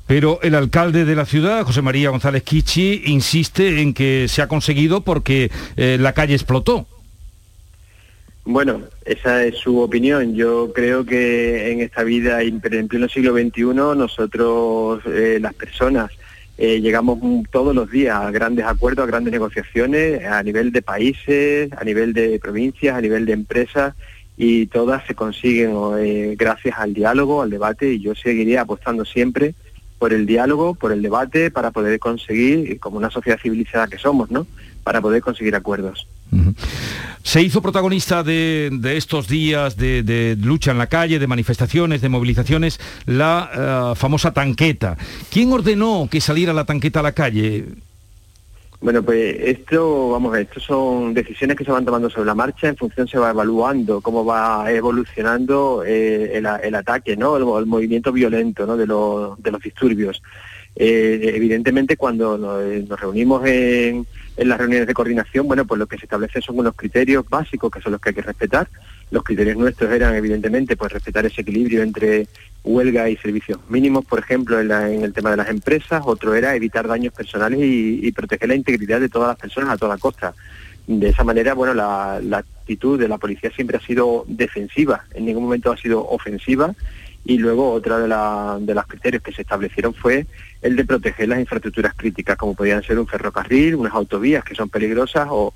Pero 0.08 0.40
el 0.42 0.56
alcalde 0.56 1.04
de 1.04 1.14
la 1.14 1.24
ciudad, 1.24 1.64
José 1.64 1.80
María 1.80 2.10
González 2.10 2.42
Kichi, 2.42 3.04
insiste 3.06 3.80
en 3.80 3.94
que 3.94 4.26
se 4.28 4.42
ha 4.42 4.48
conseguido 4.48 5.02
porque 5.02 5.52
eh, 5.76 5.98
la 6.00 6.12
calle 6.12 6.34
explotó. 6.34 6.84
Bueno, 8.44 8.82
esa 9.04 9.44
es 9.44 9.56
su 9.56 9.78
opinión. 9.80 10.34
Yo 10.34 10.72
creo 10.72 11.06
que 11.06 11.70
en 11.70 11.80
esta 11.80 12.02
vida, 12.02 12.42
en 12.42 12.60
pleno 12.60 13.08
siglo 13.08 13.34
XXI, 13.34 13.62
nosotros, 13.96 15.00
eh, 15.06 15.38
las 15.40 15.54
personas, 15.54 16.10
eh, 16.58 16.80
llegamos 16.80 17.18
todos 17.50 17.74
los 17.74 17.90
días 17.90 18.16
a 18.16 18.30
grandes 18.30 18.64
acuerdos, 18.64 19.04
a 19.04 19.06
grandes 19.06 19.32
negociaciones, 19.32 20.24
a 20.24 20.42
nivel 20.42 20.72
de 20.72 20.82
países, 20.82 21.72
a 21.72 21.84
nivel 21.84 22.12
de 22.12 22.38
provincias, 22.38 22.96
a 22.96 23.00
nivel 23.00 23.26
de 23.26 23.32
empresas, 23.32 23.94
y 24.36 24.66
todas 24.66 25.06
se 25.06 25.14
consiguen 25.14 26.36
gracias 26.36 26.78
al 26.78 26.94
diálogo, 26.94 27.42
al 27.42 27.50
debate, 27.50 27.92
y 27.92 28.00
yo 28.00 28.14
seguiría 28.14 28.62
apostando 28.62 29.04
siempre 29.04 29.54
por 30.02 30.12
el 30.12 30.26
diálogo, 30.26 30.74
por 30.74 30.90
el 30.90 31.00
debate, 31.00 31.52
para 31.52 31.70
poder 31.70 32.00
conseguir, 32.00 32.80
como 32.80 32.96
una 32.96 33.08
sociedad 33.08 33.38
civilizada 33.40 33.86
que 33.86 33.98
somos, 33.98 34.32
¿no? 34.32 34.48
Para 34.84 35.00
poder 35.00 35.22
conseguir 35.22 35.54
acuerdos. 35.54 36.06
Se 37.22 37.42
hizo 37.42 37.62
protagonista 37.62 38.22
de, 38.22 38.70
estos 38.96 39.28
días 39.28 39.76
de, 39.76 40.36
lucha 40.40 40.72
en 40.72 40.78
la 40.78 40.88
calle, 40.88 41.18
de 41.18 41.26
manifestaciones, 41.26 42.00
de 42.00 42.08
movilizaciones, 42.08 42.80
la 43.06 43.92
eh, 43.92 43.96
famosa 43.96 44.32
tanqueta. 44.32 44.96
¿Quién 45.30 45.52
ordenó 45.52 46.08
que 46.10 46.20
saliera 46.20 46.52
la 46.52 46.64
tanqueta 46.64 47.00
a 47.00 47.02
la 47.02 47.12
calle? 47.12 47.66
Bueno, 48.82 49.00
pues 49.04 49.36
esto, 49.38 50.10
vamos 50.10 50.30
a 50.30 50.38
ver, 50.38 50.42
esto 50.42 50.58
son 50.58 51.14
decisiones 51.14 51.56
que 51.56 51.64
se 51.64 51.70
van 51.70 51.84
tomando 51.84 52.10
sobre 52.10 52.26
la 52.26 52.34
marcha, 52.34 52.66
en 52.66 52.76
función 52.76 53.06
se 53.06 53.16
va 53.16 53.30
evaluando 53.30 54.00
cómo 54.00 54.24
va 54.24 54.72
evolucionando 54.72 55.84
eh, 55.86 56.32
el, 56.36 56.74
ataque, 56.74 57.16
¿no? 57.16 57.36
El, 57.36 57.66
movimiento 57.66 58.10
violento 58.10 58.66
¿no? 58.66 58.76
de, 58.76 58.86
los, 58.86 59.40
de 59.40 59.52
los 59.52 59.62
disturbios. 59.62 60.20
Eh, 60.74 61.32
evidentemente 61.34 61.96
cuando 61.96 62.36
nos, 62.36 62.98
reunimos 62.98 63.46
en, 63.46 64.04
en, 64.36 64.48
las 64.48 64.58
reuniones 64.58 64.86
de 64.86 64.94
coordinación, 64.94 65.46
bueno, 65.46 65.66
pues 65.66 65.78
lo 65.78 65.86
que 65.86 65.98
se 65.98 66.06
establece 66.06 66.40
son 66.40 66.58
unos 66.58 66.74
criterios 66.74 67.28
básicos 67.28 67.70
que 67.70 67.80
son 67.80 67.92
los 67.92 68.00
que 68.00 68.10
hay 68.10 68.14
que 68.14 68.22
respetar. 68.22 68.68
Los 69.10 69.24
criterios 69.24 69.56
nuestros 69.56 69.90
eran 69.92 70.14
evidentemente 70.14 70.76
pues 70.76 70.92
respetar 70.92 71.26
ese 71.26 71.42
equilibrio 71.42 71.82
entre 71.82 72.26
huelga 72.64 73.08
y 73.08 73.16
servicios 73.16 73.58
mínimos, 73.68 74.04
por 74.04 74.20
ejemplo, 74.20 74.60
en, 74.60 74.70
el 74.70 75.12
tema 75.12 75.30
de 75.30 75.36
las 75.36 75.48
empresas, 75.48 76.02
otro 76.04 76.34
era 76.34 76.54
evitar 76.54 76.86
daños 76.86 77.12
personales 77.12 77.60
y, 77.62 78.10
proteger 78.12 78.48
la 78.48 78.54
integridad 78.54 79.00
de 79.00 79.08
todas 79.08 79.28
las 79.28 79.38
personas 79.38 79.70
a 79.70 79.76
toda 79.76 79.98
costa. 79.98 80.34
De 80.86 81.08
esa 81.08 81.24
manera, 81.24 81.54
bueno, 81.54 81.74
la, 81.74 82.20
actitud 82.36 82.98
de 82.98 83.08
la 83.08 83.18
policía 83.18 83.50
siempre 83.54 83.76
ha 83.76 83.80
sido 83.80 84.24
defensiva, 84.28 85.04
en 85.14 85.26
ningún 85.26 85.44
momento 85.44 85.72
ha 85.72 85.76
sido 85.76 86.08
ofensiva. 86.08 86.74
Y 87.24 87.38
luego 87.38 87.70
otra 87.70 87.98
de, 87.98 88.66
de 88.66 88.74
los 88.74 88.86
criterios 88.86 89.22
que 89.22 89.32
se 89.32 89.42
establecieron 89.42 89.94
fue 89.94 90.26
el 90.60 90.76
de 90.76 90.84
proteger 90.84 91.28
las 91.28 91.40
infraestructuras 91.40 91.94
críticas, 91.94 92.36
como 92.36 92.54
podían 92.54 92.82
ser 92.82 92.98
un 92.98 93.06
ferrocarril, 93.06 93.76
unas 93.76 93.94
autovías 93.94 94.44
que 94.44 94.54
son 94.54 94.68
peligrosas 94.68 95.28
o, 95.30 95.54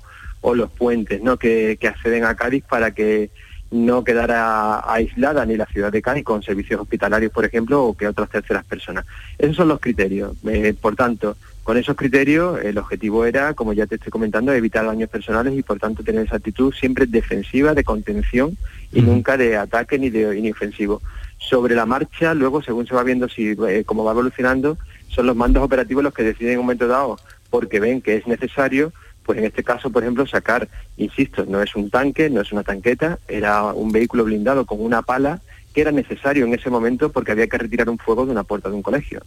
los 0.55 0.71
puentes 0.71 1.21
¿no? 1.21 1.35
que 1.35 1.77
acceden 1.81 2.23
a 2.23 2.33
Cádiz 2.35 2.63
para 2.63 2.91
que 2.91 3.29
no 3.71 4.03
quedara 4.03 4.79
aislada 4.91 5.45
ni 5.45 5.57
la 5.57 5.65
ciudad 5.65 5.91
de 5.91 6.01
Cádiz 6.01 6.23
con 6.23 6.41
servicios 6.41 6.79
hospitalarios, 6.79 7.31
por 7.31 7.45
ejemplo, 7.45 7.83
o 7.83 7.97
que 7.97 8.07
otras 8.07 8.29
terceras 8.29 8.65
personas. 8.65 9.05
Esos 9.37 9.57
son 9.57 9.67
los 9.67 9.79
criterios. 9.79 10.35
Eh, 10.47 10.73
por 10.79 10.95
tanto, 10.95 11.35
con 11.63 11.77
esos 11.77 11.97
criterios 11.97 12.61
el 12.63 12.77
objetivo 12.77 13.25
era, 13.25 13.53
como 13.53 13.73
ya 13.73 13.85
te 13.85 13.95
estoy 13.95 14.11
comentando, 14.11 14.53
evitar 14.53 14.85
daños 14.85 15.09
personales 15.09 15.53
y 15.53 15.63
por 15.63 15.79
tanto 15.79 16.03
tener 16.03 16.25
esa 16.25 16.37
actitud 16.37 16.73
siempre 16.73 17.05
defensiva, 17.07 17.73
de 17.73 17.83
contención 17.83 18.57
y 18.93 19.01
nunca 19.01 19.35
de 19.35 19.57
ataque 19.57 19.99
ni 19.99 20.09
de 20.09 20.39
ni 20.41 20.51
ofensivo. 20.51 21.01
Sobre 21.37 21.75
la 21.75 21.85
marcha, 21.85 22.33
luego, 22.33 22.61
según 22.61 22.87
se 22.87 22.95
va 22.95 23.03
viendo 23.03 23.29
si 23.29 23.55
eh, 23.67 23.83
cómo 23.85 24.03
va 24.03 24.11
evolucionando, 24.11 24.77
son 25.07 25.27
los 25.27 25.35
mandos 25.35 25.63
operativos 25.63 26.03
los 26.03 26.13
que 26.13 26.23
deciden 26.23 26.53
en 26.53 26.59
un 26.59 26.65
momento 26.65 26.87
dado, 26.87 27.17
porque 27.49 27.79
ven 27.79 28.01
que 28.01 28.15
es 28.15 28.27
necesario 28.27 28.91
pues 29.27 29.39
en 29.39 29.45
este 29.45 29.61
caso, 29.61 29.91
por 29.91 30.03
ejemplo, 30.03 30.25
sacar, 30.25 30.69
insisto, 30.95 31.45
no 31.45 31.61
es 31.61 31.75
un 31.75 31.89
tanque, 31.89 32.29
no 32.29 32.39
es 32.39 32.53
una 32.53 32.63
tanqueta, 32.63 33.19
era 33.27 33.73
un 33.73 33.91
vehículo 33.91 34.23
blindado 34.23 34.65
con 34.65 34.81
una 34.81 35.01
pala 35.01 35.41
que 35.73 35.81
era 35.81 35.91
necesario 35.91 36.45
en 36.45 36.53
ese 36.53 36.69
momento 36.69 37.11
porque 37.11 37.33
había 37.33 37.47
que 37.47 37.57
retirar 37.57 37.89
un 37.89 37.97
fuego 37.97 38.25
de 38.25 38.31
una 38.31 38.43
puerta 38.43 38.69
de 38.69 38.75
un 38.75 38.81
colegio. 38.81 39.21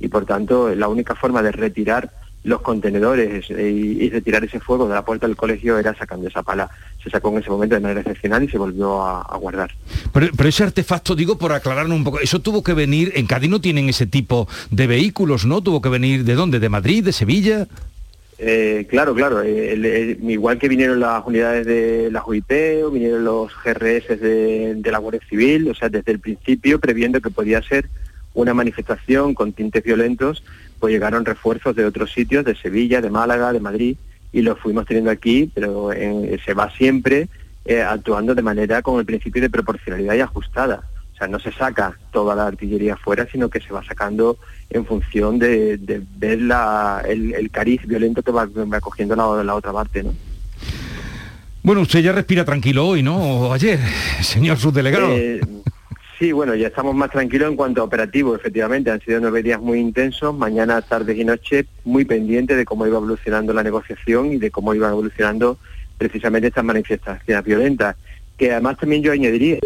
Y 0.00 0.08
por 0.08 0.24
tanto, 0.24 0.74
la 0.74 0.88
única 0.88 1.14
forma 1.14 1.42
de 1.42 1.52
retirar 1.52 2.10
los 2.44 2.60
contenedores 2.60 3.48
y, 3.50 4.10
retirar 4.10 4.44
ese 4.44 4.60
fuego 4.60 4.88
de 4.88 4.94
la 4.94 5.04
puerta 5.04 5.26
del 5.26 5.36
colegio 5.36 5.78
era 5.78 5.94
sacando 5.94 6.28
esa 6.28 6.42
pala. 6.42 6.70
Se 7.02 7.10
sacó 7.10 7.30
en 7.30 7.38
ese 7.38 7.50
momento 7.50 7.74
de 7.76 7.80
manera 7.80 8.00
excepcional 8.00 8.42
y 8.42 8.48
se 8.48 8.58
volvió 8.58 9.02
a, 9.02 9.36
guardar. 9.38 9.70
Pero, 10.12 10.28
pero, 10.36 10.48
ese 10.48 10.64
artefacto, 10.64 11.14
digo, 11.14 11.38
por 11.38 11.52
aclararnos 11.52 11.96
un 11.96 12.04
poco, 12.04 12.20
eso 12.20 12.40
tuvo 12.40 12.62
que 12.62 12.74
venir, 12.74 13.12
en 13.14 13.26
Cádiz 13.26 13.50
no 13.50 13.60
tienen 13.60 13.88
ese 13.88 14.06
tipo 14.06 14.48
de 14.70 14.86
vehículos, 14.86 15.46
¿no? 15.46 15.62
Tuvo 15.62 15.80
que 15.80 15.88
venir 15.88 16.24
de 16.24 16.34
dónde, 16.34 16.58
de 16.58 16.68
Madrid, 16.68 17.04
de 17.04 17.12
Sevilla. 17.12 17.66
Eh, 18.44 18.86
claro, 18.90 19.14
claro. 19.14 19.40
Eh, 19.44 20.18
igual 20.20 20.58
que 20.58 20.68
vinieron 20.68 20.98
las 20.98 21.24
unidades 21.24 21.64
de 21.64 22.10
la 22.10 22.24
UIP 22.26 22.50
o 22.84 22.90
vinieron 22.90 23.24
los 23.24 23.52
GRS 23.62 24.20
de, 24.20 24.82
la 24.84 24.98
Guardia 24.98 25.20
Civil, 25.28 25.70
o 25.70 25.74
sea, 25.74 25.88
desde 25.88 26.10
el 26.10 26.18
principio, 26.18 26.80
previendo 26.80 27.20
que 27.20 27.30
podía 27.30 27.62
ser 27.62 27.88
una 28.34 28.52
manifestación 28.52 29.34
con 29.34 29.52
tintes 29.52 29.84
violentos, 29.84 30.42
pues 30.82 30.92
llegaron 30.92 31.24
refuerzos 31.24 31.74
de 31.74 31.86
otros 31.86 32.12
sitios, 32.12 32.44
de 32.44 32.54
Sevilla, 32.54 33.00
de 33.00 33.08
Málaga, 33.08 33.52
de 33.52 33.60
Madrid, 33.60 33.96
y 34.32 34.42
los 34.42 34.58
fuimos 34.58 34.84
teniendo 34.84 35.10
aquí, 35.10 35.50
pero 35.54 35.90
se 36.44 36.54
va 36.54 36.70
siempre 36.70 37.28
eh, 37.64 37.80
actuando 37.82 38.34
de 38.34 38.42
manera 38.42 38.82
con 38.82 38.98
el 38.98 39.06
principio 39.06 39.40
de 39.40 39.50
proporcionalidad 39.50 40.14
y 40.14 40.20
ajustada 40.20 40.82
no 41.28 41.38
se 41.38 41.52
saca 41.52 41.96
toda 42.10 42.34
la 42.34 42.46
artillería 42.46 42.96
fuera, 42.96 43.26
sino 43.30 43.48
que 43.48 43.60
se 43.60 43.72
va 43.72 43.84
sacando 43.84 44.38
en 44.70 44.84
función 44.84 45.38
de, 45.38 45.78
ver 46.16 46.38
el, 47.08 47.50
cariz 47.50 47.86
violento 47.86 48.22
que 48.22 48.32
va, 48.32 48.48
cogiendo 48.80 49.16
la, 49.16 49.42
la, 49.44 49.54
otra 49.54 49.72
parte, 49.72 50.02
¿no? 50.02 50.14
Bueno, 51.62 51.82
usted 51.82 52.00
ya 52.00 52.12
respira 52.12 52.44
tranquilo 52.44 52.86
hoy, 52.88 53.02
¿no? 53.02 53.16
O 53.16 53.52
ayer, 53.52 53.78
señor 54.22 54.58
subdelegado. 54.58 55.12
Eh, 55.12 55.40
sí, 56.22 56.30
bueno, 56.30 56.54
ya 56.54 56.68
estamos 56.68 56.94
más 56.94 57.10
tranquilos 57.10 57.50
en 57.50 57.56
cuanto 57.56 57.80
a 57.80 57.84
operativo, 57.84 58.36
efectivamente. 58.36 58.92
Han 58.92 59.00
sido 59.00 59.18
nueve 59.18 59.42
días 59.42 59.60
muy 59.60 59.80
intensos, 59.80 60.32
mañana, 60.32 60.80
tardes 60.80 61.18
y 61.18 61.24
noches, 61.24 61.66
muy 61.84 62.04
pendiente 62.04 62.54
de 62.54 62.64
cómo 62.64 62.86
iba 62.86 62.98
evolucionando 62.98 63.52
la 63.52 63.64
negociación 63.64 64.32
y 64.32 64.36
de 64.36 64.52
cómo 64.52 64.72
iba 64.72 64.88
evolucionando 64.88 65.58
precisamente 65.98 66.46
estas 66.46 66.62
manifestaciones 66.62 67.44
violentas. 67.44 67.96
Que 68.38 68.52
además 68.52 68.78
también 68.78 69.02
yo 69.02 69.10
añadiría... 69.10 69.58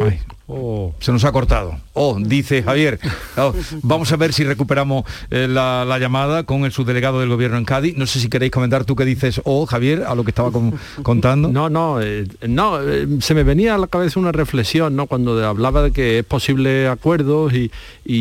Ay, 0.00 0.20
Oh. 0.50 0.94
Se 1.00 1.12
nos 1.12 1.24
ha 1.24 1.32
cortado. 1.32 1.78
Oh, 1.92 2.18
dice 2.18 2.62
Javier. 2.62 2.98
Oh, 3.40 3.54
vamos 3.82 4.10
a 4.10 4.16
ver 4.16 4.32
si 4.32 4.42
recuperamos 4.42 5.04
eh, 5.30 5.46
la, 5.48 5.96
llamada 6.00 6.42
con 6.42 6.64
el 6.64 6.72
subdelegado 6.72 7.20
del 7.20 7.28
gobierno 7.28 7.56
en 7.56 7.64
Cádiz. 7.64 7.96
No 7.96 8.04
sé 8.04 8.18
si 8.18 8.28
queréis 8.28 8.50
comentar 8.50 8.84
tú 8.84 8.96
qué 8.96 9.04
dices, 9.04 9.40
oh, 9.44 9.64
Javier, 9.64 10.02
a 10.02 10.16
lo 10.16 10.24
que 10.24 10.32
estaba 10.32 10.50
contando. 11.04 11.52
No, 11.52 11.70
no, 11.70 12.00
eh, 12.00 12.26
no, 12.48 12.80
eh, 12.82 13.06
se 13.20 13.34
me 13.34 13.44
venía 13.44 13.76
a 13.76 13.78
la 13.78 13.86
cabeza 13.86 14.18
una 14.18 14.32
reflexión, 14.32 14.96
¿no? 14.96 15.06
Cuando 15.06 15.46
hablaba 15.46 15.82
de 15.82 15.92
que 15.92 16.18
es 16.18 16.24
posible 16.24 16.88
acuerdos 16.88 17.52
y, 17.52 17.70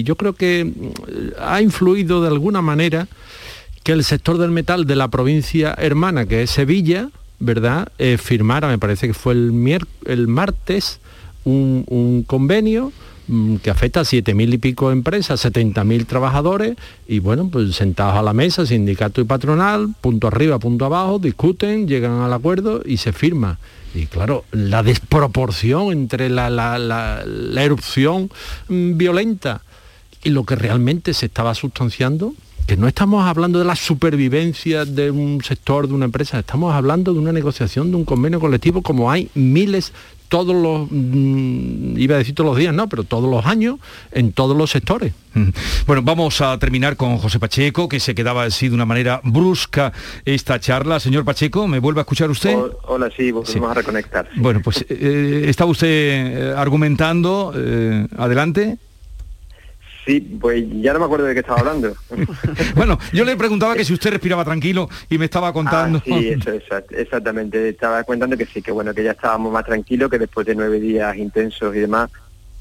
yo 0.04 0.16
creo 0.16 0.34
que 0.34 0.72
ha 1.40 1.62
influido 1.62 2.22
de 2.22 2.28
alguna 2.28 2.62
manera 2.62 3.08
que 3.84 3.94
el 3.94 4.04
sector 4.04 4.38
del 4.38 4.52
metal 4.52 4.86
de 4.86 4.96
la 4.96 5.08
provincia 5.08 5.74
hermana, 5.80 6.28
que 6.28 6.44
es 6.44 6.52
Sevilla, 6.52 7.10
¿verdad? 7.40 7.92
firmara, 8.20 8.68
me 8.68 8.78
parece 8.78 9.08
que 9.08 9.14
fue 9.16 9.34
el, 9.34 9.80
el 10.06 10.28
martes, 10.28 11.00
un, 11.48 12.24
convenio 12.28 12.92
mm, 13.28 13.58
que 13.58 13.70
afecta 13.70 14.02
a 14.02 14.04
7.000 14.04 14.54
y 14.54 14.58
pico 14.58 14.92
empresas, 14.92 15.44
70.000 15.46 16.06
trabajadores, 16.06 16.76
y 17.08 17.20
bueno, 17.20 17.50
pues 17.50 17.76
sentados 17.76 18.16
a 18.16 18.22
la 18.22 18.34
mesa, 18.34 18.66
sindicato 18.66 19.22
y 19.22 19.26
patronal, 19.26 19.94
punto 20.02 20.28
arriba, 20.28 20.60
punto 20.60 20.86
abajo, 20.86 21.20
discuten, 21.20 21.88
llegan 21.88 22.20
al 22.20 22.34
acuerdo 22.34 22.82
y 22.86 22.98
se 22.98 23.14
firma. 23.14 23.60
Y 23.96 24.06
claro, 24.06 24.46
la 24.52 24.84
desproporción 24.84 25.92
entre 25.92 26.30
la, 26.30 26.50
la 26.50 27.64
erupción 27.64 28.30
mm, 28.68 28.98
violenta 28.98 29.62
y 30.24 30.30
lo 30.30 30.44
que 30.44 30.56
realmente 30.56 31.14
se 31.14 31.28
estaba 31.28 31.56
sustanciando, 31.56 32.34
que 32.68 32.76
no 32.76 32.90
estamos 32.90 33.26
hablando 33.26 33.60
de 33.60 33.66
la 33.66 33.78
supervivencia 33.78 34.84
de 34.84 35.10
un 35.10 35.42
sector, 35.42 35.88
de 35.88 35.94
una 35.94 36.04
empresa, 36.04 36.40
estamos 36.40 36.76
hablando 36.76 37.14
de 37.14 37.20
una 37.20 37.32
negociación, 37.32 37.92
de 37.92 37.96
un 37.96 38.04
convenio 38.04 38.42
colectivo 38.42 38.82
como 38.82 39.10
hay 39.10 39.30
miles 39.36 39.94
todos 40.28 40.56
los, 40.56 40.88
mm, 40.90 41.98
iba 41.98 42.16
a 42.16 42.18
decir 42.20 42.36
todos 42.36 42.50
los 42.50 42.58
días, 42.58 42.74
no, 42.74 42.88
pero 42.88 43.04
todos 43.04 43.30
los 43.30 43.46
años, 43.46 43.78
en 44.12 44.32
todos 44.32 44.56
los 44.58 44.72
sectores. 44.72 45.14
Bueno, 45.86 46.02
vamos 46.02 46.42
a 46.42 46.58
terminar 46.58 46.98
con 46.98 47.18
José 47.18 47.40
Pacheco, 47.40 47.88
que 47.88 48.00
se 48.00 48.16
quedaba 48.16 48.44
así 48.44 48.70
de 48.70 48.74
una 48.76 48.86
manera 48.86 49.22
brusca 49.24 49.94
esta 50.26 50.60
charla. 50.60 51.00
Señor 51.00 51.26
Pacheco, 51.26 51.68
¿me 51.68 51.80
vuelve 51.80 52.00
a 52.00 52.04
escuchar 52.04 52.30
usted? 52.30 52.58
hola, 52.84 53.10
sí, 53.16 53.32
volvemos 53.32 53.70
a 53.70 53.74
reconectar. 53.74 54.30
Bueno, 54.36 54.62
pues 54.64 54.86
eh, 54.90 55.46
estaba 55.48 55.70
usted 55.70 55.88
eh, 55.88 56.54
argumentando, 56.58 57.54
eh, 57.56 58.08
adelante. 58.18 58.78
Sí, 60.08 60.22
pues 60.22 60.64
ya 60.82 60.94
no 60.94 61.00
me 61.00 61.06
acuerdo 61.06 61.26
de 61.26 61.34
qué 61.34 61.42
estaba 61.42 61.60
hablando. 61.60 61.94
bueno, 62.76 62.98
yo 63.12 63.26
le 63.26 63.36
preguntaba 63.36 63.76
que 63.76 63.84
si 63.84 63.94
usted 63.94 64.12
respiraba 64.12 64.46
tranquilo 64.46 64.90
y 65.10 65.18
me 65.18 65.26
estaba 65.26 65.52
contando. 65.52 65.98
Ah, 65.98 66.02
sí, 66.06 66.30
eso, 66.30 66.52
exactamente. 66.92 67.68
Estaba 67.68 68.02
contando 68.06 68.38
que 68.38 68.46
sí, 68.46 68.62
que 68.62 68.72
bueno, 68.72 68.94
que 68.94 69.04
ya 69.04 69.12
estábamos 69.12 69.52
más 69.52 69.66
tranquilos, 69.66 70.10
que 70.10 70.18
después 70.18 70.48
de 70.48 70.56
nueve 70.56 70.80
días 70.80 71.18
intensos 71.18 71.76
y 71.76 71.80
demás, 71.80 72.10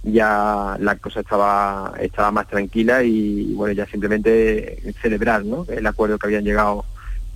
ya 0.03 0.77
la 0.81 0.97
cosa 0.97 1.21
estaba 1.21 1.95
estaba 2.01 2.33
más 2.33 2.49
tranquila 2.49 3.05
y 3.05 3.55
bueno, 3.55 3.75
ya 3.75 3.87
simplemente 3.87 4.83
celebrar 5.01 5.45
¿no? 5.45 5.65
el 5.69 5.87
acuerdo 5.87 6.19
que 6.19 6.27
habían 6.27 6.45
llegado 6.45 6.85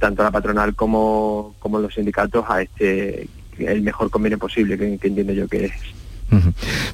tanto 0.00 0.24
la 0.24 0.32
patronal 0.32 0.74
como, 0.74 1.54
como 1.60 1.78
los 1.78 1.94
sindicatos 1.94 2.44
a 2.48 2.62
este 2.62 3.28
el 3.58 3.82
mejor 3.82 4.10
convenio 4.10 4.38
posible 4.38 4.76
que 4.76 4.86
entiendo 4.86 5.32
yo 5.32 5.46
que 5.46 5.66
es. 5.66 5.99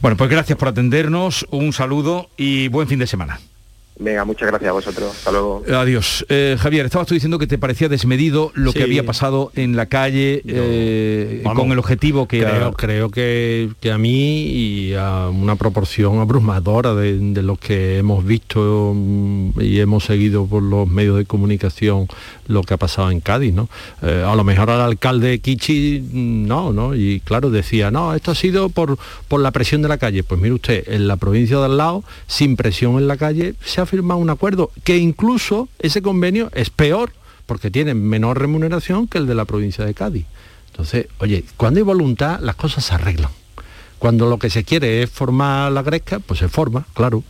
Bueno, 0.01 0.16
pues 0.16 0.30
gracias 0.30 0.59
por 0.59 0.68
atendernos, 0.68 1.47
un 1.51 1.72
saludo 1.72 2.30
y 2.37 2.68
buen 2.68 2.89
fin 2.89 2.99
de 2.99 3.07
semana. 3.07 3.39
Venga, 3.99 4.24
muchas 4.24 4.49
gracias 4.49 4.68
a 4.68 4.72
vosotros. 4.72 5.11
Hasta 5.11 5.30
luego. 5.30 5.62
Adiós. 5.74 6.26
Eh, 6.28 6.57
Javier, 6.59 6.84
estabas 6.84 7.09
tú 7.09 7.14
diciendo 7.14 7.38
que 7.38 7.47
te 7.47 7.57
parecía 7.57 7.88
desmedido 7.88 8.53
lo 8.55 8.72
que 8.72 8.82
había 8.82 9.07
pasado 9.07 9.51
en 9.55 9.74
la 9.74 9.86
calle 9.86 10.42
eh, 10.47 11.42
con 11.42 11.72
el 11.72 11.78
objetivo 11.78 12.28
que... 12.28 12.40
Creo, 12.40 12.72
creo 12.72 13.11
que, 13.11 13.70
a 13.90 13.99
mí 13.99 14.42
y 14.42 14.94
a 14.94 15.28
una 15.28 15.57
proporción 15.57 16.18
abrumadora 16.18 16.94
de, 16.94 17.42
lo 17.42 17.57
que 17.57 17.99
hemos 17.99 18.24
visto 18.24 18.92
mm, 18.94 19.61
y 19.61 19.80
hemos 19.80 20.05
seguido 20.05 20.47
por 20.47 20.62
los 20.62 20.86
medios 20.88 21.16
de 21.16 21.24
comunicación 21.24 22.09
lo 22.49 22.62
que 22.62 22.74
ha 22.74 22.76
pasado 22.76 23.11
en 23.11 23.20
Cádiz, 23.20 23.55
¿no? 23.55 23.68
Eh, 24.03 24.24
a 24.26 24.34
lo 24.34 24.44
mejor 24.44 24.70
al 24.70 24.80
alcalde 24.80 25.38
Kichi 25.38 26.01
mm, 26.01 26.47
no, 26.47 26.72
¿no? 26.72 26.94
Y 26.94 27.20
claro, 27.20 27.51
decía, 27.51 27.90
no, 27.90 28.14
esto 28.14 28.32
ha 28.32 28.34
sido 28.34 28.68
por, 28.68 28.99
por 29.28 29.40
la 29.40 29.53
presión 29.53 29.82
de 29.82 29.88
la 29.88 29.99
calle. 29.99 30.22
Pues 30.22 30.40
mire 30.40 30.55
usted, 30.55 30.84
en 30.88 31.09
la 31.09 31.16
provincia 31.16 31.59
de 31.59 31.64
al 31.64 31.76
lado, 31.78 32.05
sin 32.26 32.57
presión 32.57 32.97
en 32.99 33.09
la 33.09 33.16
calle, 33.16 33.55
se 33.64 33.80
ha 33.80 33.86
firmado 33.87 34.20
un 34.20 34.30
acuerdo 34.30 34.70
que 34.84 34.97
incluso 34.99 35.68
ese 35.78 36.03
convenio 36.03 36.51
es 36.55 36.70
peor 36.70 37.12
porque 37.47 37.70
tiene 37.70 37.95
menor 37.95 38.39
remuneración 38.39 39.07
que 39.07 39.18
el 39.18 39.26
de 39.26 39.34
la 39.34 39.45
provincia 39.45 39.84
de 39.84 39.95
Cádiz. 39.95 40.26
Entonces, 40.70 41.07
oye, 41.18 41.45
cuando 41.57 41.78
hay 41.78 41.84
voluntad, 41.84 42.41
las 42.41 42.57
cosas 42.57 42.84
se 42.84 42.95
arreglan. 42.95 43.30
Cuando 43.99 44.28
lo 44.28 44.39
que 44.39 44.51
se 44.51 44.64
quiere 44.64 45.03
es 45.03 45.11
formar 45.11 45.72
la 45.72 45.82
gresca, 45.82 46.18
pues 46.18 46.41
se 46.41 46.49
forma, 46.49 46.87
claro. 46.93 47.24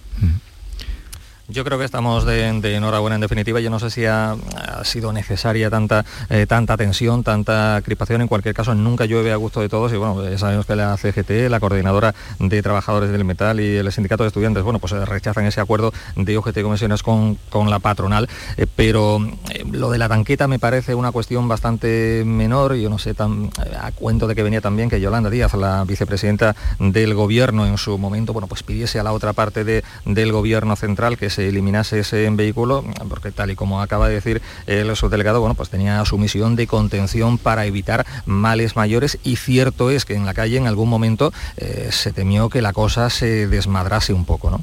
Yo 1.49 1.65
creo 1.65 1.79
que 1.79 1.85
estamos 1.85 2.25
de, 2.25 2.49
enhorabuena 2.49 3.15
en 3.15 3.21
definitiva. 3.21 3.61
Yo 3.61 3.71
no 3.71 3.79
sé 3.79 3.91
si 3.91 4.05
ha, 4.05 4.37
sido 4.83 5.13
necesaria 5.13 5.71
tanta, 5.71 6.05
eh, 6.29 6.45
tanta 6.47 6.77
tensión, 6.77 7.23
tanta 7.23 7.81
crispación. 7.85 8.21
En 8.21 8.27
cualquier 8.27 8.53
caso, 8.53 8.75
nunca 8.75 9.05
llueve 9.05 9.31
a 9.31 9.37
gusto 9.37 9.61
de 9.61 9.69
todos. 9.69 9.93
Y 9.93 9.97
bueno, 9.97 10.21
sabemos 10.39 10.67
que 10.67 10.75
la 10.75 10.97
CGT, 10.97 11.49
la 11.49 11.61
coordinadora 11.61 12.17
de 12.41 12.63
trabajadores 12.63 13.13
del 13.13 13.25
metal 13.25 13.61
y 13.61 13.77
el 13.77 13.93
sindicato 13.93 14.25
de 14.25 14.29
estudiantes, 14.29 14.65
bueno, 14.65 14.81
pues 14.81 14.93
rechazan 14.93 15.47
ese 15.47 15.61
acuerdo 15.61 15.93
de 16.17 16.37
OGT 16.37 16.63
Comisiones 16.63 17.05
con, 17.05 17.37
con 17.49 17.71
la 17.71 17.79
patronal. 17.79 18.29
Eh, 18.57 18.67
pero 18.75 19.25
eh, 19.51 19.65
lo 19.71 19.91
de 19.91 19.99
la 19.99 20.09
tanqueta 20.09 20.49
me 20.49 20.59
parece 20.59 20.97
una 20.97 21.13
cuestión 21.13 21.47
bastante 21.47 22.25
menor. 22.27 22.75
Yo 22.75 22.91
no 22.91 22.99
sé, 22.99 23.15
tan, 23.15 23.51
a 23.81 23.93
cuento 23.93 24.27
de 24.27 24.35
que 24.35 24.43
venía 24.43 24.61
también 24.61 24.91
que 24.91 25.01
Yolanda 25.01 25.31
Díaz, 25.31 25.55
la 25.55 25.85
vicepresidenta 25.85 26.57
del 26.81 27.15
gobierno 27.15 27.67
en 27.67 27.79
su 27.79 27.99
momento, 27.99 28.33
bueno, 28.33 28.49
pues 28.49 28.65
pidiese 28.65 28.99
a 28.99 29.05
la 29.05 29.13
otra 29.13 29.33
parte 29.33 29.63
de, 29.63 29.85
del 30.05 30.33
gobierno 30.33 30.75
central 30.75 31.17
que 31.17 31.36
se 31.37 31.49
eliminase 31.49 31.99
ese 31.99 32.31
vehículo, 32.31 32.83
porque 33.11 33.31
tal 33.31 33.51
y 33.51 33.57
como 33.57 33.83
acaba 33.83 34.09
de 34.09 34.15
decir 34.15 34.41
el 34.67 34.97
subdelegado, 34.97 35.41
bueno, 35.41 35.55
pues 35.55 35.69
tenía 35.69 36.03
su 36.07 36.17
misión 36.17 36.57
de 36.57 36.67
contención 36.67 37.37
para 37.37 37.67
evitar 37.67 38.07
males 38.25 38.75
mayores 38.75 39.19
y 39.23 39.37
cierto 39.37 39.91
es 39.91 40.07
que 40.07 40.15
en 40.15 40.25
la 40.25 40.33
calle 40.33 40.57
en 40.57 40.67
algún 40.67 40.89
momento 40.89 41.35
eh, 41.59 41.89
se 41.93 42.13
temió 42.13 42.49
que 42.49 42.63
la 42.63 42.73
cosa 42.73 43.11
se 43.11 43.49
desmadrase 43.49 44.15
un 44.15 44.25
poco, 44.25 44.51
¿no? 44.51 44.63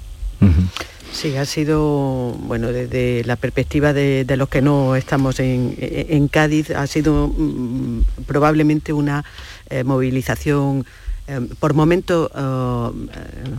Sí, 1.11 1.37
ha 1.37 1.45
sido, 1.45 2.35
bueno, 2.39 2.69
desde 2.69 3.23
la 3.23 3.35
perspectiva 3.35 3.93
de, 3.93 4.25
los 4.35 4.49
que 4.49 4.63
no 4.63 4.95
estamos 4.95 5.39
en, 5.39 6.27
Cádiz, 6.27 6.71
ha 6.71 6.87
sido 6.87 7.27
mm, 7.27 8.01
probablemente 8.25 8.93
una 8.93 9.23
eh, 9.69 9.83
movilización 9.83 10.85
Em, 11.25 11.47
por 11.47 11.73
momentos 11.73 12.29
uh, 12.35 12.91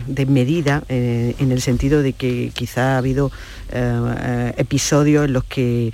de 0.05 0.25
medida, 0.27 0.83
eh, 0.87 1.33
en 1.39 1.51
el 1.51 1.61
sentido 1.61 2.03
de 2.03 2.13
que 2.13 2.51
quizá 2.53 2.93
ha 2.93 2.97
habido 2.99 3.31
eh, 3.71 4.53
episodios 4.57 5.25
en 5.25 5.33
los 5.33 5.43
que, 5.45 5.91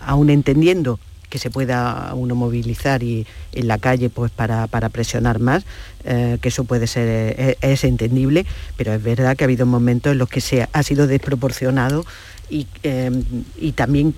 aún 0.00 0.28
entendiendo 0.30 0.98
que 1.28 1.38
se 1.38 1.50
pueda 1.50 2.12
uno 2.14 2.34
movilizar 2.34 3.02
y 3.02 3.26
en 3.52 3.68
la 3.68 3.78
calle 3.78 4.08
pues 4.08 4.30
para, 4.30 4.66
presionar 4.90 5.40
más, 5.40 5.64
que 6.04 6.48
eso 6.48 6.64
puede 6.64 6.86
ser, 6.86 7.56
es, 7.60 7.82
entendible, 7.82 8.46
pero 8.76 8.92
es 8.92 9.02
verdad 9.02 9.36
que 9.36 9.42
ha 9.42 9.46
habido 9.46 9.66
momentos 9.66 10.12
en 10.12 10.18
los 10.18 10.28
que 10.28 10.40
se 10.40 10.68
ha 10.72 10.82
sido 10.84 11.08
desproporcionado 11.08 12.04
y, 12.48 12.68
em, 12.84 13.24
y 13.56 13.72
también 13.72 14.14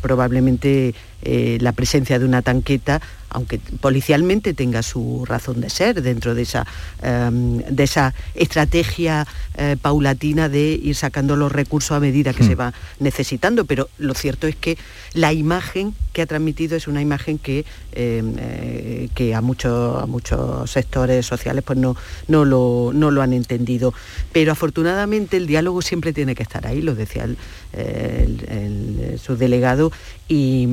probablemente 0.00 0.94
la 1.22 1.72
presencia 1.72 2.18
de 2.18 2.24
una 2.24 2.42
tanqueta 2.42 3.00
aunque 3.30 3.58
policialmente 3.80 4.54
tenga 4.54 4.82
su 4.82 5.24
razón 5.26 5.60
de 5.60 5.70
ser 5.70 6.02
dentro 6.02 6.34
de 6.34 6.42
esa, 6.42 6.66
em, 7.02 7.58
de 7.58 7.84
esa 7.84 8.14
estrategia 8.34 9.26
eh, 9.56 9.76
paulatina 9.80 10.48
de 10.48 10.72
ir 10.82 10.94
sacando 10.94 11.36
los 11.36 11.52
recursos 11.52 11.92
a 11.92 12.00
medida 12.00 12.32
que 12.32 12.44
se 12.44 12.54
hmm. 12.54 12.60
va 12.60 12.74
necesitando. 13.00 13.64
Pero 13.64 13.88
lo 13.98 14.14
cierto 14.14 14.46
es 14.46 14.56
que 14.56 14.78
la 15.14 15.32
imagen 15.32 15.94
que 16.12 16.22
ha 16.22 16.26
transmitido 16.26 16.76
es 16.76 16.88
una 16.88 17.02
imagen 17.02 17.38
que, 17.38 17.64
em, 17.92 18.34
eh, 18.38 19.08
que 19.14 19.34
a, 19.34 19.40
muchos, 19.40 20.02
a 20.02 20.06
muchos 20.06 20.70
sectores 20.70 21.26
sociales 21.26 21.62
pues 21.64 21.78
no, 21.78 21.96
no, 22.28 22.44
lo, 22.44 22.92
no 22.94 23.10
lo 23.10 23.22
han 23.22 23.32
entendido. 23.32 23.92
Pero 24.32 24.52
afortunadamente 24.52 25.36
el 25.36 25.46
diálogo 25.46 25.82
siempre 25.82 26.12
tiene 26.12 26.34
que 26.34 26.42
estar 26.42 26.66
ahí, 26.66 26.80
lo 26.80 26.94
decía 26.94 27.24
el, 27.24 27.36
el, 27.72 29.18
subdelegado, 29.18 29.92
y, 30.28 30.64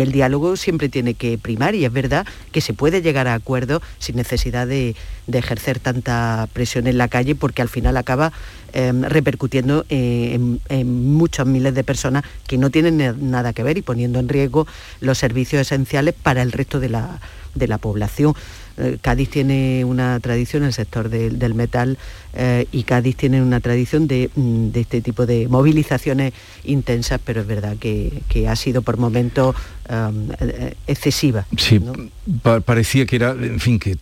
el 0.00 0.12
diálogo 0.12 0.56
siempre 0.56 0.88
tiene 0.88 1.14
que 1.14 1.38
primar 1.38 1.74
y 1.74 1.84
es 1.84 1.92
verdad 1.92 2.26
que 2.52 2.60
se 2.60 2.74
puede 2.74 3.02
llegar 3.02 3.28
a 3.28 3.34
acuerdos 3.34 3.82
sin 3.98 4.16
necesidad 4.16 4.66
de, 4.66 4.96
ejercer 5.32 5.78
tanta 5.78 6.48
presión 6.52 6.88
en 6.88 6.98
la 6.98 7.06
calle 7.06 7.36
porque 7.36 7.62
al 7.62 7.68
final 7.68 7.96
acaba 7.96 8.32
em, 8.72 9.02
repercutiendo 9.02 9.84
en, 9.88 10.60
muchos 10.86 11.46
miles 11.46 11.74
de 11.74 11.84
personas 11.84 12.24
que 12.48 12.58
no 12.58 12.70
tienen 12.70 13.30
nada 13.30 13.52
que 13.52 13.62
ver 13.62 13.78
y 13.78 13.82
poniendo 13.82 14.18
en 14.18 14.28
riesgo 14.28 14.66
los 15.00 15.18
servicios 15.18 15.62
esenciales 15.62 16.14
para 16.14 16.42
el 16.42 16.52
resto 16.52 16.80
de 16.80 16.88
la 16.88 17.78
población. 17.78 18.34
Eh, 18.78 18.98
Cádiz 19.00 19.30
tiene 19.30 19.84
una 19.84 20.18
tradición, 20.20 20.64
el 20.64 20.72
sector 20.72 21.08
del 21.08 21.54
metal, 21.54 21.98
eh, 22.34 22.66
y 22.72 22.84
Cádiz 22.84 23.16
tiene 23.16 23.42
una 23.42 23.60
tradición 23.60 24.04
mm, 24.04 24.70
de, 24.70 24.80
este 24.80 25.00
tipo 25.00 25.26
de 25.26 25.48
movilizaciones 25.48 26.32
intensas, 26.64 27.20
pero 27.24 27.40
es 27.40 27.46
verdad 27.46 27.76
que, 27.78 28.22
ha 28.48 28.56
sido 28.56 28.82
por 28.82 28.96
momentos 28.96 29.54
eh, 29.88 30.74
excesiva. 30.86 31.46
Sí, 31.56 31.80
parecía 32.64 33.06
que 33.06 33.16
era, 33.16 33.32
en 33.32 33.60
fin, 33.60 33.78
que 33.78 33.96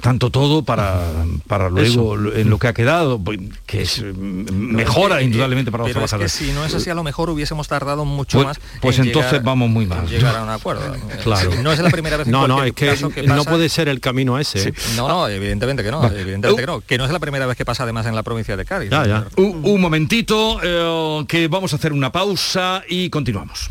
tanto 0.00 0.30
todo 0.30 0.62
para, 0.62 1.00
para 1.46 1.68
luego 1.70 2.16
en 2.32 2.50
lo 2.50 2.58
que 2.58 2.68
ha 2.68 2.72
quedado, 2.72 3.18
pues, 3.18 3.38
que 3.66 3.82
es 3.82 4.02
mejora 4.14 5.22
indudablemente 5.22 5.72
para 5.72 5.84
los 5.84 5.92
trabajadores. 5.92 6.32
si 6.32 6.52
no 6.52 6.64
es 6.64 6.74
así, 6.74 6.90
a 6.90 6.94
lo 6.94 7.02
mejor 7.02 7.30
hubiésemos 7.30 7.68
tardado 7.68 8.04
mucho 8.04 8.38
pues, 8.38 8.46
más. 8.46 8.60
Pues 8.80 8.98
entonces 8.98 9.42
vamos 9.42 9.68
muy 9.70 9.86
mal. 9.86 10.06
llegar 10.06 10.36
a 10.36 10.42
un 10.42 10.50
acuerdo. 10.58 10.94
claro. 11.22 11.50
No 11.62 11.72
es 11.72 11.80
la 11.80 11.90
primera 11.90 12.16
vez. 12.16 12.28
No, 12.38 12.46
no, 12.46 12.62
es 12.62 12.74
que, 12.74 12.94
no 13.26 13.44
puede 13.44 13.68
ser 13.68 13.88
el 13.88 14.00
camino 14.00 14.38
ese. 14.38 14.68
¿eh? 14.68 14.74
No, 14.96 15.08
no, 15.08 15.28
evidentemente 15.28 15.82
que 15.82 15.90
no, 15.90 16.04
evidentemente 16.04 16.60
que 16.60 16.66
no. 16.66 16.80
Que 16.80 16.98
no 16.98 17.04
es 17.04 17.10
la 17.10 17.18
primera 17.18 17.46
vez 17.46 17.56
que 17.56 17.64
pasa 17.64 17.84
además 17.84 18.06
en 18.06 18.14
la 18.14 18.22
provincia 18.22 18.56
de 18.56 18.64
Cádiz. 18.64 18.90
Un, 19.36 19.80
momentito, 19.80 20.60
eh, 20.62 21.24
que 21.26 21.48
vamos 21.48 21.72
a 21.72 21.76
hacer 21.76 21.92
una 21.92 22.12
pausa 22.12 22.82
y 22.88 23.08
continuamos. 23.08 23.70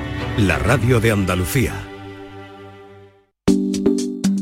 la 0.37 0.57
radio 0.57 0.99
de 0.99 1.11
Andalucía. 1.11 1.73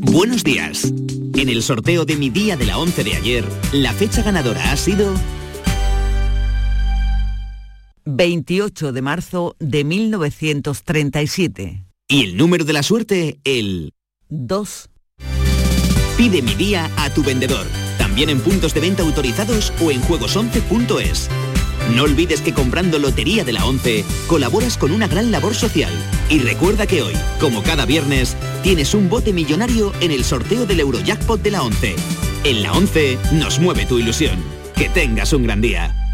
Buenos 0.02 0.44
días. 0.44 0.92
En 1.36 1.50
el 1.50 1.64
sorteo 1.64 2.06
de 2.06 2.16
mi 2.16 2.30
día 2.30 2.58
de 2.58 2.66
la 2.66 2.78
11 2.78 3.04
de 3.04 3.16
ayer, 3.16 3.46
la 3.72 3.94
fecha 3.94 4.22
ganadora 4.22 4.72
ha 4.72 4.78
sido 4.78 5.14
28 8.06 8.92
de 8.92 9.02
marzo 9.02 9.56
de 9.60 9.84
1937. 9.84 11.86
Y 12.08 12.24
el 12.24 12.38
número 12.38 12.66
de 12.66 12.74
la 12.74 12.84
suerte, 12.84 13.40
el 13.44 13.94
2. 14.30 14.90
Pide 16.18 16.42
mi 16.42 16.56
día 16.56 16.90
a 16.98 17.10
tu 17.12 17.24
vendedor, 17.24 17.66
también 17.98 18.30
en 18.30 18.42
puntos 18.42 18.74
de 18.74 18.82
venta 18.82 19.04
autorizados 19.04 19.72
o 19.82 19.92
en 19.92 20.02
juegos11.es. 20.02 21.30
No 21.96 22.04
olvides 22.04 22.42
que 22.42 22.54
comprando 22.54 23.00
Lotería 23.00 23.44
de 23.44 23.54
la 23.54 23.66
11 23.66 24.06
colaboras 24.28 24.78
con 24.78 24.92
una 24.92 25.08
gran 25.08 25.32
labor 25.32 25.56
social. 25.56 25.92
Y 26.30 26.40
recuerda 26.40 26.86
que 26.86 27.02
hoy, 27.02 27.14
como 27.40 27.64
cada 27.64 27.86
viernes, 27.86 28.36
tienes 28.64 28.94
un 28.94 29.10
bote 29.10 29.34
millonario 29.34 29.94
en 30.00 30.12
el 30.12 30.24
sorteo 30.24 30.66
del 30.66 30.82
Eurojackpot 30.82 31.42
de 31.42 31.52
la 31.52 31.64
11. 31.64 31.96
En 32.44 32.64
la 32.64 32.74
11 32.74 33.18
nos 33.34 33.60
mueve 33.60 33.86
tu 33.86 33.98
ilusión. 34.00 34.40
Que 34.76 34.90
tengas 34.90 35.34
un 35.34 35.44
gran 35.44 35.62
día. 35.62 36.09